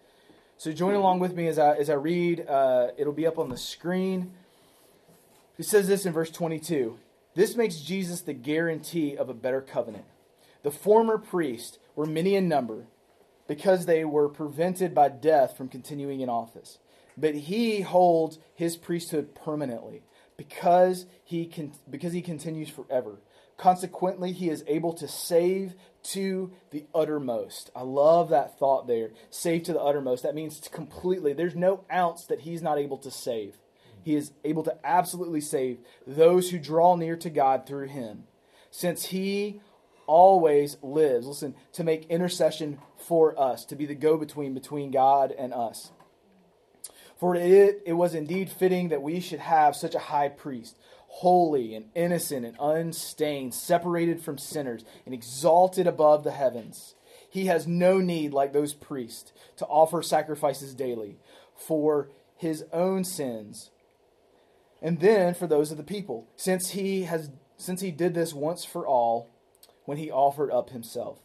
So 0.56 0.72
join 0.72 0.94
along 0.94 1.20
with 1.20 1.34
me 1.34 1.46
as 1.46 1.58
I, 1.58 1.76
as 1.76 1.88
I 1.88 1.94
read. 1.94 2.46
Uh, 2.48 2.88
it'll 2.96 3.12
be 3.12 3.26
up 3.26 3.38
on 3.38 3.48
the 3.48 3.56
screen. 3.56 4.32
He 5.56 5.62
says 5.62 5.86
this 5.86 6.06
in 6.06 6.12
verse 6.12 6.30
22 6.30 6.98
This 7.34 7.54
makes 7.54 7.76
Jesus 7.76 8.22
the 8.22 8.32
guarantee 8.32 9.16
of 9.16 9.28
a 9.28 9.34
better 9.34 9.60
covenant. 9.60 10.04
The 10.64 10.70
former 10.72 11.18
priests 11.18 11.78
were 11.98 12.06
many 12.06 12.36
in 12.36 12.48
number 12.48 12.86
because 13.48 13.86
they 13.86 14.04
were 14.04 14.28
prevented 14.28 14.94
by 14.94 15.08
death 15.08 15.56
from 15.56 15.68
continuing 15.68 16.20
in 16.20 16.28
office. 16.28 16.78
But 17.16 17.34
he 17.34 17.80
holds 17.80 18.38
his 18.54 18.76
priesthood 18.76 19.34
permanently 19.34 20.02
because 20.36 21.06
he, 21.24 21.44
can, 21.44 21.72
because 21.90 22.12
he 22.12 22.22
continues 22.22 22.68
forever. 22.68 23.18
Consequently, 23.56 24.30
he 24.30 24.48
is 24.48 24.62
able 24.68 24.92
to 24.92 25.08
save 25.08 25.74
to 26.04 26.52
the 26.70 26.86
uttermost. 26.94 27.72
I 27.74 27.82
love 27.82 28.28
that 28.28 28.56
thought 28.60 28.86
there. 28.86 29.10
Save 29.28 29.64
to 29.64 29.72
the 29.72 29.82
uttermost. 29.82 30.22
That 30.22 30.36
means 30.36 30.68
completely. 30.72 31.32
There's 31.32 31.56
no 31.56 31.84
ounce 31.92 32.26
that 32.26 32.42
he's 32.42 32.62
not 32.62 32.78
able 32.78 32.98
to 32.98 33.10
save. 33.10 33.56
He 34.04 34.14
is 34.14 34.30
able 34.44 34.62
to 34.62 34.78
absolutely 34.84 35.40
save 35.40 35.80
those 36.06 36.50
who 36.50 36.60
draw 36.60 36.94
near 36.94 37.16
to 37.16 37.28
God 37.28 37.66
through 37.66 37.88
him. 37.88 38.22
Since 38.70 39.06
he 39.06 39.60
always 40.08 40.76
lives, 40.82 41.26
listen, 41.26 41.54
to 41.74 41.84
make 41.84 42.06
intercession 42.06 42.78
for 42.96 43.38
us, 43.38 43.64
to 43.66 43.76
be 43.76 43.86
the 43.86 43.94
go 43.94 44.16
between 44.16 44.54
between 44.54 44.90
God 44.90 45.32
and 45.38 45.54
us. 45.54 45.92
For 47.20 47.36
it, 47.36 47.82
it 47.86 47.92
was 47.92 48.14
indeed 48.14 48.50
fitting 48.50 48.88
that 48.88 49.02
we 49.02 49.20
should 49.20 49.40
have 49.40 49.76
such 49.76 49.94
a 49.94 50.00
high 50.00 50.28
priest, 50.28 50.76
holy 51.06 51.74
and 51.74 51.86
innocent 51.94 52.44
and 52.44 52.56
unstained, 52.58 53.54
separated 53.54 54.20
from 54.20 54.38
sinners, 54.38 54.84
and 55.04 55.14
exalted 55.14 55.86
above 55.86 56.24
the 56.24 56.32
heavens. 56.32 56.94
He 57.30 57.46
has 57.46 57.66
no 57.66 57.98
need, 57.98 58.32
like 58.32 58.52
those 58.52 58.74
priests, 58.74 59.32
to 59.58 59.66
offer 59.66 60.02
sacrifices 60.02 60.74
daily 60.74 61.18
for 61.54 62.10
his 62.36 62.64
own 62.72 63.04
sins 63.04 63.70
and 64.80 65.00
then 65.00 65.34
for 65.34 65.46
those 65.46 65.70
of 65.70 65.76
the 65.76 65.82
people, 65.82 66.28
since 66.36 66.70
he 66.70 67.02
has 67.04 67.30
since 67.56 67.80
he 67.80 67.90
did 67.90 68.14
this 68.14 68.32
once 68.32 68.64
for 68.64 68.86
all 68.86 69.30
when 69.88 69.96
he 69.96 70.10
offered 70.10 70.50
up 70.50 70.68
himself. 70.68 71.18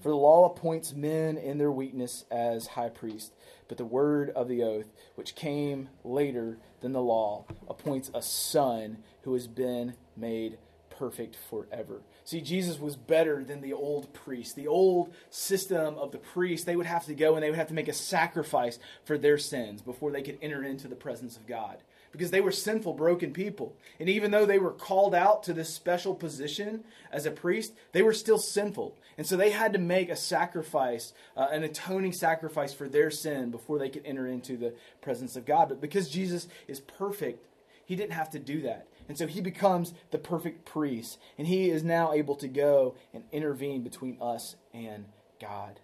For 0.00 0.08
the 0.08 0.16
law 0.16 0.44
appoints 0.44 0.92
men 0.92 1.38
in 1.38 1.58
their 1.58 1.70
weakness 1.70 2.24
as 2.32 2.66
high 2.66 2.88
priest, 2.88 3.32
but 3.68 3.78
the 3.78 3.84
word 3.84 4.30
of 4.30 4.48
the 4.48 4.60
oath, 4.60 4.90
which 5.14 5.36
came 5.36 5.88
later 6.02 6.58
than 6.80 6.92
the 6.92 7.00
law, 7.00 7.44
appoints 7.68 8.10
a 8.12 8.20
son 8.20 9.04
who 9.22 9.34
has 9.34 9.46
been 9.46 9.94
made 10.16 10.58
perfect 10.90 11.36
forever. 11.48 12.02
See, 12.24 12.40
Jesus 12.40 12.80
was 12.80 12.96
better 12.96 13.44
than 13.44 13.60
the 13.60 13.72
old 13.72 14.12
priest. 14.12 14.56
The 14.56 14.66
old 14.66 15.14
system 15.30 15.96
of 15.96 16.10
the 16.10 16.18
priest, 16.18 16.66
they 16.66 16.74
would 16.74 16.86
have 16.86 17.06
to 17.06 17.14
go 17.14 17.36
and 17.36 17.44
they 17.44 17.50
would 17.50 17.58
have 17.58 17.68
to 17.68 17.74
make 17.74 17.86
a 17.86 17.92
sacrifice 17.92 18.80
for 19.04 19.16
their 19.16 19.38
sins 19.38 19.80
before 19.80 20.10
they 20.10 20.22
could 20.22 20.38
enter 20.42 20.64
into 20.64 20.88
the 20.88 20.96
presence 20.96 21.36
of 21.36 21.46
God 21.46 21.76
because 22.12 22.30
they 22.30 22.40
were 22.40 22.52
sinful, 22.52 22.94
broken 22.94 23.32
people. 23.32 23.76
And 24.00 24.08
even 24.08 24.30
though 24.30 24.46
they 24.46 24.58
were 24.58 24.72
called 24.72 25.14
out 25.14 25.42
to 25.44 25.52
this 25.52 25.72
special 25.72 26.14
position 26.14 26.84
as 27.12 27.26
a 27.26 27.30
priest, 27.30 27.72
they 27.92 28.02
were 28.02 28.12
still 28.12 28.38
sinful. 28.38 28.96
And 29.16 29.26
so 29.26 29.36
they 29.36 29.50
had 29.50 29.72
to 29.72 29.78
make 29.78 30.10
a 30.10 30.16
sacrifice, 30.16 31.12
uh, 31.36 31.48
an 31.50 31.64
atoning 31.64 32.12
sacrifice 32.12 32.72
for 32.72 32.88
their 32.88 33.10
sin 33.10 33.50
before 33.50 33.78
they 33.78 33.88
could 33.88 34.06
enter 34.06 34.26
into 34.26 34.56
the 34.56 34.74
presence 35.00 35.36
of 35.36 35.44
God. 35.44 35.68
But 35.68 35.80
because 35.80 36.08
Jesus 36.08 36.48
is 36.66 36.80
perfect, 36.80 37.44
he 37.84 37.96
didn't 37.96 38.12
have 38.12 38.30
to 38.30 38.38
do 38.38 38.62
that. 38.62 38.86
And 39.08 39.16
so 39.16 39.26
he 39.26 39.40
becomes 39.40 39.94
the 40.10 40.18
perfect 40.18 40.66
priest. 40.66 41.18
And 41.38 41.46
he 41.46 41.70
is 41.70 41.82
now 41.82 42.12
able 42.12 42.36
to 42.36 42.48
go 42.48 42.94
and 43.14 43.24
intervene 43.32 43.82
between 43.82 44.18
us 44.20 44.56
and 44.74 45.06
God. 45.40 45.80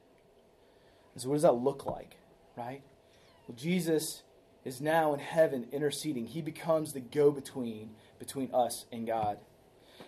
And 1.14 1.22
so, 1.22 1.28
what 1.28 1.36
does 1.36 1.42
that 1.42 1.52
look 1.52 1.86
like, 1.86 2.16
right? 2.56 2.82
Well, 3.46 3.56
Jesus 3.56 4.23
is 4.64 4.80
now 4.80 5.12
in 5.12 5.20
heaven 5.20 5.66
interceding. 5.72 6.26
He 6.26 6.40
becomes 6.40 6.92
the 6.92 7.00
go 7.00 7.30
between 7.30 7.90
between 8.18 8.50
us 8.54 8.86
and 8.90 9.06
God. 9.06 9.38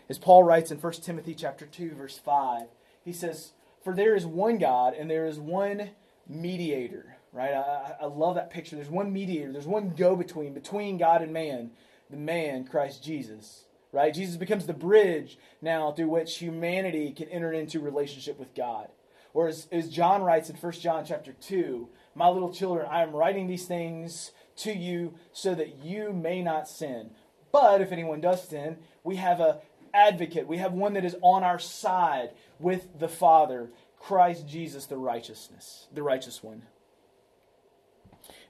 As 0.09 0.19
Paul 0.19 0.45
writes 0.45 0.71
in 0.71 0.79
1 0.79 0.93
Timothy 0.95 1.35
chapter 1.35 1.67
2 1.67 1.93
verse 1.93 2.19
5, 2.19 2.69
he 3.05 3.13
says, 3.13 3.53
"For 3.85 3.95
there 3.95 4.15
is 4.15 4.27
one 4.27 4.59
God 4.59 4.95
and 4.95 5.11
there 5.11 5.27
is 5.27 5.39
one 5.39 5.91
mediator." 6.27 7.17
Right? 7.33 7.53
I, 7.53 7.97
I 8.01 8.07
love 8.07 8.37
that 8.37 8.51
picture. 8.51 8.77
There's 8.77 8.89
one 8.89 9.13
mediator. 9.13 9.53
There's 9.53 9.67
one 9.67 9.91
go 9.91 10.17
between 10.17 10.55
between 10.55 10.97
God 10.97 11.21
and 11.21 11.33
man, 11.33 11.73
the 12.09 12.17
man 12.17 12.65
Christ 12.65 13.05
Jesus. 13.05 13.65
Right? 13.93 14.13
Jesus 14.13 14.37
becomes 14.37 14.67
the 14.67 14.73
bridge 14.73 15.39
now 15.61 15.93
through 15.93 16.09
which 16.09 16.39
humanity 16.39 17.13
can 17.13 17.29
enter 17.29 17.53
into 17.53 17.81
relationship 17.81 18.39
with 18.39 18.55
God. 18.55 18.89
Or 19.37 19.49
as, 19.49 19.69
as 19.71 19.91
John 19.91 20.23
writes 20.23 20.49
in 20.49 20.57
1 20.57 20.73
John 20.73 21.05
chapter 21.05 21.35
2, 21.35 21.89
my 22.15 22.29
little 22.29 22.53
children, 22.53 22.87
I 22.91 23.03
am 23.03 23.15
writing 23.15 23.47
these 23.47 23.67
things 23.67 24.33
to 24.57 24.73
you 24.73 25.15
so 25.33 25.55
that 25.55 25.85
you 25.85 26.13
may 26.13 26.43
not 26.43 26.69
sin. 26.69 27.11
But 27.53 27.81
if 27.81 27.93
anyone 27.93 28.21
does 28.21 28.49
sin, 28.49 28.79
we 29.05 29.17
have 29.17 29.41
a 29.41 29.61
advocate. 29.95 30.47
We 30.47 30.59
have 30.59 30.73
one 30.73 30.95
that 30.95 31.05
is 31.05 31.17
on 31.23 31.43
our 31.43 31.59
side 31.59 32.31
with 32.59 32.99
the 32.99 33.09
Father, 33.09 33.71
Christ 33.99 34.47
Jesus 34.47 34.87
the 34.87 34.97
righteousness, 34.97 35.87
the 35.93 36.03
righteous 36.03 36.43
one. 36.43 36.63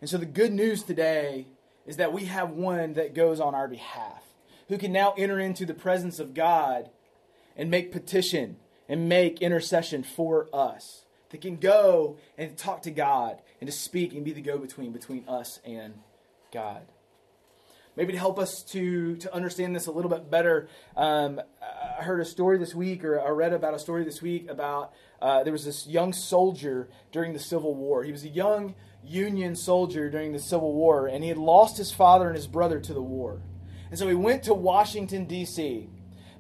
And 0.01 0.11
so 0.11 0.19
the 0.19 0.27
good 0.27 0.53
news 0.53 0.83
today 0.83 1.47
is 1.87 1.97
that 1.97 2.13
we 2.13 2.25
have 2.25 2.51
one 2.51 2.95
that 2.95 3.15
goes 3.15 3.41
on 3.41 3.55
our 3.55 3.69
behalf, 3.69 4.23
who 4.69 4.77
can 4.77 4.93
now 4.93 5.15
enter 5.17 5.39
into 5.39 5.65
the 5.65 5.75
presence 5.75 6.19
of 6.19 6.35
God 6.35 6.91
and 7.57 7.71
make 7.71 7.93
petition 7.93 8.57
and 8.89 9.09
make 9.09 9.41
intercession 9.41 10.03
for 10.03 10.49
us 10.53 11.06
that 11.31 11.41
can 11.41 11.57
go 11.57 12.17
and 12.39 12.57
talk 12.57 12.83
to 12.83 12.91
God 12.91 13.41
and 13.61 13.69
to 13.69 13.77
speak 13.77 14.13
and 14.13 14.25
be 14.25 14.33
the 14.33 14.41
go 14.41 14.59
between 14.59 14.93
between 14.93 15.25
us 15.29 15.61
and 15.65 15.95
God. 16.53 16.83
Maybe 17.97 18.13
to 18.13 18.19
help 18.19 18.39
us 18.39 18.63
to, 18.73 19.17
to 19.17 19.35
understand 19.35 19.75
this 19.75 19.87
a 19.87 19.91
little 19.91 20.11
bit 20.11 20.31
better, 20.31 20.69
um, 20.99 21.41
I 21.99 22.03
heard 22.03 22.21
a 22.21 22.27
story 22.27 22.59
this 22.59 22.75
week, 22.75 23.05
or 23.05 23.19
I 23.19 23.31
read 23.31 23.55
about 23.55 23.73
a 23.73 23.79
story 23.79 24.05
this 24.05 24.21
week 24.21 24.51
about 24.51 24.93
uh, 25.23 25.43
there 25.45 25.53
was 25.53 25.65
this 25.65 25.87
young 25.87 26.13
soldier 26.13 26.89
during 27.11 27.33
the 27.33 27.39
Civil 27.39 27.75
War. 27.75 28.05
He 28.05 28.13
was 28.13 28.25
a 28.25 28.29
young 28.29 28.75
Union 29.03 29.57
soldier 29.57 30.11
during 30.11 30.33
the 30.33 30.39
Civil 30.39 30.75
War, 30.75 31.07
and 31.07 31.25
he 31.25 31.31
had 31.31 31.39
lost 31.39 31.79
his 31.79 31.91
father 31.91 32.27
and 32.27 32.37
his 32.37 32.47
brother 32.47 32.81
to 32.81 32.93
the 32.93 33.01
war. 33.01 33.41
And 33.89 33.99
so 33.99 34.09
he 34.09 34.15
went 34.15 34.43
to 34.43 34.53
Washington, 34.53 35.25
D.C 35.25 35.89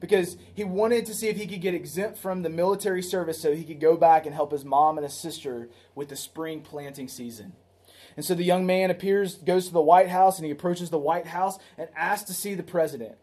because 0.08 0.36
he 0.54 0.64
wanted 0.64 1.06
to 1.06 1.14
see 1.14 1.28
if 1.28 1.36
he 1.36 1.46
could 1.46 1.60
get 1.60 1.74
exempt 1.74 2.18
from 2.18 2.42
the 2.42 2.50
military 2.50 3.02
service 3.02 3.40
so 3.40 3.54
he 3.54 3.64
could 3.64 3.80
go 3.80 3.96
back 3.96 4.26
and 4.26 4.34
help 4.34 4.52
his 4.52 4.64
mom 4.64 4.98
and 4.98 5.04
his 5.04 5.14
sister 5.14 5.68
with 5.94 6.08
the 6.08 6.16
spring 6.16 6.60
planting 6.60 7.08
season. 7.08 7.52
And 8.16 8.24
so 8.24 8.34
the 8.34 8.44
young 8.44 8.64
man 8.66 8.90
appears, 8.90 9.34
goes 9.36 9.66
to 9.66 9.72
the 9.72 9.80
White 9.80 10.08
House, 10.08 10.38
and 10.38 10.46
he 10.46 10.52
approaches 10.52 10.90
the 10.90 10.98
White 10.98 11.26
House 11.26 11.58
and 11.76 11.88
asks 11.94 12.26
to 12.28 12.34
see 12.34 12.54
the 12.54 12.62
president. 12.62 13.16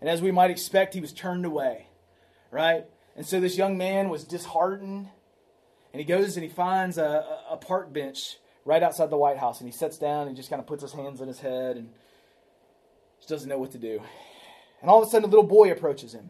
And 0.00 0.08
as 0.08 0.22
we 0.22 0.30
might 0.30 0.50
expect, 0.50 0.94
he 0.94 1.00
was 1.00 1.12
turned 1.12 1.44
away, 1.44 1.88
right? 2.50 2.86
And 3.16 3.26
so 3.26 3.40
this 3.40 3.58
young 3.58 3.76
man 3.76 4.08
was 4.08 4.24
disheartened, 4.24 5.08
and 5.92 6.00
he 6.00 6.04
goes 6.04 6.36
and 6.36 6.44
he 6.44 6.50
finds 6.50 6.96
a, 6.98 7.38
a 7.50 7.56
park 7.56 7.92
bench 7.92 8.38
right 8.64 8.82
outside 8.82 9.10
the 9.10 9.16
White 9.16 9.38
House, 9.38 9.60
and 9.60 9.68
he 9.68 9.76
sits 9.76 9.98
down 9.98 10.26
and 10.26 10.36
just 10.36 10.48
kind 10.48 10.60
of 10.60 10.66
puts 10.66 10.82
his 10.82 10.92
hands 10.92 11.20
on 11.20 11.28
his 11.28 11.40
head 11.40 11.76
and 11.76 11.90
Just 13.24 13.30
doesn't 13.30 13.48
know 13.48 13.58
what 13.58 13.72
to 13.72 13.78
do. 13.78 14.02
And 14.84 14.90
all 14.90 15.00
of 15.00 15.08
a 15.08 15.10
sudden, 15.10 15.24
a 15.26 15.30
little 15.30 15.46
boy 15.46 15.72
approaches 15.72 16.12
him. 16.12 16.28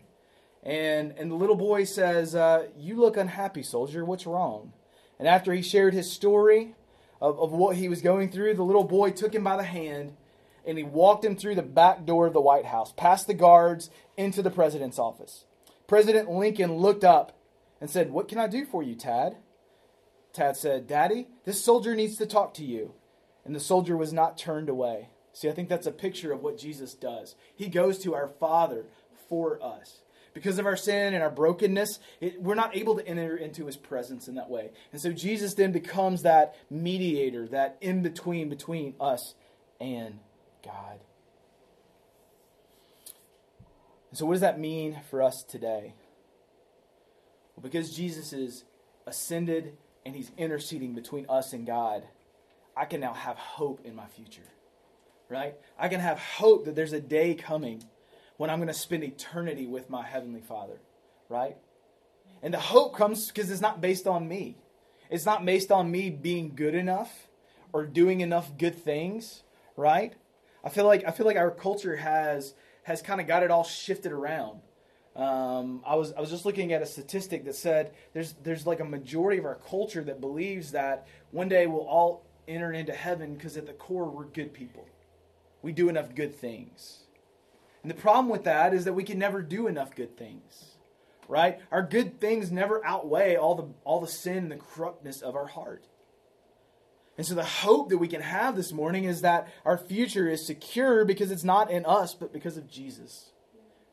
And, 0.63 1.13
and 1.19 1.29
the 1.29 1.35
little 1.35 1.57
boy 1.57 1.83
says, 1.83 2.37
uh, 2.37 2.69
You 2.79 2.95
look 2.95 3.17
unhappy, 3.17 3.65
soldier. 3.65 4.05
What's 4.05 4.29
wrong? 4.29 4.73
And 5.19 5.27
after 5.27 5.53
he 5.53 5.61
shared 5.61 5.93
his 5.93 6.13
story 6.13 6.77
of, 7.21 7.37
of 7.41 7.51
what 7.51 7.75
he 7.75 7.89
was 7.89 8.01
going 8.01 8.31
through, 8.31 8.55
the 8.55 8.63
little 8.63 8.85
boy 8.85 9.11
took 9.11 9.35
him 9.35 9.43
by 9.43 9.57
the 9.57 9.65
hand 9.65 10.17
and 10.65 10.79
he 10.79 10.85
walked 10.85 11.25
him 11.25 11.35
through 11.35 11.57
the 11.57 11.63
back 11.63 12.07
door 12.07 12.29
of 12.29 12.33
the 12.33 12.41
White 12.41 12.67
House, 12.67 12.93
past 12.97 13.27
the 13.27 13.35
guards, 13.35 13.91
into 14.17 14.41
the 14.41 14.53
president's 14.53 15.01
office. 15.01 15.47
President 15.89 16.31
Lincoln 16.31 16.77
looked 16.77 17.03
up 17.03 17.37
and 17.81 17.91
said, 17.91 18.13
What 18.13 18.29
can 18.29 18.39
I 18.39 18.47
do 18.47 18.65
for 18.65 18.85
you, 18.85 18.95
Tad? 18.95 19.35
Tad 20.33 20.57
said, 20.57 20.87
Daddy, 20.87 21.27
this 21.45 21.65
soldier 21.65 21.97
needs 21.97 22.17
to 22.19 22.25
talk 22.25 22.55
to 22.55 22.65
you. 22.65 22.95
And 23.45 23.53
the 23.53 23.59
soldier 23.59 23.97
was 23.97 24.13
not 24.13 24.39
turned 24.39 24.69
away. 24.69 25.09
See, 25.35 25.49
I 25.49 25.53
think 25.53 25.69
that's 25.69 25.87
a 25.87 25.93
picture 25.93 26.33
of 26.33 26.43
what 26.43 26.57
Jesus 26.57 26.95
does. 26.95 27.35
He 27.55 27.69
goes 27.69 27.99
to 27.99 28.15
our 28.15 28.29
Father 28.29 28.87
for 29.29 29.63
us. 29.63 30.01
Because 30.33 30.59
of 30.59 30.67
our 30.67 30.77
sin 30.77 31.13
and 31.13 31.23
our 31.23 31.31
brokenness, 31.31 31.99
it, 32.21 32.41
we're 32.41 32.55
not 32.55 32.77
able 32.77 32.97
to 32.97 33.07
enter 33.07 33.37
into 33.37 33.67
his 33.67 33.77
presence 33.77 34.27
in 34.27 34.37
that 34.37 34.49
way. 34.49 34.71
And 34.93 35.01
so 35.01 35.13
Jesus 35.13 35.55
then 35.55 35.71
becomes 35.71 36.23
that 36.23 36.57
mediator, 36.71 37.47
that 37.49 37.77
in 37.81 38.03
between 38.03 38.49
between 38.49 38.95
us 39.01 39.35
and 39.81 40.19
God. 40.65 41.01
And 44.11 44.19
so, 44.19 44.27
what 44.27 44.35
does 44.35 44.41
that 44.43 44.61
mean 44.61 45.01
for 45.11 45.23
us 45.23 45.43
today? 45.43 45.95
Well, 47.57 47.63
because 47.63 47.95
Jesus 47.95 48.33
is 48.33 48.65
ascended 49.07 49.77
and 50.07 50.15
he's 50.15 50.31
interceding 50.37 50.95
between 50.95 51.27
us 51.29 51.53
and 51.53 51.67
God, 51.67 52.05
I 52.77 52.85
can 52.85 53.01
now 53.01 53.13
have 53.13 53.37
hope 53.37 53.81
in 53.85 53.95
my 53.95 54.07
future. 54.07 54.43
Right? 55.35 55.57
I 55.77 55.89
can 55.89 55.99
have 55.99 56.19
hope 56.19 56.65
that 56.67 56.77
there's 56.77 56.93
a 56.93 57.01
day 57.01 57.35
coming 57.35 57.83
when 58.37 58.51
I'm 58.51 58.59
going 58.59 58.69
to 58.69 58.75
spend 58.75 59.03
eternity 59.03 59.67
with 59.67 59.91
my 59.91 60.05
Heavenly 60.05 60.41
Father. 60.41 60.79
Right? 61.29 61.57
And 62.41 62.55
the 62.55 62.61
hope 62.61 62.97
comes 62.97 63.27
because 63.27 63.51
it's 63.51 63.61
not 63.61 63.81
based 63.81 64.07
on 64.07 64.29
me. 64.29 64.57
It's 65.11 65.27
not 65.27 65.45
based 65.45 65.73
on 65.73 65.91
me 65.91 66.09
being 66.11 66.53
good 66.55 66.77
enough 66.77 67.29
or 67.73 67.85
doing 67.85 68.21
enough 68.21 68.57
good 68.57 68.77
things, 68.77 69.43
right? 69.77 70.15
I 70.63 70.69
feel 70.69 70.87
like 70.87 71.05
I 71.05 71.11
feel 71.11 71.27
like 71.27 71.37
our 71.37 71.51
culture 71.51 71.97
has 71.97 72.55
has 72.85 73.03
kind 73.03 73.21
of 73.21 73.27
got 73.27 73.43
it 73.43 73.51
all 73.51 73.65
shifted 73.65 74.13
around. 74.13 74.61
Um, 75.17 75.83
I 75.87 75.97
was 75.97 76.13
I 76.13 76.21
was 76.21 76.31
just 76.31 76.45
looking 76.45 76.73
at 76.73 76.83
a 76.83 76.87
statistic 76.87 77.45
that 77.47 77.57
said 77.57 77.93
there's 78.13 78.35
there's 78.45 78.67
like 78.67 78.81
a 78.81 78.85
majority 78.85 79.39
of 79.39 79.45
our 79.45 79.57
culture 79.69 80.05
that 80.05 80.21
believes 80.21 80.73
that 80.73 81.07
one 81.33 81.49
day 81.49 81.67
we'll 81.67 81.87
all 81.87 82.25
enter 82.47 82.73
into 82.73 82.93
heaven 82.93 83.35
because 83.35 83.57
at 83.57 83.67
the 83.67 83.73
core 83.73 84.07
we're 84.07 84.25
good 84.25 84.53
people. 84.53 84.87
We 85.65 85.73
do 85.73 85.89
enough 85.89 86.15
good 86.15 86.35
things. 86.37 87.05
And 87.83 87.91
the 87.91 87.97
problem 87.97 88.29
with 88.29 88.45
that 88.45 88.75
is 88.75 88.85
that 88.85 88.93
we 88.93 89.03
can 89.03 89.19
never 89.19 89.41
do 89.41 89.67
enough 89.67 89.95
good 89.95 90.15
things. 90.15 90.73
Right? 91.27 91.59
Our 91.73 91.83
good 91.83 92.21
things 92.21 92.53
never 92.53 92.85
outweigh 92.85 93.37
all 93.37 93.55
the 93.55 93.69
all 93.83 93.99
the 93.99 94.07
sin 94.07 94.37
and 94.37 94.53
the 94.53 94.57
corruptness 94.57 95.23
of 95.23 95.35
our 95.35 95.47
heart. 95.47 95.87
And 97.17 97.27
so 97.27 97.35
the 97.35 97.45
hope 97.45 97.89
that 97.89 97.97
we 97.97 98.09
can 98.09 98.21
have 98.21 98.57
this 98.57 98.73
morning 98.73 99.05
is 99.05 99.23
that 99.23 99.49
our 99.65 99.79
future 99.79 100.29
is 100.29 100.47
secure 100.47 101.07
because 101.07 101.31
it's 101.31 101.45
not 101.45 101.71
in 101.71 101.87
us, 101.87 102.15
but 102.15 102.31
because 102.31 102.59
of 102.59 102.69
Jesus 102.69 103.31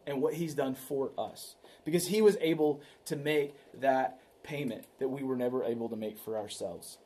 and 0.06 0.22
what 0.22 0.34
he's 0.34 0.54
done 0.54 0.76
for 0.76 1.12
us. 1.18 1.56
Because 1.86 2.08
he 2.08 2.22
was 2.22 2.36
able 2.42 2.82
to 3.06 3.16
make 3.16 3.56
that 3.80 4.20
payment 4.44 4.88
that 5.00 5.08
we 5.08 5.24
were 5.24 5.38
never 5.38 5.64
able 5.64 5.88
to 5.88 5.96
make 5.96 6.20
for 6.20 6.38
ourselves. 6.38 6.98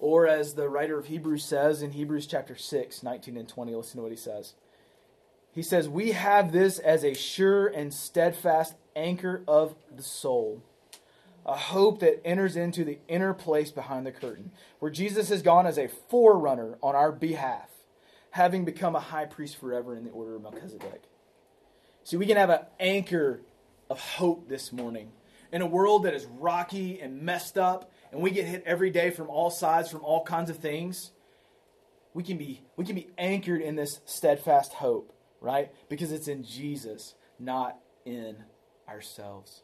Or 0.00 0.26
as 0.26 0.54
the 0.54 0.68
writer 0.68 0.98
of 0.98 1.06
Hebrews 1.06 1.44
says 1.44 1.82
in 1.82 1.92
Hebrews 1.92 2.26
chapter 2.26 2.56
6, 2.56 3.02
19 3.02 3.36
and 3.36 3.48
20, 3.48 3.74
listen 3.74 3.96
to 3.98 4.02
what 4.02 4.10
he 4.10 4.16
says. 4.16 4.54
He 5.52 5.62
says, 5.62 5.88
We 5.88 6.12
have 6.12 6.52
this 6.52 6.78
as 6.78 7.04
a 7.04 7.14
sure 7.14 7.68
and 7.68 7.92
steadfast 7.92 8.74
anchor 8.96 9.42
of 9.46 9.74
the 9.94 10.02
soul 10.02 10.62
a 11.46 11.56
hope 11.56 12.00
that 12.00 12.24
enters 12.24 12.56
into 12.56 12.84
the 12.84 12.98
inner 13.08 13.34
place 13.34 13.70
behind 13.70 14.06
the 14.06 14.12
curtain, 14.12 14.50
where 14.78 14.90
Jesus 14.90 15.28
has 15.30 15.42
gone 15.42 15.66
as 15.66 15.78
a 15.78 15.88
forerunner 15.88 16.78
on 16.82 16.94
our 16.94 17.12
behalf, 17.12 17.68
having 18.30 18.64
become 18.64 18.94
a 18.94 19.00
high 19.00 19.24
priest 19.24 19.56
forever 19.56 19.96
in 19.96 20.04
the 20.04 20.10
order 20.10 20.36
of 20.36 20.42
Melchizedek. 20.42 21.02
See, 22.04 22.16
we 22.16 22.26
can 22.26 22.36
have 22.36 22.50
an 22.50 22.60
anchor 22.78 23.40
of 23.88 24.00
hope 24.00 24.48
this 24.48 24.72
morning 24.72 25.10
in 25.52 25.62
a 25.62 25.66
world 25.66 26.04
that 26.04 26.14
is 26.14 26.26
rocky 26.26 27.00
and 27.00 27.22
messed 27.22 27.58
up, 27.58 27.90
and 28.12 28.20
we 28.20 28.30
get 28.30 28.46
hit 28.46 28.62
every 28.66 28.90
day 28.90 29.10
from 29.10 29.28
all 29.28 29.50
sides, 29.50 29.90
from 29.90 30.04
all 30.04 30.24
kinds 30.24 30.50
of 30.50 30.58
things. 30.58 31.12
We 32.12 32.22
can 32.22 32.36
be, 32.36 32.62
we 32.76 32.84
can 32.84 32.96
be 32.96 33.08
anchored 33.16 33.62
in 33.62 33.76
this 33.76 34.00
steadfast 34.04 34.74
hope, 34.74 35.12
right? 35.40 35.70
Because 35.88 36.10
it's 36.10 36.26
in 36.26 36.42
Jesus, 36.42 37.14
not 37.38 37.78
in 38.04 38.36
ourselves. 38.88 39.62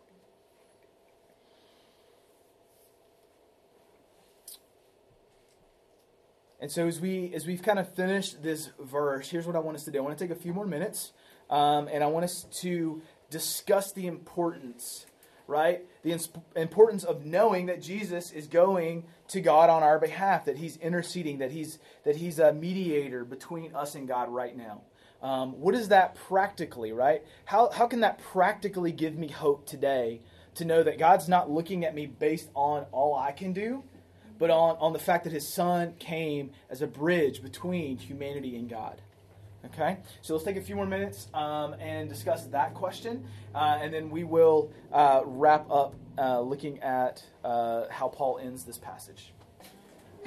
And 6.59 6.73
so 6.73 6.87
as 6.87 7.01
we 7.01 7.33
as 7.35 7.47
we've 7.47 7.63
kind 7.63 7.79
of 7.79 7.93
finished 7.95 8.43
this 8.43 8.71
verse, 8.81 9.29
here's 9.29 9.47
what 9.47 9.57
I 9.57 9.59
want 9.59 9.77
us 9.77 9.85
to 9.85 9.91
do. 9.91 9.99
I 9.99 10.01
want 10.01 10.17
to 10.17 10.25
take 10.27 10.37
a 10.37 10.41
few 10.41 10.55
more 10.55 10.67
minutes, 10.67 11.13
um, 11.51 11.89
and 11.89 12.03
I 12.03 12.07
want 12.07 12.25
us 12.25 12.47
to 12.63 13.03
discuss 13.31 13.93
the 13.93 14.07
importance, 14.07 15.07
right? 15.47 15.83
The 16.03 16.19
importance 16.55 17.05
of 17.05 17.25
knowing 17.25 17.67
that 17.67 17.81
Jesus 17.81 18.31
is 18.31 18.47
going 18.47 19.05
to 19.29 19.41
God 19.41 19.71
on 19.71 19.83
our 19.83 19.99
behalf, 19.99 20.45
that 20.47 20.57
He's 20.59 20.77
interceding, 20.77 21.39
that 21.39 21.53
He's 21.53 21.79
that 22.05 22.17
He's 22.17 22.39
a 22.39 22.53
mediator 22.53 23.25
between 23.25 23.75
us 23.75 23.95
and 23.95 24.07
God 24.07 24.29
right 24.29 24.57
now. 24.57 24.83
Um, 25.23 25.61
what 25.61 25.75
is 25.75 25.89
that 25.89 26.15
practically, 26.15 26.93
right? 26.93 27.23
How 27.45 27.71
how 27.71 27.87
can 27.87 28.01
that 28.01 28.19
practically 28.19 28.93
give 28.93 29.17
me 29.17 29.29
hope 29.29 29.67
today 29.67 30.21
to 30.55 30.65
know 30.65 30.83
that 30.83 30.99
God's 30.99 31.29
not 31.29 31.51
looking 31.51 31.85
at 31.85 31.95
me 31.95 32.07
based 32.07 32.51
on 32.55 32.87
all 32.93 33.15
I 33.15 33.33
can 33.33 33.53
do? 33.53 33.83
but 34.39 34.51
on, 34.51 34.77
on 34.79 34.93
the 34.93 34.99
fact 34.99 35.25
that 35.25 35.33
his 35.33 35.49
son 35.49 35.95
came 35.99 36.51
as 36.69 36.83
a 36.83 36.87
bridge 36.87 37.43
between 37.43 37.99
humanity 37.99 38.57
and 38.57 38.69
God. 38.69 39.01
Okay? 39.67 39.99
So 40.23 40.35
let's 40.35 40.45
take 40.45 40.57
a 40.57 40.61
few 40.61 40.77
more 40.77 40.87
minutes 40.87 41.29
um, 41.35 41.75
and 41.75 42.09
discuss 42.09 42.45
that 42.47 42.75
question, 42.75 43.25
uh, 43.55 43.79
and 43.81 43.93
then 43.93 44.11
we 44.11 44.25
will 44.25 44.71
uh, 44.93 45.23
wrap 45.25 45.71
up 45.71 45.95
uh, 46.19 46.41
looking 46.41 46.81
at 46.81 47.25
uh, 47.45 47.85
how 47.91 48.09
Paul 48.09 48.39
ends 48.39 48.65
this 48.65 48.79
passage. 48.79 49.33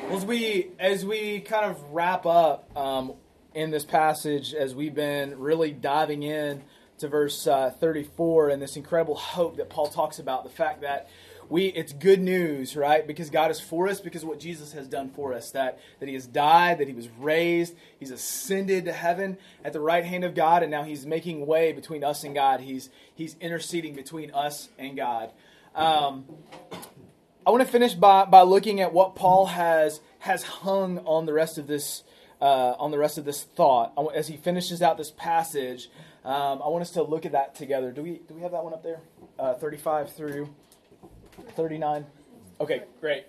As 0.10 0.26
we 0.26 0.72
as 0.80 1.06
we 1.06 1.42
kind 1.42 1.66
of 1.66 1.92
wrap 1.92 2.26
up 2.26 2.76
um, 2.78 3.14
in 3.54 3.72
this 3.72 3.86
passage, 3.86 4.54
as 4.54 4.74
we've 4.74 4.96
been 4.96 5.38
really 5.40 5.72
diving 5.72 6.24
in 6.24 6.64
to 7.00 7.08
verse 7.08 7.48
uh, 7.48 7.72
34 7.72 8.50
and 8.50 8.62
this 8.62 8.76
incredible 8.76 9.16
hope 9.16 9.58
that 9.58 9.70
Paul 9.70 9.88
talks 9.88 10.20
about, 10.20 10.44
the 10.44 10.50
fact 10.50 10.82
that 10.82 11.10
we 11.50 11.66
it's 11.68 11.94
good 11.94 12.22
news, 12.22 12.76
right? 12.76 13.06
Because 13.06 13.30
God 13.30 13.52
is 13.52 13.60
for 13.60 13.88
us, 13.88 14.00
because 14.00 14.24
what 14.24 14.40
Jesus 14.40 14.74
has 14.74 14.88
done 14.88 15.10
for 15.10 15.34
us. 15.34 15.52
That 15.52 15.80
that 16.00 16.08
He 16.08 16.14
has 16.14 16.28
died, 16.28 16.78
that 16.78 16.88
He 16.88 16.94
was 16.94 17.10
raised, 17.20 17.76
He's 18.00 18.12
ascended 18.12 18.86
to 18.86 18.94
heaven 18.94 19.38
at 19.64 19.74
the 19.74 19.80
right 19.80 20.06
hand 20.06 20.24
of 20.24 20.36
God, 20.36 20.62
and 20.62 20.72
now 20.72 20.84
He's 20.84 21.06
making 21.06 21.46
way 21.46 21.72
between 21.74 22.04
us 22.04 22.24
and 22.24 22.36
God. 22.36 22.62
He's 22.62 22.90
He's 23.14 23.36
interceding 23.42 23.96
between 23.96 24.32
us 24.32 24.70
and 24.78 24.96
God. 24.96 25.32
Um, 25.76 26.26
I 27.46 27.52
want 27.52 27.66
to 27.66 27.72
finish 27.72 27.94
by, 27.94 28.26
by 28.26 28.42
looking 28.42 28.80
at 28.82 28.94
what 28.94 29.16
Paul 29.16 29.48
has 29.48 30.02
has 30.20 30.44
hung 30.44 31.00
on 31.00 31.26
the 31.26 31.34
rest 31.34 31.58
of 31.58 31.68
this 31.68 32.04
uh, 32.42 32.76
on 32.78 32.92
the 32.92 32.98
rest 32.98 33.18
of 33.18 33.26
this 33.26 33.44
thought 33.44 33.94
as 34.14 34.28
he 34.28 34.38
finishes 34.38 34.82
out 34.82 34.98
this 34.98 35.12
passage. 35.12 35.90
Um, 36.24 36.62
I 36.64 36.68
want 36.68 36.82
us 36.82 36.92
to 36.92 37.04
look 37.04 37.26
at 37.26 37.32
that 37.32 37.56
together. 37.56 37.92
Do 37.92 38.04
we 38.04 38.22
do 38.28 38.34
we 38.34 38.42
have 38.42 38.52
that 38.52 38.64
one 38.64 38.74
up 38.74 38.84
there? 38.84 39.00
Uh, 39.38 39.54
Thirty 39.56 39.78
five 39.78 40.14
through 40.14 40.50
39? 41.56 42.06
Okay, 42.62 42.84
great. 43.00 43.26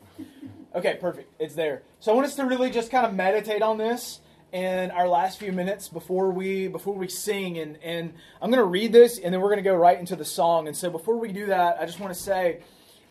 Okay, 0.75 0.97
perfect. 1.01 1.33
It's 1.41 1.55
there. 1.55 1.83
So 2.01 2.13
I 2.13 2.15
want 2.15 2.27
us 2.27 2.35
to 2.37 2.45
really 2.45 2.71
just 2.71 2.91
kind 2.91 3.07
of 3.07 3.15
meditate 3.15 3.63
on 3.63 3.79
this 3.79 4.21
in 4.53 4.91
our 4.91 5.09
last 5.09 5.39
few 5.39 5.53
minutes 5.53 5.89
before 5.89 6.31
we 6.31 6.67
before 6.67 6.95
we 6.95 7.09
sing 7.09 7.57
and 7.59 7.79
and 7.83 8.13
I'm 8.43 8.51
going 8.51 8.63
to 8.63 8.69
read 8.69 8.93
this 8.93 9.19
and 9.19 9.33
then 9.33 9.41
we're 9.41 9.49
going 9.49 9.63
to 9.63 9.69
go 9.69 9.77
right 9.77 9.99
into 9.99 10.17
the 10.17 10.25
song. 10.25 10.67
And 10.67 10.77
so 10.77 10.91
before 10.91 11.17
we 11.17 11.33
do 11.33 11.47
that, 11.47 11.79
I 11.81 11.87
just 11.87 12.01
want 12.01 12.13
to 12.13 12.21
say 12.21 12.61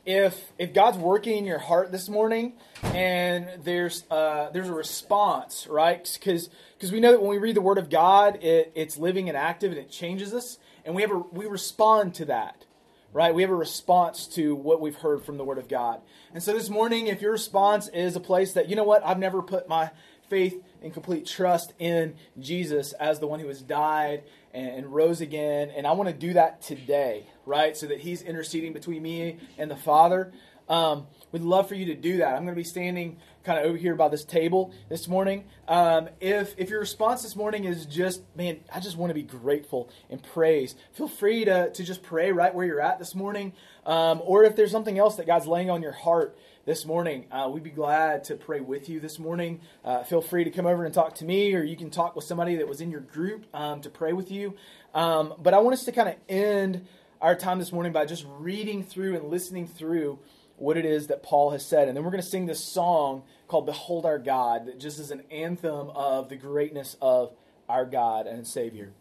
if 0.06 0.52
if 0.58 0.74
God's 0.74 0.97
working 0.97 1.38
in 1.38 1.45
your 1.45 1.60
heart 1.60 1.91
this 1.91 2.10
morning 2.10 2.54
and 2.84 3.47
there's 3.64 4.06
uh, 4.10 4.50
there's 4.52 4.70
a 4.70 4.74
response, 4.74 5.68
right? 5.68 6.10
Because 6.20 6.50
because 6.78 6.91
we 6.91 7.00
know 7.00 7.12
that 7.12 7.22
when 7.22 7.30
we 7.30 7.38
read 7.38 7.56
the 7.56 7.62
Word 7.62 7.78
of 7.78 7.89
God, 7.89 8.43
it, 8.43 8.72
it's 8.76 8.97
living 8.97 9.30
and 9.30 9.38
active 9.38 9.72
and 9.72 9.80
it 9.80 9.89
changes 9.89 10.34
us, 10.34 10.58
and 10.84 10.95
we 10.95 11.02
have 11.02 11.12
a, 11.12 11.18
we 11.18 11.45
respond 11.45 12.16
to 12.16 12.26
that 12.26 12.66
right? 13.14 13.34
We 13.34 13.41
have 13.41 13.51
a 13.51 13.55
response 13.55 14.28
to 14.28 14.55
what 14.55 14.82
we've 14.82 14.95
heard 14.95 15.24
from 15.24 15.38
the 15.38 15.43
Word 15.43 15.57
of 15.57 15.68
God. 15.68 16.01
And 16.34 16.43
so 16.43 16.53
this 16.53 16.70
morning, 16.70 17.07
if 17.07 17.22
your 17.22 17.32
response 17.32 17.88
is 17.88 18.16
a 18.16 18.20
place 18.20 18.53
that, 18.53 18.70
you 18.70 18.76
know 18.76 18.84
what, 18.84 19.03
I've 19.05 19.20
never 19.20 19.41
put 19.41 19.68
my 19.68 19.91
faith 20.30 20.62
and 20.84 20.93
complete 20.93 21.26
trust 21.26 21.74
in 21.80 22.14
Jesus 22.39 22.93
as 22.93 23.20
the 23.20 23.26
one 23.26 23.39
who 23.39 23.47
has 23.47 23.62
died 23.62 24.24
and, 24.53 24.88
rose 24.88 25.22
again, 25.22 25.72
and 25.76 25.88
I 25.88 25.91
want 25.93 26.10
to 26.10 26.16
do 26.16 26.34
that 26.34 26.62
today, 26.62 27.26
right? 27.45 27.76
So 27.76 27.88
that 27.88 27.99
He's 27.99 28.22
interceding 28.22 28.74
between 28.74 29.01
me 29.01 29.38
and 29.57 29.70
the 29.70 29.76
Father. 29.76 30.32
um, 30.70 31.07
we'd 31.32 31.41
love 31.41 31.68
for 31.68 31.76
you 31.76 31.86
to 31.88 31.95
do 31.95 32.18
that. 32.18 32.36
I'm 32.36 32.43
going 32.43 32.55
to 32.55 32.60
be 32.60 32.64
standing 32.64 33.18
kind 33.50 33.66
of 33.66 33.66
over 33.66 33.80
here 33.80 33.95
by 33.95 34.08
this 34.08 34.24
table 34.24 34.72
this 34.89 35.08
morning. 35.08 35.43
Um, 35.68 36.10
if 36.22 36.54
if 36.60 36.70
your 36.70 36.80
response 36.80 37.24
this 37.24 37.36
morning 37.36 37.64
is 37.64 37.88
just, 37.88 38.22
man, 38.36 38.60
I 38.72 38.80
just 38.80 38.95
want 38.95 39.10
to 39.10 39.16
be 39.16 39.24
grateful 39.24 39.89
and 40.08 40.22
praise, 40.22 40.76
feel 40.93 41.08
free 41.08 41.45
to 41.45 41.72
to 41.72 41.84
just 41.84 42.04
pray 42.04 42.32
right 42.32 42.54
where 42.54 42.64
you're 42.64 42.80
at 42.80 43.00
this 43.00 43.16
morning. 43.16 43.54
Um, 43.88 44.22
or 44.24 44.43
if 44.43 44.56
there's 44.56 44.70
something 44.70 45.00
else 45.00 45.16
that 45.16 45.26
God's 45.26 45.47
laying 45.47 45.72
on 45.72 45.82
your 45.82 45.93
heart 45.93 46.38
this 46.66 46.86
morning, 46.86 47.26
uh, 47.32 47.50
we'd 47.52 47.64
be 47.64 47.72
glad 47.72 48.26
to 48.26 48.36
pray 48.36 48.60
with 48.60 48.88
you 48.88 49.00
this 49.00 49.18
morning. 49.18 49.62
Uh, 49.84 50.04
feel 50.04 50.22
free 50.22 50.43
to 50.43 50.52
come 50.52 50.68
over 50.68 50.86
and 50.86 50.93
talk 50.93 51.16
to 51.16 51.26
me, 51.26 51.56
or 51.56 51.64
you 51.64 51.76
can 51.76 51.89
talk 51.89 52.16
with 52.16 52.26
somebody 52.26 52.58
that 52.58 52.68
was 52.68 52.82
in 52.82 52.91
your 52.91 53.02
group 53.02 53.47
um, 53.56 53.82
to 53.82 53.89
pray 53.89 54.14
with 54.14 54.30
you. 54.30 54.54
Um, 54.93 55.34
but 55.39 55.56
I 55.56 55.58
want 55.58 55.74
us 55.74 55.86
to 55.86 55.91
kind 55.91 56.10
of 56.10 56.18
end 56.30 56.86
our 57.20 57.36
time 57.36 57.58
this 57.58 57.72
morning 57.72 57.93
by 57.93 58.06
just 58.06 58.28
reading 58.38 58.84
through 58.84 59.16
and 59.16 59.28
listening 59.32 59.66
through 59.66 60.20
what 60.60 60.78
it 60.78 60.86
is 60.86 61.08
that 61.08 61.24
Paul 61.24 61.52
has 61.52 61.66
said. 61.66 61.88
And 61.88 61.95
then 61.95 62.04
we're 62.04 62.12
going 62.12 62.22
to 62.22 62.30
sing 62.30 62.45
this 62.45 62.64
song 62.64 63.24
called 63.50 63.66
Behold 63.66 64.06
Our 64.06 64.20
God, 64.20 64.68
that 64.68 64.80
just 64.80 65.00
is 65.00 65.12
an 65.12 65.24
anthem 65.32 65.89
of 65.89 66.30
the 66.30 66.36
greatness 66.36 66.95
of 67.02 67.34
our 67.68 67.84
God 67.84 68.28
and 68.28 68.47
Savior. 68.47 68.91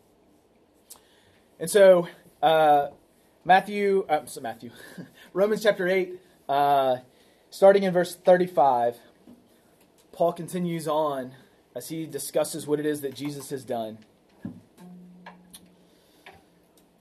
And 1.61 1.71
so, 1.71 2.09
uh, 2.43 2.89
Matthew, 3.45 4.07
uh, 4.09 4.23
Matthew, 4.41 4.71
Romans 5.35 5.63
chapter 5.63 5.87
8, 5.87 6.19
uh, 6.49 6.97
starting 7.51 7.83
in 7.83 7.93
verse 7.93 8.17
35, 8.17 8.97
Paul 10.13 10.33
continues 10.33 10.89
on 10.89 11.33
as 11.77 11.91
he 11.91 12.07
discusses 12.07 12.67
what 12.67 12.81
it 12.81 12.87
is 12.87 13.03
that 13.03 13.15
Jesus 13.15 13.51
has 13.51 13.65
done. 13.65 13.99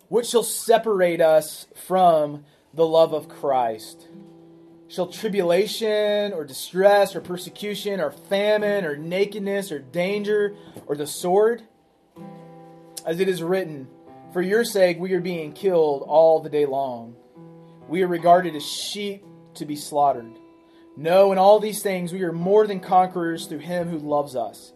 What 0.09 0.25
shall 0.25 0.43
separate 0.43 1.21
us 1.21 1.67
from 1.75 2.43
the 2.73 2.85
love 2.85 3.13
of 3.13 3.29
Christ? 3.29 4.07
Shall 4.89 5.07
tribulation 5.07 6.31
or 6.31 6.45
distress 6.45 7.15
or 7.15 7.21
persecution 7.21 7.99
or 7.99 8.11
famine 8.11 8.85
or 8.85 8.95
nakedness 8.95 9.71
or 9.71 9.79
danger 9.79 10.55
or 10.85 10.95
the 10.95 11.07
sword? 11.07 11.63
As 13.05 13.19
it 13.19 13.27
is 13.27 13.43
written, 13.43 13.87
For 14.31 14.41
your 14.41 14.63
sake 14.63 14.97
we 14.97 15.13
are 15.13 15.21
being 15.21 15.51
killed 15.51 16.03
all 16.07 16.39
the 16.39 16.49
day 16.49 16.65
long. 16.65 17.15
We 17.89 18.01
are 18.03 18.07
regarded 18.07 18.55
as 18.55 18.65
sheep 18.65 19.25
to 19.55 19.65
be 19.65 19.75
slaughtered. 19.75 20.37
No, 20.95 21.31
in 21.31 21.37
all 21.37 21.59
these 21.59 21.83
things 21.83 22.13
we 22.13 22.23
are 22.23 22.31
more 22.31 22.65
than 22.65 22.79
conquerors 22.79 23.45
through 23.45 23.59
him 23.59 23.89
who 23.89 23.99
loves 23.99 24.35
us. 24.35 24.73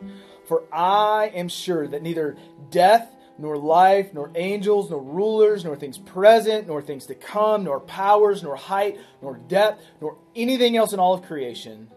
For 0.48 0.64
I 0.74 1.32
am 1.34 1.48
sure 1.48 1.88
that 1.88 2.04
neither 2.04 2.38
death, 2.70 3.10
nor 3.42 3.58
life, 3.58 4.14
nor 4.14 4.32
angels, 4.36 4.92
nor 4.92 5.02
rulers, 5.02 5.66
nor 5.66 5.76
things 5.76 5.98
present, 5.98 6.68
nor 6.68 6.82
things 6.82 7.08
to 7.08 7.16
come, 7.16 7.64
nor 7.64 7.80
powers, 7.80 8.44
nor 8.44 8.56
height, 8.56 9.00
nor 9.22 9.36
depth, 9.36 9.84
nor 10.00 10.18
anything 10.36 10.78
else 10.78 10.94
in 10.94 11.00
all 11.00 11.14
of 11.14 11.24
creation 11.24 11.90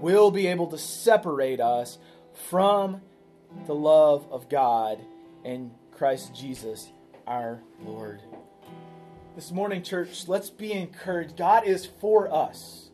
will 0.00 0.30
be 0.30 0.46
able 0.46 0.66
to 0.66 0.78
separate 0.78 1.60
us 1.60 1.98
from 2.48 3.00
the 3.66 3.74
love 3.74 4.26
of 4.30 4.48
God 4.48 4.98
and 5.44 5.70
Christ 5.92 6.34
Jesus 6.34 6.90
our 7.26 7.60
Lord. 7.84 8.22
This 9.36 9.52
morning, 9.52 9.82
church, 9.82 10.26
let's 10.26 10.50
be 10.50 10.72
encouraged. 10.72 11.36
God 11.36 11.66
is 11.66 11.86
for 12.00 12.32
us. 12.32 12.90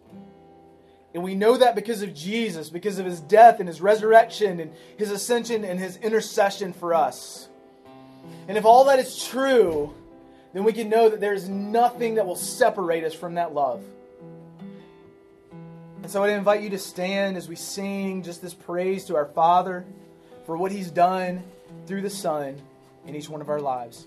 And 1.14 1.22
we 1.22 1.36
know 1.36 1.56
that 1.56 1.76
because 1.76 2.02
of 2.02 2.12
Jesus, 2.12 2.70
because 2.70 2.98
of 2.98 3.06
his 3.06 3.20
death 3.20 3.60
and 3.60 3.68
his 3.68 3.80
resurrection 3.80 4.58
and 4.58 4.72
his 4.96 5.12
ascension 5.12 5.64
and 5.64 5.78
his 5.78 5.96
intercession 5.98 6.72
for 6.72 6.92
us. 6.92 7.48
And 8.48 8.58
if 8.58 8.64
all 8.64 8.84
that 8.84 8.98
is 8.98 9.24
true, 9.24 9.94
then 10.52 10.64
we 10.64 10.72
can 10.72 10.88
know 10.88 11.08
that 11.08 11.20
there's 11.20 11.48
nothing 11.48 12.14
that 12.16 12.26
will 12.26 12.36
separate 12.36 13.04
us 13.04 13.14
from 13.14 13.34
that 13.34 13.54
love. 13.54 13.82
And 16.02 16.10
so 16.10 16.22
I 16.22 16.30
invite 16.30 16.62
you 16.62 16.70
to 16.70 16.78
stand 16.78 17.36
as 17.36 17.48
we 17.48 17.56
sing 17.56 18.22
just 18.22 18.42
this 18.42 18.52
praise 18.52 19.06
to 19.06 19.16
our 19.16 19.24
Father 19.24 19.84
for 20.44 20.56
what 20.56 20.70
He's 20.70 20.90
done 20.90 21.42
through 21.86 22.02
the 22.02 22.10
Son 22.10 22.60
in 23.06 23.16
each 23.16 23.28
one 23.28 23.40
of 23.40 23.48
our 23.48 23.60
lives. 23.60 24.06